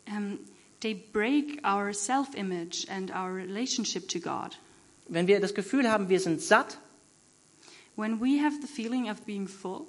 Um, 0.08 0.40
they 0.80 0.94
break 0.94 1.60
our 1.64 1.94
self-image 1.94 2.88
and 2.90 3.10
our 3.12 3.32
relationship 3.32 4.08
to 4.08 4.18
God. 4.18 4.58
Wenn 5.08 5.28
wir 5.28 5.40
das 5.40 5.54
Gefühl 5.54 5.88
haben, 5.88 6.08
wir 6.08 6.20
sind 6.20 6.42
satt, 6.42 6.78
When 7.94 8.20
we 8.20 8.42
have 8.42 8.60
the 8.60 8.66
feeling 8.66 9.08
of 9.08 9.24
being 9.24 9.46
full, 9.46 9.86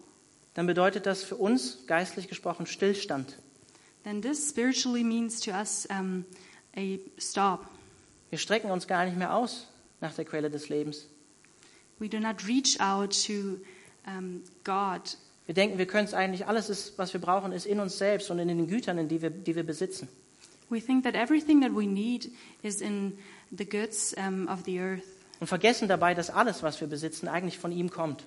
dann 0.58 0.66
bedeutet 0.66 1.06
das 1.06 1.24
für 1.24 1.36
uns, 1.36 1.86
geistlich 1.86 2.28
gesprochen, 2.28 2.66
Stillstand. 2.66 3.38
then 4.04 4.24
this 4.24 4.50
spiritually 4.50 5.04
means 5.04 5.40
to 5.40 5.52
us 5.52 5.88
um, 5.92 6.26
a 6.76 6.98
stop. 7.20 7.68
Wir 8.32 8.40
strecken 8.40 8.72
uns 8.72 8.88
gar 8.88 9.06
nicht 9.06 9.16
mehr 9.16 9.36
aus 9.36 9.68
nach 10.02 10.16
der 10.16 10.26
Quelle 10.26 10.50
des 10.50 10.68
Lebens. 10.70 11.06
We 12.00 12.10
do 12.10 12.20
not 12.20 12.48
reach 12.48 12.80
out 12.80 13.16
to 13.28 13.60
um, 14.08 14.42
God. 14.64 15.16
Wir 15.46 15.54
denken, 15.54 15.78
wir 15.78 15.86
können 15.86 16.06
es 16.06 16.16
eigentlich, 16.16 16.48
alles, 16.48 16.72
ist, 16.72 16.98
was 16.98 17.14
wir 17.14 17.22
brauchen, 17.22 17.52
ist 17.52 17.68
in 17.68 17.80
uns 17.80 18.00
selbst 18.00 18.32
und 18.32 18.40
in 18.40 18.48
den 18.48 18.66
Gütern, 18.66 18.98
in 18.98 19.08
die 19.08 19.22
wir, 19.22 19.30
die 19.30 19.56
wir 19.56 19.64
besitzen. 19.64 20.08
We 20.70 20.82
think 20.82 21.04
that 21.04 21.14
everything 21.14 21.62
that 21.62 21.72
we 21.72 21.86
need 21.86 22.32
is 22.64 22.82
in 22.82 23.20
the 23.56 23.64
goods 23.64 24.16
um, 24.18 24.48
of 24.48 24.64
the 24.66 24.80
earth. 24.80 25.04
Und 25.40 25.46
vergessen 25.46 25.88
dabei, 25.88 26.16
dass 26.16 26.32
alles, 26.32 26.64
was 26.64 26.82
wir 26.82 26.88
besitzen, 26.88 27.28
eigentlich 27.28 27.60
von 27.60 27.72
ihm 27.72 27.92
kommt. 27.92 28.24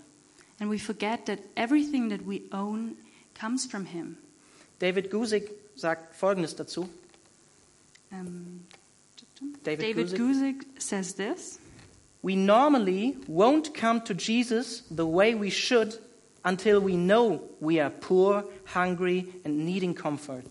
And 0.60 0.68
we 0.68 0.78
forget 0.78 1.26
that 1.26 1.40
everything 1.56 2.10
that 2.10 2.24
we 2.24 2.42
own 2.52 2.96
comes 3.34 3.66
from 3.66 3.86
Him. 3.86 4.18
David 4.78 5.10
Guzik 5.10 5.50
sagt 5.74 6.14
Folgendes 6.14 6.54
dazu. 6.54 6.88
Um, 8.12 8.66
David, 9.64 9.80
David 9.80 10.08
Guzik. 10.08 10.18
Guzik 10.18 10.64
says 10.78 11.14
this 11.14 11.58
We 12.22 12.36
normally 12.36 13.16
won't 13.26 13.72
come 13.72 14.02
to 14.04 14.14
Jesus 14.14 14.82
the 14.90 15.06
way 15.06 15.34
we 15.34 15.50
should 15.50 15.98
until 16.44 16.80
we 16.80 16.96
know 16.96 17.40
we 17.60 17.80
are 17.80 17.90
poor, 17.90 18.44
hungry, 18.66 19.26
and 19.44 19.64
needing 19.64 19.94
comfort. 19.94 20.44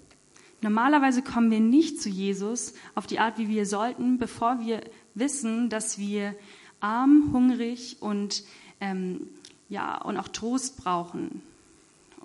Normalerweise 0.61 1.21
kommen 1.21 1.51
wir 1.51 1.59
nicht 1.59 2.01
zu 2.01 2.09
Jesus 2.09 2.73
auf 2.95 3.07
die 3.07 3.19
Art, 3.19 3.37
wie 3.37 3.47
wir 3.47 3.65
sollten, 3.65 4.17
bevor 4.17 4.59
wir 4.59 4.81
wissen, 5.13 5.69
dass 5.69 5.97
wir 5.97 6.35
arm, 6.81 7.29
hungrig 7.33 7.97
und, 8.01 8.43
ähm, 8.81 9.27
ja, 9.69 10.01
und 10.01 10.17
auch 10.17 10.27
Trost 10.27 10.77
brauchen 10.77 11.41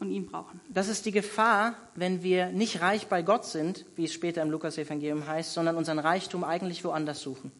und 0.00 0.10
ihn 0.10 0.26
brauchen. 0.26 0.60
Das 0.68 0.88
ist 0.88 1.06
die 1.06 1.12
Gefahr, 1.12 1.74
wenn 1.94 2.22
wir 2.22 2.46
nicht 2.48 2.80
reich 2.80 3.06
bei 3.06 3.22
Gott 3.22 3.44
sind, 3.44 3.84
wie 3.96 4.04
es 4.04 4.12
später 4.12 4.42
im 4.42 4.50
Lukas-Evangelium 4.50 5.26
heißt, 5.26 5.52
sondern 5.52 5.76
unseren 5.76 5.98
Reichtum 5.98 6.42
eigentlich 6.42 6.84
woanders 6.84 7.20
suchen. 7.20 7.52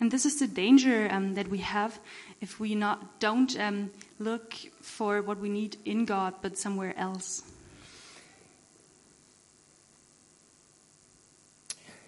And 0.00 0.10
this 0.10 0.24
is 0.24 0.38
the 0.38 0.48
danger 0.48 1.08
um, 1.16 1.36
that 1.36 1.50
we 1.50 1.64
have 1.64 2.00
if 2.42 2.58
we 2.58 2.74
not, 2.74 2.98
don't 3.20 3.56
um, 3.56 3.88
look 4.18 4.52
for 4.80 5.24
what 5.24 5.40
we 5.40 5.48
need 5.48 5.78
in 5.84 6.06
God, 6.06 6.34
but 6.42 6.58
somewhere 6.58 6.96
else. 6.96 7.44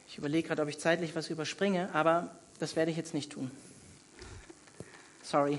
Ich 0.09 0.19
überlege 0.19 0.49
gerade, 0.49 0.63
ob 0.63 0.69
ich 0.69 0.79
zeitlich 0.79 1.15
was 1.15 1.31
überspringe, 1.31 1.93
aber 1.93 2.35
das 2.59 2.75
werde 2.75 2.91
ich 2.91 2.97
jetzt 2.97 3.15
nicht 3.15 3.33
tun. 3.33 3.51
Sorry. 5.23 5.59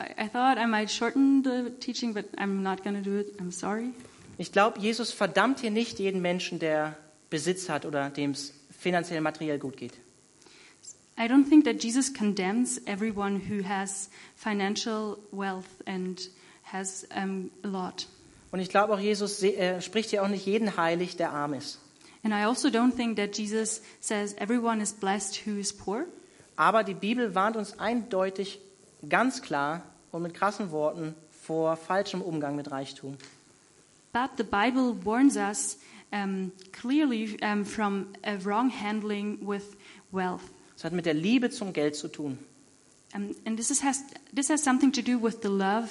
I, 0.00 0.24
I 0.24 0.28
thought 0.28 0.58
I 0.58 0.66
might 0.66 0.90
shorten 0.90 1.42
the 1.42 1.70
teaching, 1.78 2.14
but 2.14 2.26
I'm 2.38 2.62
not 2.62 2.82
going 2.82 2.96
to 2.96 3.02
do 3.02 3.18
it. 3.18 3.38
I'm 3.38 3.52
sorry. 3.52 3.92
Ich 4.38 4.52
glaube, 4.52 4.80
Jesus 4.80 5.12
verdammt 5.12 5.60
hier 5.60 5.70
nicht 5.70 5.98
jeden 5.98 6.22
Menschen, 6.22 6.58
der 6.58 6.96
Besitz 7.28 7.68
hat 7.68 7.84
oder 7.84 8.08
dem 8.08 8.30
es 8.30 8.54
finanziell 8.70 9.20
materiell 9.20 9.58
gut 9.58 9.76
geht. 9.76 9.92
I 11.18 11.24
don't 11.24 11.46
think 11.46 11.64
that 11.66 11.82
Jesus 11.84 12.14
condemns 12.14 12.80
everyone 12.86 13.38
who 13.38 13.62
has 13.62 14.08
financial 14.34 15.18
wealth 15.30 15.66
and 15.84 16.18
has 16.64 17.06
um, 17.14 17.50
a 17.62 17.68
lot. 17.68 18.06
Und 18.52 18.60
ich 18.60 18.70
glaube 18.70 18.94
auch, 18.94 18.98
Jesus 18.98 19.42
äh, 19.42 19.82
spricht 19.82 20.10
hier 20.10 20.22
auch 20.22 20.28
nicht 20.28 20.46
jeden 20.46 20.78
heilig, 20.78 21.16
der 21.16 21.32
arm 21.32 21.52
ist. 21.52 21.78
And 22.22 22.32
I 22.32 22.44
also 22.44 22.68
don't 22.68 22.96
think 22.96 23.16
that 23.16 23.36
Jesus 23.36 23.82
says 24.00 24.34
everyone 24.38 24.82
is 24.82 24.92
blessed 24.92 25.46
who 25.46 25.58
is 25.58 25.74
poor. 25.74 26.06
Aber 26.56 26.84
die 26.84 26.94
Bibel 26.94 27.34
warnt 27.34 27.56
uns 27.56 27.78
eindeutig, 27.78 28.60
ganz 29.08 29.42
klar 29.42 29.82
und 30.12 30.22
mit 30.22 30.34
krassen 30.34 30.70
Worten 30.70 31.14
vor 31.30 31.76
falschem 31.76 32.22
Umgang 32.22 32.56
mit 32.56 32.70
Reichtum. 32.70 33.16
But 34.12 34.30
the 34.36 34.44
Bible 34.44 34.96
warns 35.04 35.36
us 35.36 35.78
um, 36.12 36.52
clearly 36.72 37.38
um, 37.42 37.64
from 37.64 38.06
a 38.24 38.36
wrong 38.44 38.70
handling 38.70 39.38
with 39.46 39.76
wealth. 40.10 40.42
Es 40.76 40.84
hat 40.84 40.92
mit 40.92 41.06
der 41.06 41.14
Liebe 41.14 41.50
zum 41.50 41.72
Geld 41.72 41.94
zu 41.94 42.08
tun. 42.08 42.38
Um, 43.14 43.34
and 43.44 43.56
this, 43.56 43.70
is, 43.70 43.82
has, 43.82 44.02
this 44.34 44.48
has 44.50 44.62
something 44.62 44.92
to 44.92 45.02
do 45.02 45.18
with 45.18 45.42
the 45.42 45.48
love 45.48 45.88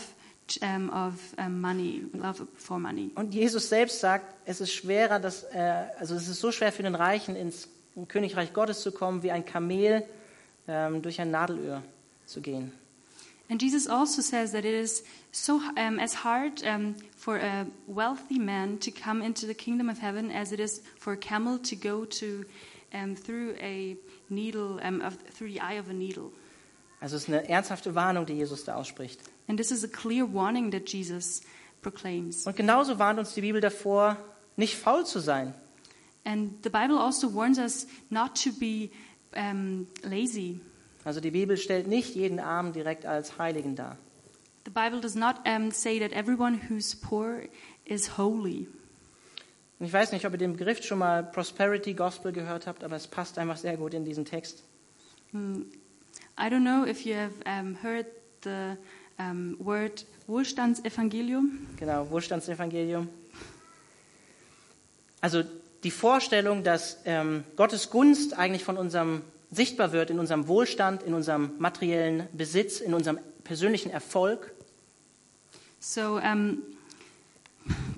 um, 0.61 0.89
of 0.89 1.13
um, 1.38 1.61
money, 1.61 2.03
love 2.13 2.45
for 2.55 2.80
money. 2.80 3.11
Und 3.15 3.34
Jesus 3.34 3.70
selbst 3.70 3.99
sagt, 3.99 4.36
es 4.45 4.61
ist 4.61 4.74
schwerer, 4.74 5.20
dass, 5.20 5.43
äh, 5.43 5.86
also 5.99 6.15
es 6.15 6.28
ist 6.28 6.39
so 6.39 6.51
schwer 6.51 6.72
für 6.72 6.84
den 6.84 6.95
Reichen 6.95 7.36
ins 7.36 7.70
Königreich 8.07 8.53
Gottes 8.53 8.82
zu 8.82 8.91
kommen, 8.91 9.24
wie 9.24 9.32
ein 9.32 9.45
Kamel 9.45 10.03
ähm, 10.67 11.01
durch 11.01 11.20
ein 11.22 11.32
Nadelöhr 11.32 11.84
zu 12.26 12.41
gehen. 12.41 12.72
And 13.50 13.60
Jesus 13.60 13.88
also 13.88 14.22
says 14.22 14.52
that 14.52 14.64
it 14.64 14.76
is 14.76 15.04
so 15.32 15.60
um, 15.76 16.00
as 16.00 16.14
hard 16.14 16.64
um, 16.66 16.95
for 17.16 17.38
a 17.38 17.66
wealthy 17.88 18.38
man 18.38 18.78
to 18.80 18.91
come 18.91 19.24
into 19.24 19.47
the 19.47 19.56
kingdom 19.56 19.89
of 19.89 19.97
heaven 19.97 20.32
as 20.32 20.52
it 20.52 20.60
is 20.60 20.82
for 20.97 21.14
a 21.14 21.18
camel 21.18 21.58
to 21.60 21.76
go 21.76 22.06
to 22.06 22.45
um, 22.93 23.16
through 23.16 23.56
a 23.60 23.97
needle 24.30 24.80
um, 24.84 25.02
of, 25.02 25.16
through 25.32 25.52
the 25.52 25.60
eye 25.60 25.74
of 25.74 25.89
a 25.89 25.93
needle. 25.93 26.32
Also 27.02 27.16
es 27.16 27.24
ist 27.24 27.30
eine 27.30 27.47
ernsthafte 27.50 27.95
Warnung, 27.95 28.26
die 28.26 28.34
Jesus 28.34 28.66
da 28.66 28.76
ausspricht. 28.76 29.20
And 29.47 29.58
this 29.58 29.72
is 29.72 29.84
a 29.84 29.88
clear 29.88 30.26
warning 30.32 30.72
that 30.72 30.88
Jesus 30.88 31.41
proclaims. 31.82 32.45
Und 32.45 32.56
genauso 32.56 33.00
warnt 33.00 33.20
uns 33.20 33.34
die 33.34 33.41
Bibel 33.41 33.62
davor, 33.62 34.18
nicht 34.58 34.76
faul 34.76 35.06
zu 35.06 35.20
sein. 35.20 35.56
And 36.26 36.62
the 36.64 36.70
Bible 36.70 37.00
also 37.00 37.34
warns 37.34 37.58
us 37.58 37.88
not 38.10 38.36
to 38.43 38.52
be 38.52 38.91
um, 39.36 39.88
lazy. 40.04 40.60
Also 41.04 41.22
die 41.22 41.32
Bibel 41.32 41.58
stellt 41.58 41.88
nicht 41.88 42.16
jeden 42.16 42.39
Armen 42.39 42.74
direkt 42.74 43.06
als 43.06 43.38
Heiligen 43.38 43.76
dar. 43.76 43.97
The 44.66 44.72
Bible 44.72 45.00
does 45.02 45.16
not 45.16 45.36
um, 45.47 45.72
say 45.72 46.00
that 46.00 46.12
everyone 46.12 46.60
who's 46.70 46.95
poor 46.95 47.43
is 47.86 48.18
holy. 48.18 48.68
Und 49.80 49.86
ich 49.86 49.93
weiß 49.93 50.12
nicht, 50.12 50.26
ob 50.26 50.34
ihr 50.34 50.38
den 50.38 50.54
Begriff 50.54 50.84
schon 50.84 51.00
mal 51.00 51.24
Prosperity 51.24 51.93
Gospel 51.93 52.34
gehört 52.34 52.68
habt, 52.68 52.84
aber 52.84 52.97
es 52.97 53.08
passt 53.08 53.38
einfach 53.38 53.58
sehr 53.58 53.78
gut 53.78 53.93
in 53.93 54.04
diesen 54.04 54.26
Text. 54.26 54.64
Mm, 55.32 55.62
I 56.38 56.43
don't 56.43 56.62
know 56.62 56.86
if 56.86 57.06
you 57.06 57.16
have 57.16 57.34
um, 57.45 57.78
heard 57.82 58.06
the 58.43 58.76
um, 59.18 59.56
word 59.60 60.06
Wohlstandsevangelium. 60.28 61.68
Genau, 61.78 62.10
Wohlstandsevangelium. 62.10 63.08
Also 65.22 65.43
die 65.84 65.91
Vorstellung, 65.91 66.64
dass 66.64 67.00
ähm, 67.06 67.43
Gottes 67.56 67.89
Gunst 67.89 68.38
eigentlich 68.38 68.64
von 68.64 68.78
unserem 68.78 69.22
sichtbar 69.52 69.91
wird 69.91 70.10
in 70.10 70.20
unserem 70.20 70.47
Wohlstand, 70.47 71.04
in 71.04 71.14
unserem 71.14 71.52
materiellen 71.60 72.28
Besitz, 72.34 72.80
in 72.80 72.93
unserem 72.93 73.20
persönlichen 73.43 73.91
Erfolg. 73.91 74.52
So 75.80 76.20
um, 76.20 76.62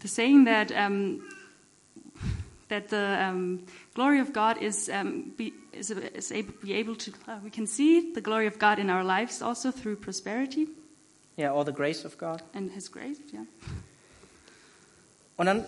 the 0.02 0.08
saying 0.08 0.45
that 0.45 0.72
um, 0.72 1.22
that 2.70 2.89
the 2.89 3.18
um, 3.20 3.64
glory 3.95 4.22
of 4.22 4.32
God 4.34 4.62
is 4.62 4.88
um, 4.89 5.34
be, 5.36 5.52
is, 5.72 5.89
is 5.89 6.32
able, 6.32 6.54
be 6.62 6.74
able 6.74 6.95
to 6.95 7.12
uh, 7.28 7.39
we 7.43 7.49
can 7.49 7.68
see 7.68 8.14
the 8.14 8.22
glory 8.22 8.47
of 8.47 8.60
God 8.60 8.80
in 8.80 8.89
our 8.89 9.04
lives 9.04 9.41
also 9.41 9.72
through 9.72 9.97
prosperity 9.97 10.68
Ja, 11.38 11.54
or 11.54 11.66
the 11.66 11.74
grace 11.74 12.06
of 12.06 12.18
God. 12.18 12.43
and 12.54 12.72
His 12.72 12.89
grace. 12.91 13.18
Yeah. 13.34 13.45
Und 15.38 15.47
dann, 15.47 15.66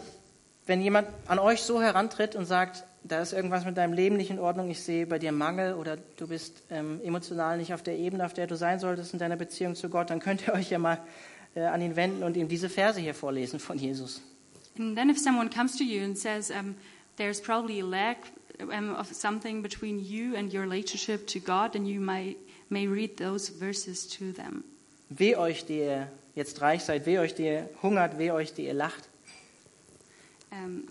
wenn 0.68 0.82
jemand 0.82 1.08
an 1.28 1.40
euch 1.40 1.62
so 1.64 1.82
herantritt 1.82 2.36
und 2.36 2.46
sagt, 2.46 2.84
da 3.04 3.22
ist 3.22 3.34
irgendwas 3.34 3.66
mit 3.66 3.78
deinem 3.78 3.94
Leben 3.94 4.18
nicht 4.18 4.32
in 4.32 4.40
Ordnung, 4.40 4.70
ich 4.70 4.82
sehe 4.82 5.06
bei 5.06 5.20
dir 5.20 5.32
Mangel 5.32 5.74
oder 5.74 5.98
du 6.18 6.28
bist 6.28 6.64
ähm, 6.70 7.02
emotional 7.04 7.58
nicht 7.58 7.74
auf 7.74 7.84
der 7.84 7.98
Ebene, 7.98 8.26
auf 8.26 8.34
der 8.34 8.48
du 8.48 8.56
sein 8.56 8.80
solltest 8.80 9.14
in 9.14 9.20
deiner 9.20 9.36
Beziehung 9.36 9.76
zu 9.76 9.90
Gott, 9.90 10.10
dann 10.10 10.20
könnt 10.20 10.48
ihr 10.48 10.54
euch 10.54 10.70
ja 10.70 10.80
mal 10.80 11.00
äh, 11.56 11.62
an 11.62 11.82
ihn 11.82 11.96
wenden 11.96 12.24
und 12.24 12.38
ihm 12.38 12.48
diese 12.48 12.70
Verse 12.70 13.00
hier 13.00 13.14
vorlesen 13.14 13.60
von 13.60 13.78
Jesus. 13.78 14.22
And 14.78 14.96
then 14.96 15.10
if 15.10 15.20
someone 15.20 15.50
comes 15.50 15.78
to 15.78 15.84
you 15.84 16.04
and 16.04 16.18
says 16.18 16.50
um, 16.50 16.76
there's 17.18 17.40
probably 17.40 17.82
a 17.82 17.86
lack 17.86 18.18
um, 18.60 18.96
of 18.96 19.14
something 19.14 19.62
between 19.62 20.00
you 20.00 20.36
and 20.36 20.52
your 20.54 20.64
relationship 20.64 21.28
to 21.28 21.40
God, 21.40 21.74
then 21.74 21.86
you 21.86 22.00
might 22.00 22.38
may 22.70 22.88
read 22.88 23.18
those 23.18 23.50
verses 23.50 24.08
to 24.08 24.32
them. 24.32 24.64
Weh 25.10 25.36
euch, 25.36 25.66
die 25.66 25.80
ihr 25.80 26.08
jetzt 26.34 26.62
reich 26.62 26.84
seid, 26.84 27.06
weh 27.06 27.20
euch, 27.20 27.36
die 27.36 27.44
ihr 27.44 27.70
hungert, 27.84 28.18
weh 28.18 28.32
euch, 28.32 28.54
die 28.54 28.66
ihr 28.66 28.74
lacht. 28.74 29.08
Um, 30.52 30.88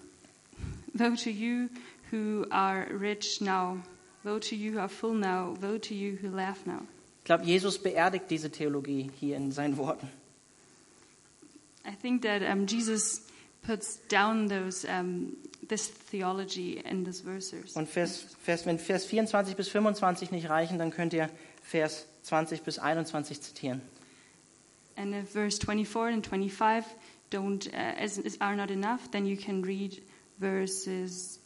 woe 0.94 1.16
to 1.16 1.30
you 1.30 1.68
who 2.12 2.46
are 2.50 2.86
rich 2.92 3.40
now. 3.40 3.78
Woe 4.24 4.38
to 4.38 4.54
you 4.54 4.72
who 4.72 4.78
are 4.78 4.88
full 4.88 5.14
now. 5.14 5.56
Woe 5.60 5.78
to 5.78 5.94
you 5.94 6.18
who 6.20 6.28
laugh 6.28 6.64
now. 6.66 6.86
Ich 7.20 7.24
glaube, 7.24 7.44
Jesus 7.44 7.78
beerdigt 7.78 8.30
diese 8.30 8.50
Theologie 8.50 9.10
hier 9.18 9.36
in 9.36 9.52
seinen 9.52 9.76
Worten. 9.76 10.08
I 11.84 11.94
think 11.94 12.22
that 12.22 12.42
um, 12.42 12.66
Jesus 12.66 13.26
puts 13.62 13.98
down 14.08 14.48
those 14.48 14.84
um, 14.84 15.36
this 15.68 15.88
theology 15.88 16.80
in 16.84 17.04
these 17.04 17.20
verses. 17.20 17.74
Und 17.76 17.88
Vers, 17.88 18.24
Vers, 18.42 18.66
wenn 18.66 18.78
Vers 18.78 19.06
24 19.06 19.56
bis 19.56 19.68
25 19.68 20.30
nicht 20.30 20.48
reichen, 20.48 20.78
dann 20.78 20.90
könnt 20.90 21.12
ihr 21.12 21.30
Vers 21.62 22.06
20 22.22 22.62
bis 22.62 22.78
21 22.78 23.40
zitieren. 23.40 23.80
And 24.96 25.14
if 25.14 25.30
verse 25.30 25.58
24 25.58 26.12
and 26.12 26.26
25 26.26 26.84
don't 27.30 27.66
uh, 27.72 28.02
is, 28.02 28.20
are 28.40 28.54
not 28.54 28.70
enough, 28.70 29.10
then 29.10 29.26
you 29.26 29.36
can 29.36 29.62
read 29.62 30.02
verses 30.38 31.41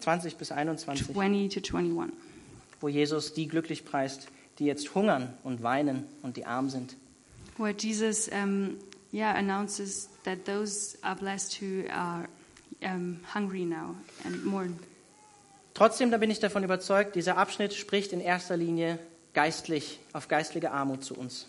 20 0.00 0.36
bis 0.36 0.52
21, 0.52 1.12
20 1.12 1.62
to 1.62 1.76
21. 1.76 2.12
wo 2.80 2.88
Jesus 2.88 3.34
die 3.34 3.46
glücklich 3.46 3.84
preist, 3.84 4.28
die 4.58 4.64
jetzt 4.64 4.94
hungern 4.94 5.34
und 5.42 5.62
weinen 5.62 6.04
und 6.22 6.36
die 6.36 6.46
arm 6.46 6.70
sind. 6.70 6.96
Where 7.58 7.74
Jesus, 7.76 8.28
um, 8.28 8.76
yeah, 9.12 9.34
announces 9.34 10.08
that 10.24 10.44
those 10.44 10.96
are 11.02 11.16
blessed 11.16 11.60
who 11.60 11.84
are 11.90 12.26
um, 12.82 13.20
hungry 13.34 13.64
now 13.64 13.94
and 14.24 14.44
mourn. 14.44 14.78
Trotzdem, 15.74 16.10
da 16.10 16.18
bin 16.18 16.30
ich 16.30 16.40
davon 16.40 16.64
überzeugt, 16.64 17.16
dieser 17.16 17.36
Abschnitt 17.36 17.74
spricht 17.74 18.12
in 18.12 18.20
erster 18.20 18.56
Linie 18.56 18.98
geistlich, 19.34 20.00
auf 20.12 20.28
geistliche 20.28 20.72
Armut 20.72 21.04
zu 21.04 21.14
uns. 21.14 21.46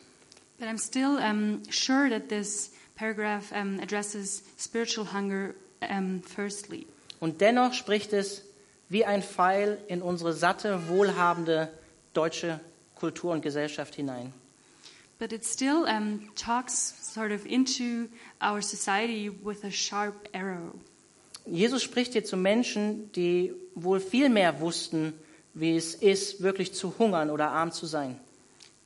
But 0.59 0.67
I'm 0.67 0.77
still 0.77 1.17
um, 1.17 1.63
sure 1.71 2.09
that 2.09 2.29
this 2.29 2.71
paragraph 2.95 3.51
um, 3.51 3.79
addresses 3.81 4.43
spiritual 4.59 5.11
hunger 5.11 5.55
um, 5.81 6.21
firstly. 6.21 6.85
Und 7.21 7.39
dennoch 7.39 7.73
spricht 7.73 8.11
es 8.11 8.43
wie 8.89 9.05
ein 9.05 9.23
Pfeil 9.23 9.77
in 9.87 10.01
unsere 10.01 10.33
satte, 10.33 10.89
wohlhabende 10.89 11.71
deutsche 12.13 12.59
Kultur 12.95 13.31
und 13.31 13.41
Gesellschaft 13.41 13.95
hinein. 13.95 14.33
But 15.17 15.31
it 15.31 15.45
still 15.45 15.85
um, 15.85 16.31
talks 16.35 16.95
sort 17.13 17.31
of 17.31 17.45
into 17.45 18.07
our 18.41 18.61
society 18.61 19.29
with 19.29 19.63
a 19.63 19.69
sharp 19.69 20.27
arrow. 20.33 20.73
Jesus 21.45 21.83
spricht 21.83 22.13
hier 22.13 22.25
zu 22.25 22.37
Menschen, 22.37 23.11
die 23.13 23.53
wohl 23.75 23.99
viel 23.99 24.29
mehr 24.29 24.59
wussten, 24.59 25.13
wie 25.53 25.75
es 25.75 25.93
ist, 25.93 26.41
wirklich 26.41 26.73
zu 26.73 26.97
hungern 26.97 27.29
oder 27.29 27.51
arm 27.51 27.71
zu 27.71 27.85
sein. 27.85 28.19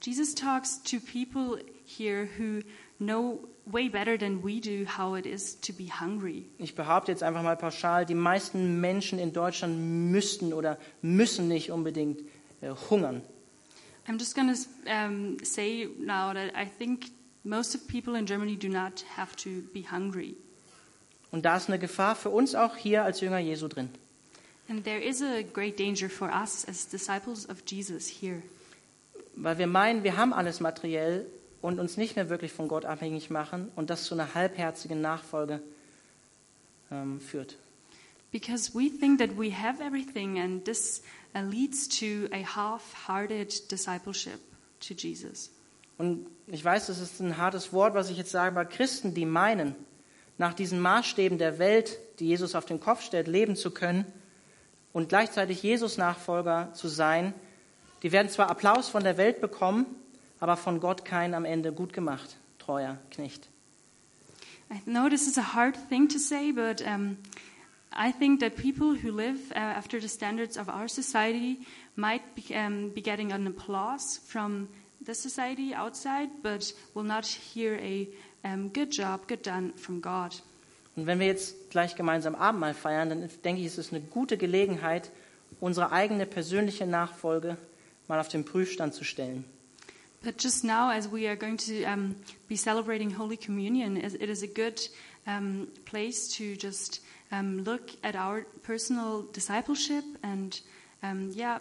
Jesus 0.02 0.36
talks 0.36 0.84
to 0.84 0.98
people 1.00 1.64
here 1.86 2.28
who 2.38 2.60
know 3.00 3.40
way 3.66 3.90
better 3.90 4.18
than 4.18 4.44
we 4.44 4.60
do 4.60 4.86
how 4.86 5.16
it 5.16 5.26
is 5.26 5.60
to 5.62 5.74
be 5.74 5.86
hungry. 5.88 6.46
Ich 6.58 6.76
behaupte 6.76 7.12
jetzt 7.12 7.24
einfach 7.24 7.44
mal 7.44 7.58
pauschal, 7.58 8.06
die 8.06 8.16
meisten 8.16 8.80
Menschen 8.80 9.20
in 9.20 9.34
Deutschland 9.34 9.78
müssten 10.12 10.54
oder 10.54 10.78
müssen 11.02 11.48
nicht 11.48 11.72
unbedingt 11.72 12.22
äh, 12.62 12.70
hungern. 12.90 13.22
I'm 14.08 14.20
just 14.20 14.36
going 14.36 14.54
to 14.54 14.60
um, 14.88 15.38
say 15.44 15.88
now 15.98 16.32
that 16.34 16.54
I 16.56 16.66
think 16.66 17.08
most 17.44 17.74
of 17.74 17.88
people 17.88 18.16
in 18.16 18.26
Germany 18.26 18.56
do 18.56 18.70
not 18.70 19.04
have 19.18 19.36
to 19.38 19.62
be 19.74 19.84
hungry. 19.92 20.36
Und 21.32 21.44
da 21.44 21.58
ist 21.58 21.68
eine 21.70 21.80
Gefahr 21.80 22.16
für 22.16 22.30
uns 22.30 22.56
auch 22.56 22.78
hier 22.78 23.04
als 23.04 23.20
Jünger 23.22 23.40
Jesu 23.40 23.68
drin. 23.68 23.90
And 24.68 24.84
there 24.84 25.00
is 25.00 25.22
a 25.22 25.42
great 25.42 25.80
danger 25.80 26.10
for 26.10 26.30
us 26.30 26.66
as 26.68 26.88
disciples 26.88 27.48
of 27.50 27.64
Jesus 27.68 28.08
here. 28.08 28.42
Weil 29.36 29.58
wir 29.58 29.68
meinen, 29.68 30.04
wir 30.04 30.18
haben 30.18 30.34
alles 30.34 30.60
materiell 30.60 31.26
und 31.66 31.80
uns 31.80 31.98
nicht 31.98 32.16
mehr 32.16 32.30
wirklich 32.30 32.54
von 32.54 32.68
Gott 32.68 32.86
abhängig 32.86 33.32
machen 33.32 33.72
und 33.76 33.90
das 33.90 34.04
zu 34.04 34.14
einer 34.14 34.36
halbherzigen 34.36 35.02
Nachfolge 35.02 35.62
ähm, 36.92 37.20
führt. 37.20 37.58
Because 38.32 38.74
we 38.74 38.90
think 38.90 39.18
that 39.20 39.32
we 39.38 39.52
have 39.52 39.82
everything, 39.82 40.40
and 40.40 40.64
this 40.64 41.02
uh, 41.36 41.40
leads 41.40 41.88
to 41.88 42.28
a 42.32 42.44
half 42.44 43.08
hearted 43.08 43.72
discipleship 43.72 44.40
to 44.88 44.94
Jesus. 44.94 45.50
Und 45.98 46.28
ich 46.48 46.64
weiß, 46.64 46.88
das 46.88 47.00
ist 47.00 47.20
ein 47.20 47.38
hartes 47.38 47.74
Wort, 47.74 47.96
was 47.96 48.10
ich 48.10 48.18
jetzt 48.18 48.32
sage, 48.32 48.52
aber 48.52 48.66
Christen, 48.66 49.14
die 49.14 49.26
meinen, 49.26 49.76
nach 50.38 50.54
diesen 50.54 50.80
Maßstäben 50.82 51.38
der 51.38 51.58
Welt, 51.58 51.98
die 52.20 52.28
Jesus 52.28 52.54
auf 52.54 52.66
den 52.66 52.80
Kopf 52.80 53.02
stellt, 53.02 53.28
leben 53.28 53.56
zu 53.56 53.72
können 53.72 54.06
und 54.94 55.10
gleichzeitig 55.10 55.64
Jesus-Nachfolger 55.64 56.74
zu 56.74 56.90
sein, 56.90 57.34
die 58.04 58.12
werden 58.12 58.30
zwar 58.30 58.52
Applaus 58.52 58.90
von 58.90 59.04
der 59.04 59.18
Welt 59.18 59.42
bekommen, 59.42 59.88
aber 60.40 60.58
von 60.58 60.80
Gott 60.80 61.06
keinen 61.06 61.34
am 61.34 61.46
Ende 61.46 61.72
gut 61.72 61.94
gemacht, 61.94 62.38
treuer 62.60 62.98
Knecht. 63.12 63.50
I 64.72 64.80
know 64.86 65.10
this 65.10 65.28
is 65.28 65.38
a 65.38 65.54
hard 65.54 65.78
thing 65.90 66.08
to 66.10 66.18
say, 66.18 66.52
but 66.52 66.82
um, 66.82 67.18
I 67.92 68.12
think 68.12 68.40
that 68.40 68.56
people 68.56 68.96
who 68.96 69.12
live 69.12 69.40
uh, 69.52 69.60
after 69.60 70.02
the 70.02 70.08
standards 70.08 70.58
of 70.58 70.68
our 70.68 70.88
society 70.88 71.60
might 71.96 72.22
be, 72.36 72.54
um, 72.56 72.90
be 72.90 73.02
getting 73.02 73.32
an 73.32 73.48
applause 73.48 74.20
from 74.26 74.68
the 75.06 75.14
society 75.14 75.74
outside, 75.74 76.30
but 76.42 76.74
will 76.94 77.04
not 77.04 77.26
hear 77.26 77.76
a 77.76 78.08
um, 78.44 78.70
good 78.70 78.92
job, 78.92 79.28
good 79.28 79.44
done 79.44 79.72
from 79.78 80.02
God. 80.02 80.42
Und 80.96 81.08
wenn 81.08 81.20
wir 81.20 81.28
jetzt 81.28 81.70
gleich 81.70 81.96
gemeinsam 81.96 82.36
Abendmahl 82.36 82.74
feiern, 82.74 83.10
dann 83.10 83.30
denke 83.44 83.62
ich, 83.62 83.68
ist 83.68 83.78
es 83.78 83.92
eine 83.92 84.02
gute 84.02 84.38
Gelegenheit, 84.38 85.12
unsere 85.60 85.92
eigene 85.92 86.26
persönliche 86.26 86.88
Nachfolge 86.88 87.58
mal 88.08 88.20
auf 88.20 88.30
den 88.30 88.46
Prüfstand 88.46 88.94
zu 88.94 89.04
stellen. 89.04 89.46
But 90.26 90.38
just 90.40 90.64
now, 90.64 90.90
as 90.90 91.08
we 91.08 91.28
are 91.28 91.36
going 91.36 91.58
to 91.58 91.84
um, 91.84 92.16
be 92.48 92.56
celebrating 92.56 93.12
Holy 93.12 93.38
Communion, 93.38 93.96
it 93.96 94.16
it 94.20 94.28
is 94.30 94.42
a 94.42 94.48
good 94.48 94.82
um, 95.28 95.68
place 95.86 96.28
to 96.38 96.56
just 96.58 97.02
um, 97.32 97.64
look 97.64 97.92
at 98.04 98.16
our 98.16 98.46
personal 98.64 99.22
discipleship 99.34 100.04
and, 100.24 100.60
um, 101.04 101.32
yeah, 101.36 101.60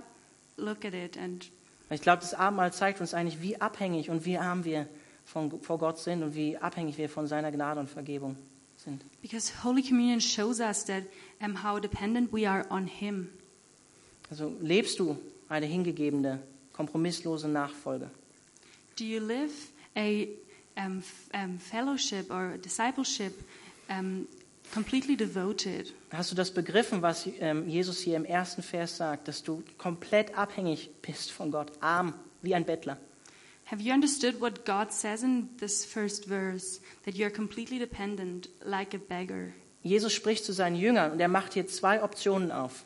look 0.56 0.84
at 0.86 0.94
it. 0.94 1.16
And 1.18 1.44
Ich 1.90 2.00
glaube, 2.00 2.20
das 2.22 2.32
Abendmahl 2.32 2.72
zeigt 2.72 3.00
uns 3.02 3.12
eigentlich, 3.12 3.42
wie 3.42 3.60
abhängig 3.60 4.08
und 4.08 4.24
wie 4.24 4.38
arm 4.38 4.64
wir 4.64 4.88
von, 5.26 5.60
vor 5.60 5.78
Gott 5.78 5.98
sind 5.98 6.22
und 6.22 6.34
wie 6.34 6.56
abhängig 6.56 6.96
wir 6.96 7.10
von 7.10 7.26
seiner 7.26 7.52
Gnade 7.52 7.80
und 7.80 7.88
Vergebung 7.90 8.36
sind. 8.76 9.02
because 9.20 9.52
Holy 9.62 9.82
Communion 9.82 10.20
shows 10.22 10.60
us 10.60 10.84
that 10.86 11.04
um, 11.42 11.62
how 11.62 11.78
dependent 11.78 12.32
we 12.32 12.48
are 12.48 12.64
on 12.70 12.86
Him. 12.86 13.28
Also 14.30 14.50
lebst 14.62 14.98
du 14.98 15.18
eine 15.50 15.66
hingegebene, 15.66 16.42
kompromisslose 16.72 17.46
Nachfolge? 17.46 18.10
Do 18.96 19.04
you 19.04 19.20
live 19.20 19.52
a 19.96 20.28
um, 20.76 21.02
um, 21.32 21.58
fellowship 21.58 22.30
or 22.30 22.56
discipleship 22.58 23.32
um, 23.90 24.28
completely 24.72 25.16
devoted? 25.16 25.92
Hast 26.12 26.30
du 26.30 26.36
das 26.36 26.52
begriffen, 26.52 27.02
was 27.02 27.28
ähm, 27.40 27.68
Jesus 27.68 27.98
hier 28.00 28.16
im 28.16 28.24
ersten 28.24 28.62
Vers 28.62 28.96
sagt, 28.96 29.26
dass 29.26 29.42
du 29.42 29.64
komplett 29.78 30.38
abhängig 30.38 30.90
bist 31.02 31.32
von 31.32 31.50
Gott, 31.50 31.72
arm 31.80 32.14
wie 32.42 32.54
ein 32.54 32.64
Bettler? 32.64 32.96
Have 33.66 33.82
you 33.82 33.92
understood 33.92 34.40
what 34.40 34.64
God 34.64 34.92
says 34.92 35.24
in 35.24 35.48
this 35.58 35.84
first 35.84 36.26
verse? 36.26 36.80
That 37.04 37.14
you're 37.14 37.30
completely 37.30 37.80
dependent, 37.80 38.48
like 38.62 38.94
a 38.94 38.98
beggar. 38.98 39.54
Jesus 39.82 40.12
spricht 40.12 40.44
zu 40.44 40.52
seinen 40.52 40.76
Jüngern 40.76 41.12
und 41.12 41.20
er 41.20 41.28
macht 41.28 41.54
hier 41.54 41.66
zwei 41.66 42.02
Optionen 42.02 42.52
auf. 42.52 42.84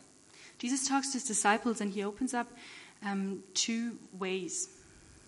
Jesus 0.61 0.84
talks 0.84 1.12
to 1.12 1.18
his 1.18 1.24
disciples 1.24 1.80
and 1.82 1.92
he 1.92 2.04
opens 2.04 2.32
up 2.32 2.46
two 3.54 3.98
ways 4.18 4.70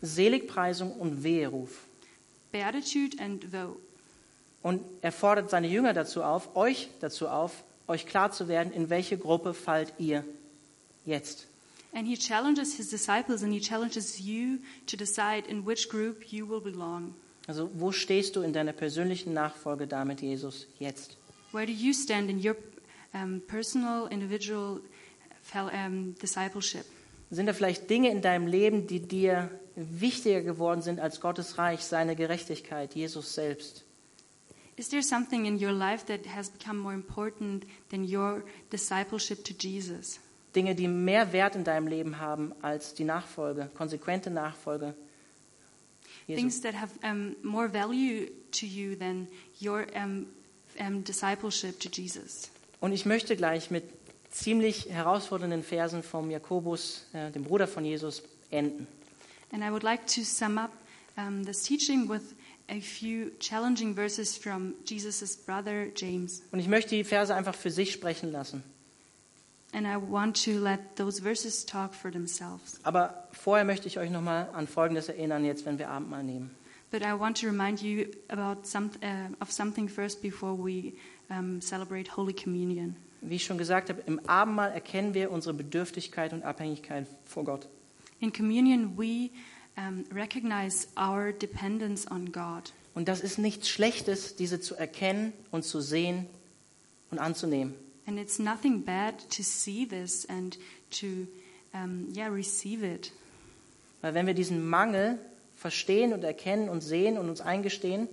Seligpreisung 0.03 0.93
und 0.93 1.23
Weheruf. 1.23 1.87
beatitude 2.53 3.19
and 3.21 3.53
woe. 3.53 3.77
Und 4.63 4.83
er 5.01 5.13
fordert 5.13 5.51
seine 5.51 5.69
Jünger 5.69 5.95
dazu 5.95 6.23
auf, 6.23 6.55
euch 6.55 6.89
dazu 7.01 7.29
auf, 7.29 7.65
euch 7.89 8.07
klar 8.07 8.31
zu 8.31 8.47
werden, 8.49 8.73
in 8.73 8.91
welche 8.91 9.17
Gruppe 9.17 9.55
fallt 9.55 9.95
ihr 9.99 10.25
jetzt. 11.07 11.47
And 11.93 12.07
he 12.07 12.17
challenges 12.17 12.75
his 12.75 12.89
disciples 12.89 13.43
and 13.43 13.53
he 13.53 13.61
challenges 13.61 14.21
you 14.21 14.59
to 14.87 14.97
decide 14.97 15.49
in 15.49 15.67
which 15.67 15.89
group 15.89 16.31
you 16.31 16.49
will 16.49 16.61
belong. 16.61 17.15
Also 17.49 17.69
wo 17.75 17.91
stehst 17.91 18.37
du 18.37 18.43
in 18.43 18.53
deiner 18.53 18.73
persönlichen 18.73 19.33
Nachfolge 19.33 19.87
da 19.87 20.05
mit 20.05 20.21
Jesus 20.21 20.67
jetzt? 20.79 21.17
Where 21.53 21.67
do 21.67 21.73
you 21.73 21.93
stand 21.93 22.31
in 22.31 22.39
your 22.39 22.55
um, 23.13 23.41
personal, 23.49 24.07
individual 24.09 24.81
um, 25.53 26.15
discipleship? 26.23 26.85
Sind 27.31 27.47
da 27.47 27.53
vielleicht 27.53 27.89
Dinge 27.89 28.11
in 28.11 28.23
deinem 28.23 28.47
Leben, 28.47 28.87
die 28.87 29.01
dir 29.01 29.51
wichtiger 29.77 30.43
geworden 30.43 30.83
sind 30.83 30.99
als 30.99 31.21
Gottes 31.21 31.59
Reich, 31.59 31.85
seine 31.85 32.17
Gerechtigkeit, 32.17 32.95
Jesus 32.95 33.35
selbst? 33.35 33.85
Is 34.77 34.89
there 34.89 35.03
something 35.03 35.45
in 35.45 35.63
your 35.63 35.73
life 35.73 36.07
that 36.07 36.27
has 36.35 36.49
become 36.49 36.79
more 36.79 36.95
important 36.95 37.67
than 37.91 38.03
your 38.03 38.43
discipleship 38.73 39.45
to 39.45 39.53
Jesus? 39.53 40.19
Dinge, 40.57 40.75
die 40.75 40.89
mehr 40.89 41.33
Wert 41.33 41.55
in 41.55 41.65
deinem 41.65 41.87
Leben 41.87 42.19
haben 42.19 42.53
als 42.63 42.95
die 42.95 43.05
Nachfolge, 43.05 43.71
konsequente 43.75 44.31
Nachfolge. 44.31 44.95
Jesu. 46.27 46.41
Things 46.41 46.61
that 46.63 46.75
have 46.75 46.93
um, 47.05 47.37
more 47.43 47.69
value 47.69 48.31
to 48.53 48.67
you 48.67 48.97
than 48.97 49.29
your 49.61 49.87
um, 49.95 50.27
um, 50.79 51.05
discipleship 51.05 51.79
to 51.81 51.89
Jesus. 51.89 52.51
Und 52.81 52.93
ich 52.93 53.05
möchte 53.05 53.37
gleich 53.37 53.71
mit 53.71 53.85
ziemlich 54.31 54.89
herausfordernden 54.89 55.63
Versen 55.63 56.03
vom 56.03 56.31
Jakobus, 56.31 57.07
äh, 57.13 57.31
dem 57.31 57.45
Bruder 57.45 57.67
von 57.67 57.85
Jesus, 57.85 58.23
enden. 58.51 58.87
And 59.53 59.63
I 59.65 59.71
would 59.71 59.83
like 59.83 60.07
to 60.07 60.23
sum 60.23 60.59
up 60.59 60.71
um, 61.17 61.45
this 61.45 61.63
teaching 61.63 62.09
with 62.09 62.35
a 62.69 62.81
few 62.81 63.31
challenging 63.41 63.95
verses 63.95 64.37
from 64.37 64.75
Jesus' 64.85 65.37
brother 65.37 65.89
James. 65.95 66.43
Und 66.53 66.61
ich 66.61 66.69
möchte 66.69 66.95
die 66.95 67.05
Verse 67.05 67.35
einfach 67.35 67.55
für 67.55 67.71
sich 67.71 67.93
sprechen 67.93 68.31
lassen. 68.31 68.63
And 69.73 69.87
I 69.87 69.97
want 69.97 70.43
to 70.45 70.59
let 70.59 70.97
those 70.97 71.21
verses 71.23 71.65
talk 71.65 71.95
for 71.95 72.11
themselves. 72.11 72.81
Aber 72.83 73.29
vorher 73.33 73.65
möchte 73.65 73.87
ich 73.87 73.99
euch 73.99 74.11
nochmal 74.11 74.49
an 74.53 74.67
Folgendes 74.67 75.09
erinnern, 75.09 75.45
jetzt, 75.45 75.65
wenn 75.65 75.79
wir 75.79 75.89
Abendmahl 75.89 76.25
nehmen. 76.25 76.51
But 76.91 77.03
I 77.03 77.13
want 77.17 77.41
to 77.41 77.47
remind 77.47 77.81
you 77.81 78.07
about 78.29 78.67
some, 78.67 78.91
uh, 79.03 79.33
of 79.41 79.53
something 79.53 79.89
first 79.89 80.21
before 80.23 80.57
we 80.57 80.95
um, 81.29 81.61
celebrate 81.61 82.17
Holy 82.17 82.33
Communion. 82.33 82.97
Wie 83.21 83.37
ich 83.37 83.45
schon 83.45 83.59
gesagt 83.59 83.91
habe, 83.91 84.03
im 84.07 84.21
Abendmahl 84.27 84.73
erkennen 84.73 85.15
wir 85.15 85.31
unsere 85.31 85.55
Bedürftigkeit 85.55 86.33
und 86.33 86.43
Abhängigkeit 86.43 87.07
vor 87.25 87.45
Gott. 87.45 87.69
In 88.21 88.33
communion, 88.33 88.97
we 88.97 89.31
um, 89.77 90.05
recognize 90.13 90.89
our 90.97 91.33
dependence 91.33 92.11
on 92.11 92.33
God. 92.33 92.73
Und 92.95 93.09
das 93.09 93.21
ist 93.21 93.39
nichts 93.39 93.69
Schlechtes, 93.69 94.37
diese 94.37 94.61
zu 94.61 94.75
erkennen 94.75 95.33
und 95.51 95.65
zu 95.65 95.81
sehen 95.81 96.27
und 97.11 97.19
anzunehmen. 97.19 97.75
And 98.07 98.19
it's 98.19 98.39
nothing 98.39 98.85
bad 98.85 99.19
to 99.31 99.43
see 99.43 99.87
this 99.87 100.27
and 100.29 100.59
to, 101.01 101.29
um, 101.73 102.09
yeah, 102.15 102.29
receive 102.29 102.85
it. 102.85 103.13
Weil 104.01 104.15
wenn 104.15 104.27
wir 104.27 104.35
diesen 104.35 104.69
Mangel 104.69 105.19
verstehen 105.55 106.13
und 106.13 106.25
erkennen 106.25 106.69
und 106.69 106.81
sehen 106.81 107.19
und 107.19 107.29
uns 107.29 107.41
eingestehen, 107.41 108.09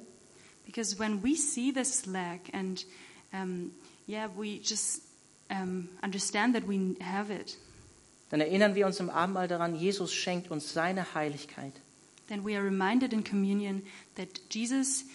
Because 0.67 0.99
when 0.99 1.23
we 1.23 1.35
see 1.35 1.71
this 1.71 2.05
lack 2.05 2.53
and, 2.53 2.85
um, 3.31 3.71
yeah, 4.07 4.29
we 4.37 4.59
just 4.59 5.01
um, 5.49 5.89
understand 6.01 6.55
that 6.55 6.67
we 6.67 6.95
have 7.01 7.33
it, 7.33 7.57
dann 8.29 8.41
erinnern 8.41 8.75
wir 8.75 8.85
uns 8.85 8.99
im 8.99 9.09
Abendmahl 9.09 9.47
daran, 9.47 9.75
Jesus 9.75 10.13
schenkt 10.13 10.51
uns 10.51 10.73
seine 10.73 11.13
Heiligkeit. 11.13 11.73
then 12.27 12.43
we 12.43 12.55
are 12.57 12.63
reminded 12.63 13.13
in 13.13 13.23
communion 13.23 13.83
that 14.15 14.27
Jesus 14.49 15.05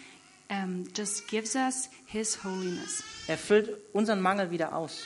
um, 0.50 0.84
just 0.94 1.28
gives 1.28 1.54
us 1.54 1.88
his 2.06 2.42
holiness. 2.42 3.02
Er 3.28 3.36
füllt 3.36 3.68
unseren 3.92 4.20
Mangel 4.20 4.50
wieder 4.50 4.74
aus. 4.74 5.02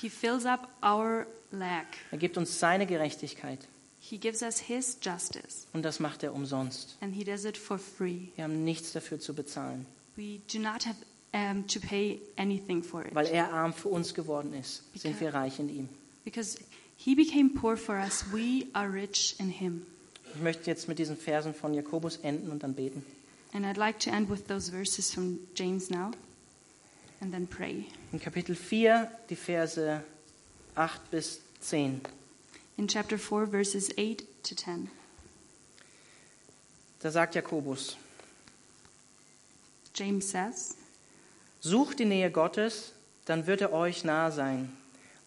He 0.00 0.08
fills 0.08 0.44
up 0.46 0.68
our 0.82 1.26
lack. 1.50 1.86
Er 2.10 2.18
gibt 2.18 2.36
uns 2.36 2.58
seine 2.58 2.86
Gerechtigkeit. 2.86 3.66
He 4.02 4.18
gives 4.18 4.42
us 4.42 4.58
his 4.58 4.98
justice. 5.02 5.66
Und 5.72 5.82
das 5.82 6.00
macht 6.00 6.22
er 6.22 6.34
umsonst. 6.34 6.96
And 7.00 7.14
he 7.14 7.24
does 7.24 7.44
it 7.44 7.56
for 7.58 7.78
free. 7.78 8.28
Wir 8.36 8.44
haben 8.44 8.64
nichts 8.64 8.92
dafür 8.92 9.18
zu 9.20 9.34
bezahlen, 9.34 9.86
We 10.16 10.40
do 10.52 10.58
not 10.58 10.86
have 10.86 10.96
um, 11.32 11.66
to 11.66 11.80
pay 11.80 12.20
anything 12.36 12.82
for 12.82 13.04
it. 13.04 13.14
weil 13.14 13.26
er 13.26 13.52
arm 13.52 13.72
für 13.72 13.88
uns 13.88 14.14
geworden 14.14 14.52
ist. 14.54 14.82
Sind 14.94 15.20
wir 15.20 15.34
reich 15.34 15.58
in 15.58 15.68
ihm. 15.68 15.88
Because 16.24 16.58
he 16.96 17.14
became 17.14 17.50
poor 17.50 17.76
for 17.76 17.96
us, 17.96 18.24
we 18.32 18.66
are 18.72 18.92
rich 18.92 19.36
in 19.38 19.50
him. 19.50 19.86
Ich 20.34 20.40
möchte 20.40 20.70
jetzt 20.70 20.86
mit 20.88 20.98
diesen 20.98 21.16
Versen 21.16 21.54
von 21.54 21.74
Jakobus 21.74 22.18
enden 22.18 22.50
und 22.50 22.62
dann 22.62 22.74
beten. 22.74 23.04
And 23.52 23.66
I'd 23.66 23.76
like 23.76 23.98
to 24.00 24.10
end 24.10 24.30
with 24.30 24.46
those 24.46 24.70
verses 24.70 25.12
from 25.12 25.40
James 25.54 25.90
now 25.90 26.12
and 27.20 27.32
then 27.32 27.46
pray. 27.46 27.86
In 28.12 28.20
Kapitel 28.20 28.54
4, 28.54 29.10
die 29.28 29.36
Verse 29.36 30.02
8 30.76 31.10
bis 31.10 31.40
10. 31.60 32.00
In 32.76 32.86
chapter 32.86 33.18
4, 33.18 33.46
verses 33.48 33.90
8 33.98 34.24
to 34.44 34.54
10. 34.54 34.88
Da 37.00 37.10
sagt 37.10 37.34
Jakobus, 37.34 37.96
James 39.94 40.30
says, 40.30 40.76
Sucht 41.62 41.98
die 41.98 42.06
Nähe 42.06 42.30
Gottes, 42.30 42.92
dann 43.26 43.46
wird 43.46 43.60
er 43.60 43.72
euch 43.74 44.02
nahe 44.02 44.32
sein. 44.32 44.72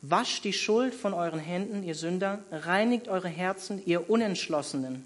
Wascht 0.02 0.44
die 0.44 0.52
Schuld 0.52 0.96
von 0.96 1.14
euren 1.14 1.40
Händen, 1.40 1.84
ihr 1.84 1.94
Sünder, 1.94 2.40
reinigt 2.52 3.08
eure 3.08 3.28
Herzen, 3.28 3.82
ihr 3.86 4.10
Unentschlossenen. 4.10 5.06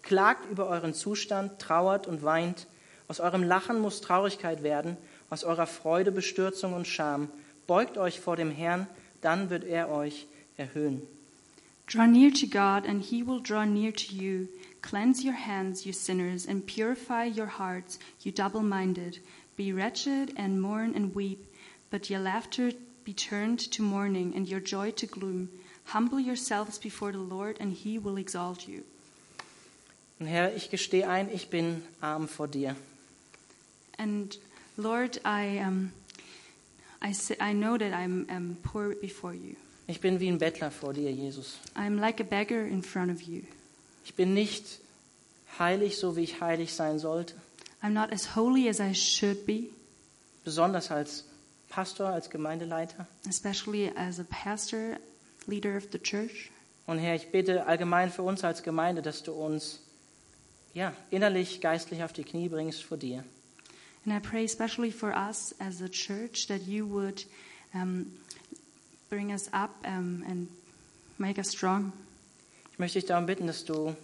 Klagt 0.00 0.50
über 0.50 0.66
euren 0.66 0.94
Zustand, 0.94 1.58
trauert 1.58 2.06
und 2.06 2.22
weint. 2.22 2.66
Aus 3.06 3.20
eurem 3.20 3.42
Lachen 3.42 3.80
muss 3.80 4.00
Traurigkeit 4.00 4.62
werden, 4.62 4.96
aus 5.28 5.44
eurer 5.44 5.66
Freude 5.66 6.10
Bestürzung 6.10 6.72
und 6.72 6.88
Scham. 6.88 7.28
Beugt 7.66 7.98
euch 7.98 8.18
vor 8.18 8.36
dem 8.36 8.50
Herrn, 8.50 8.86
dann 9.20 9.50
wird 9.50 9.64
er 9.64 9.90
euch 9.90 10.26
erhöhen. 10.56 11.02
Draw 11.86 12.06
near 12.06 12.32
to 12.32 12.46
God, 12.46 12.88
and 12.88 13.04
he 13.04 13.26
will 13.26 13.42
draw 13.42 13.66
near 13.66 13.92
to 13.92 14.14
you. 14.14 14.48
Cleanse 14.80 15.22
your 15.22 15.34
hands, 15.34 15.84
you 15.84 15.92
sinners, 15.92 16.48
and 16.48 16.64
purify 16.66 17.24
your 17.26 17.58
hearts, 17.58 17.98
you 18.24 18.32
double 18.32 18.62
minded. 18.62 19.20
Be 19.56 19.72
wretched 19.72 20.32
and 20.36 20.60
mourn 20.60 20.94
and 20.94 21.14
weep, 21.14 21.46
but 21.90 22.08
your 22.08 22.20
laughter 22.20 22.72
be 23.04 23.12
turned 23.12 23.58
to 23.72 23.82
mourning, 23.82 24.32
and 24.34 24.48
your 24.48 24.60
joy 24.60 24.92
to 24.92 25.06
gloom. 25.06 25.48
Humble 25.86 26.20
yourselves 26.20 26.78
before 26.78 27.12
the 27.12 27.18
Lord, 27.18 27.56
and 27.60 27.72
he 27.72 27.98
will 27.98 28.16
exalt 28.16 28.68
you. 28.68 28.84
Und 30.20 30.28
Herr, 30.28 30.54
ich 30.54 30.70
gestehe 30.70 31.08
ein, 31.08 31.28
ich 31.32 31.50
bin 31.50 31.82
arm 32.00 32.28
vor 32.28 32.46
dir. 32.46 32.76
And 33.98 34.36
Lord, 34.76 35.18
I, 35.24 35.58
um, 35.58 35.92
I, 37.02 37.12
say, 37.12 37.36
I 37.40 37.52
know 37.52 37.76
that 37.76 37.92
I'm 37.92 38.26
um, 38.30 38.56
poor 38.62 38.94
before 38.94 39.34
you. 39.34 39.56
Ich 39.88 40.00
bin 40.00 40.20
wie 40.20 40.28
ein 40.28 40.38
Bettler 40.38 40.70
vor 40.70 40.92
dir, 40.92 41.10
Jesus. 41.10 41.58
I'm 41.74 41.98
like 41.98 42.20
a 42.20 42.24
beggar 42.24 42.62
in 42.62 42.82
front 42.82 43.10
of 43.10 43.22
you. 43.22 43.42
Ich 44.04 44.14
bin 44.14 44.32
nicht 44.32 44.78
heilig, 45.58 45.98
so 45.98 46.16
wie 46.16 46.22
ich 46.22 46.40
heilig 46.40 46.72
sein 46.72 47.00
sollte. 47.00 47.34
I'm 47.82 47.92
not 47.92 48.12
as 48.12 48.36
holy 48.36 48.68
as 48.68 48.80
I 48.80 48.94
should 48.94 49.44
be, 49.44 49.70
besonders 50.44 50.90
als 50.90 51.24
Pastor, 51.68 52.06
als 52.06 52.30
Gemeindeleiter. 52.30 53.06
especially 53.28 53.90
as 53.96 54.20
a 54.20 54.24
pastor, 54.24 54.98
leader 55.46 55.76
of 55.76 55.88
the 55.90 55.98
church. 55.98 56.50
Und 56.86 56.98
Herr, 56.98 57.14
ich 57.14 57.30
bitte 57.30 57.66
allgemein 57.66 58.10
für 58.10 58.22
uns 58.22 58.44
als 58.44 58.62
Gemeinde, 58.62 59.02
dass 59.02 59.22
du 59.22 59.32
uns 59.32 59.80
ja, 60.74 60.92
innerlich, 61.10 61.60
geistlich 61.60 62.02
auf 62.02 62.12
die 62.12 62.24
Knie 62.24 62.48
bringst 62.48 62.82
vor 62.82 62.96
dir. 62.98 63.24
And 64.04 64.14
I 64.14 64.20
pray 64.20 64.44
especially 64.44 64.90
for 64.90 65.10
us 65.14 65.54
as 65.60 65.80
a 65.80 65.88
church 65.88 66.48
that 66.48 66.62
you 66.62 66.86
would 66.88 67.24
um, 67.72 68.06
bring 69.08 69.30
us 69.32 69.48
up 69.52 69.70
um, 69.84 70.24
and 70.28 70.48
make 71.18 71.38
us 71.38 71.52
strong. 71.52 71.92
Ich 72.72 72.78
möchte 72.78 72.98
dich 72.98 73.06
darum 73.06 73.26
bitten, 73.26 73.46
dass 73.46 73.64
du 73.64 73.94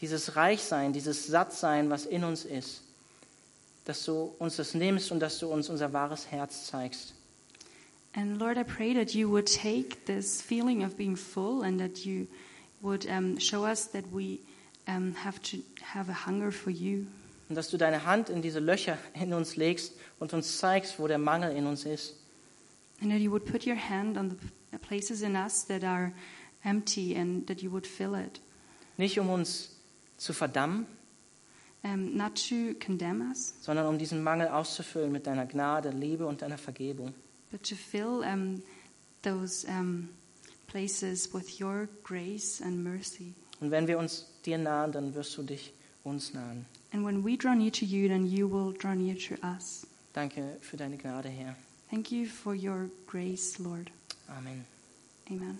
dieses 0.00 0.36
Reichsein, 0.36 0.92
dieses 0.92 1.26
Sattsein, 1.26 1.90
was 1.90 2.06
in 2.06 2.22
uns 2.22 2.44
ist, 2.44 2.82
dass 3.84 4.04
du 4.04 4.34
uns 4.38 4.56
das 4.56 4.74
nimmst 4.74 5.12
und 5.12 5.20
dass 5.20 5.38
du 5.38 5.48
uns 5.48 5.68
unser 5.68 5.92
wahres 5.92 6.30
Herz 6.30 6.66
zeigst. 6.66 7.14
And 8.16 8.38
Lord, 8.38 8.56
I 8.56 8.62
pray 8.62 8.94
that 8.94 9.12
you 9.12 9.28
would 9.28 9.46
take 9.46 10.04
this 10.06 10.40
feeling 10.40 10.84
of 10.84 10.96
being 10.96 11.16
full 11.16 11.64
and 11.64 11.80
that 11.80 12.04
you 12.04 12.28
would 12.80 13.06
um, 13.06 13.38
show 13.40 13.64
us 13.64 13.90
that 13.90 14.04
we 14.12 14.38
um, 14.86 15.14
have 15.14 15.40
to 15.42 15.58
have 15.82 16.08
a 16.08 16.26
hunger 16.26 16.52
for 16.52 16.70
you. 16.70 17.06
Und 17.48 17.56
dass 17.56 17.70
du 17.70 17.76
deine 17.76 18.06
Hand 18.06 18.30
in 18.30 18.40
diese 18.40 18.60
Löcher 18.60 18.96
in 19.14 19.34
uns 19.34 19.56
legst 19.56 19.94
und 20.18 20.32
uns 20.32 20.58
zeigst, 20.58 20.98
wo 20.98 21.08
der 21.08 21.18
Mangel 21.18 21.56
in 21.56 21.66
uns 21.66 21.84
ist. 21.84 22.14
And 23.00 23.10
that 23.10 23.20
you 23.20 23.30
would 23.32 23.44
put 23.44 23.66
your 23.66 23.76
hand 23.76 24.16
on 24.16 24.30
the 24.30 24.78
places 24.78 25.22
in 25.22 25.34
us 25.34 25.66
that 25.66 25.82
are 25.82 26.12
empty 26.62 27.16
and 27.16 27.46
that 27.48 27.60
you 27.60 27.70
would 27.70 27.86
fill 27.86 28.14
it. 28.14 28.40
Nicht 28.96 29.18
um 29.18 29.28
uns 29.28 29.76
zu 30.16 30.32
verdammen, 30.32 30.86
Um, 31.86 32.16
not 32.16 32.34
to 32.48 32.74
condemn 32.80 33.20
us, 33.30 33.52
sondern 33.60 33.86
um 33.86 33.98
diesen 33.98 34.22
Mangel 34.22 34.48
auszufüllen 34.48 35.12
mit 35.12 35.26
deiner 35.26 35.44
Gnade, 35.44 35.90
Liebe 35.90 36.26
und 36.26 36.40
deiner 36.40 36.56
Vergebung. 36.56 37.12
but 37.52 37.62
to 37.62 37.76
fill 37.76 38.24
um, 38.24 38.62
those 39.22 39.66
um, 39.68 40.08
places 40.66 41.32
with 41.34 41.60
your 41.60 41.88
grace 42.02 42.62
and 42.64 42.82
mercy. 42.82 43.34
Und 43.60 43.70
wenn 43.70 43.86
wir 43.86 43.98
uns 43.98 44.26
dir 44.46 44.56
nahen, 44.58 44.92
dann 44.92 45.14
wirst 45.14 45.36
du 45.36 45.42
dich 45.42 45.72
uns 46.04 46.32
nahen. 46.32 46.64
And 46.92 47.04
when 47.04 47.22
we 47.22 47.36
draw 47.36 47.54
near 47.54 47.70
to 47.72 47.84
you, 47.84 48.08
then 48.08 48.24
you 48.26 48.48
will 48.48 48.72
draw 48.72 48.94
near 48.94 49.14
to 49.28 49.34
us. 49.46 49.86
Danke 50.14 50.56
für 50.60 50.76
deine 50.78 50.96
Gnade, 50.96 51.28
Herr. 51.28 51.54
Thank 51.90 52.10
you 52.10 52.24
for 52.26 52.54
your 52.54 52.88
grace, 53.06 53.58
Lord. 53.58 53.90
Amen. 54.28 54.64
Amen. 55.30 55.58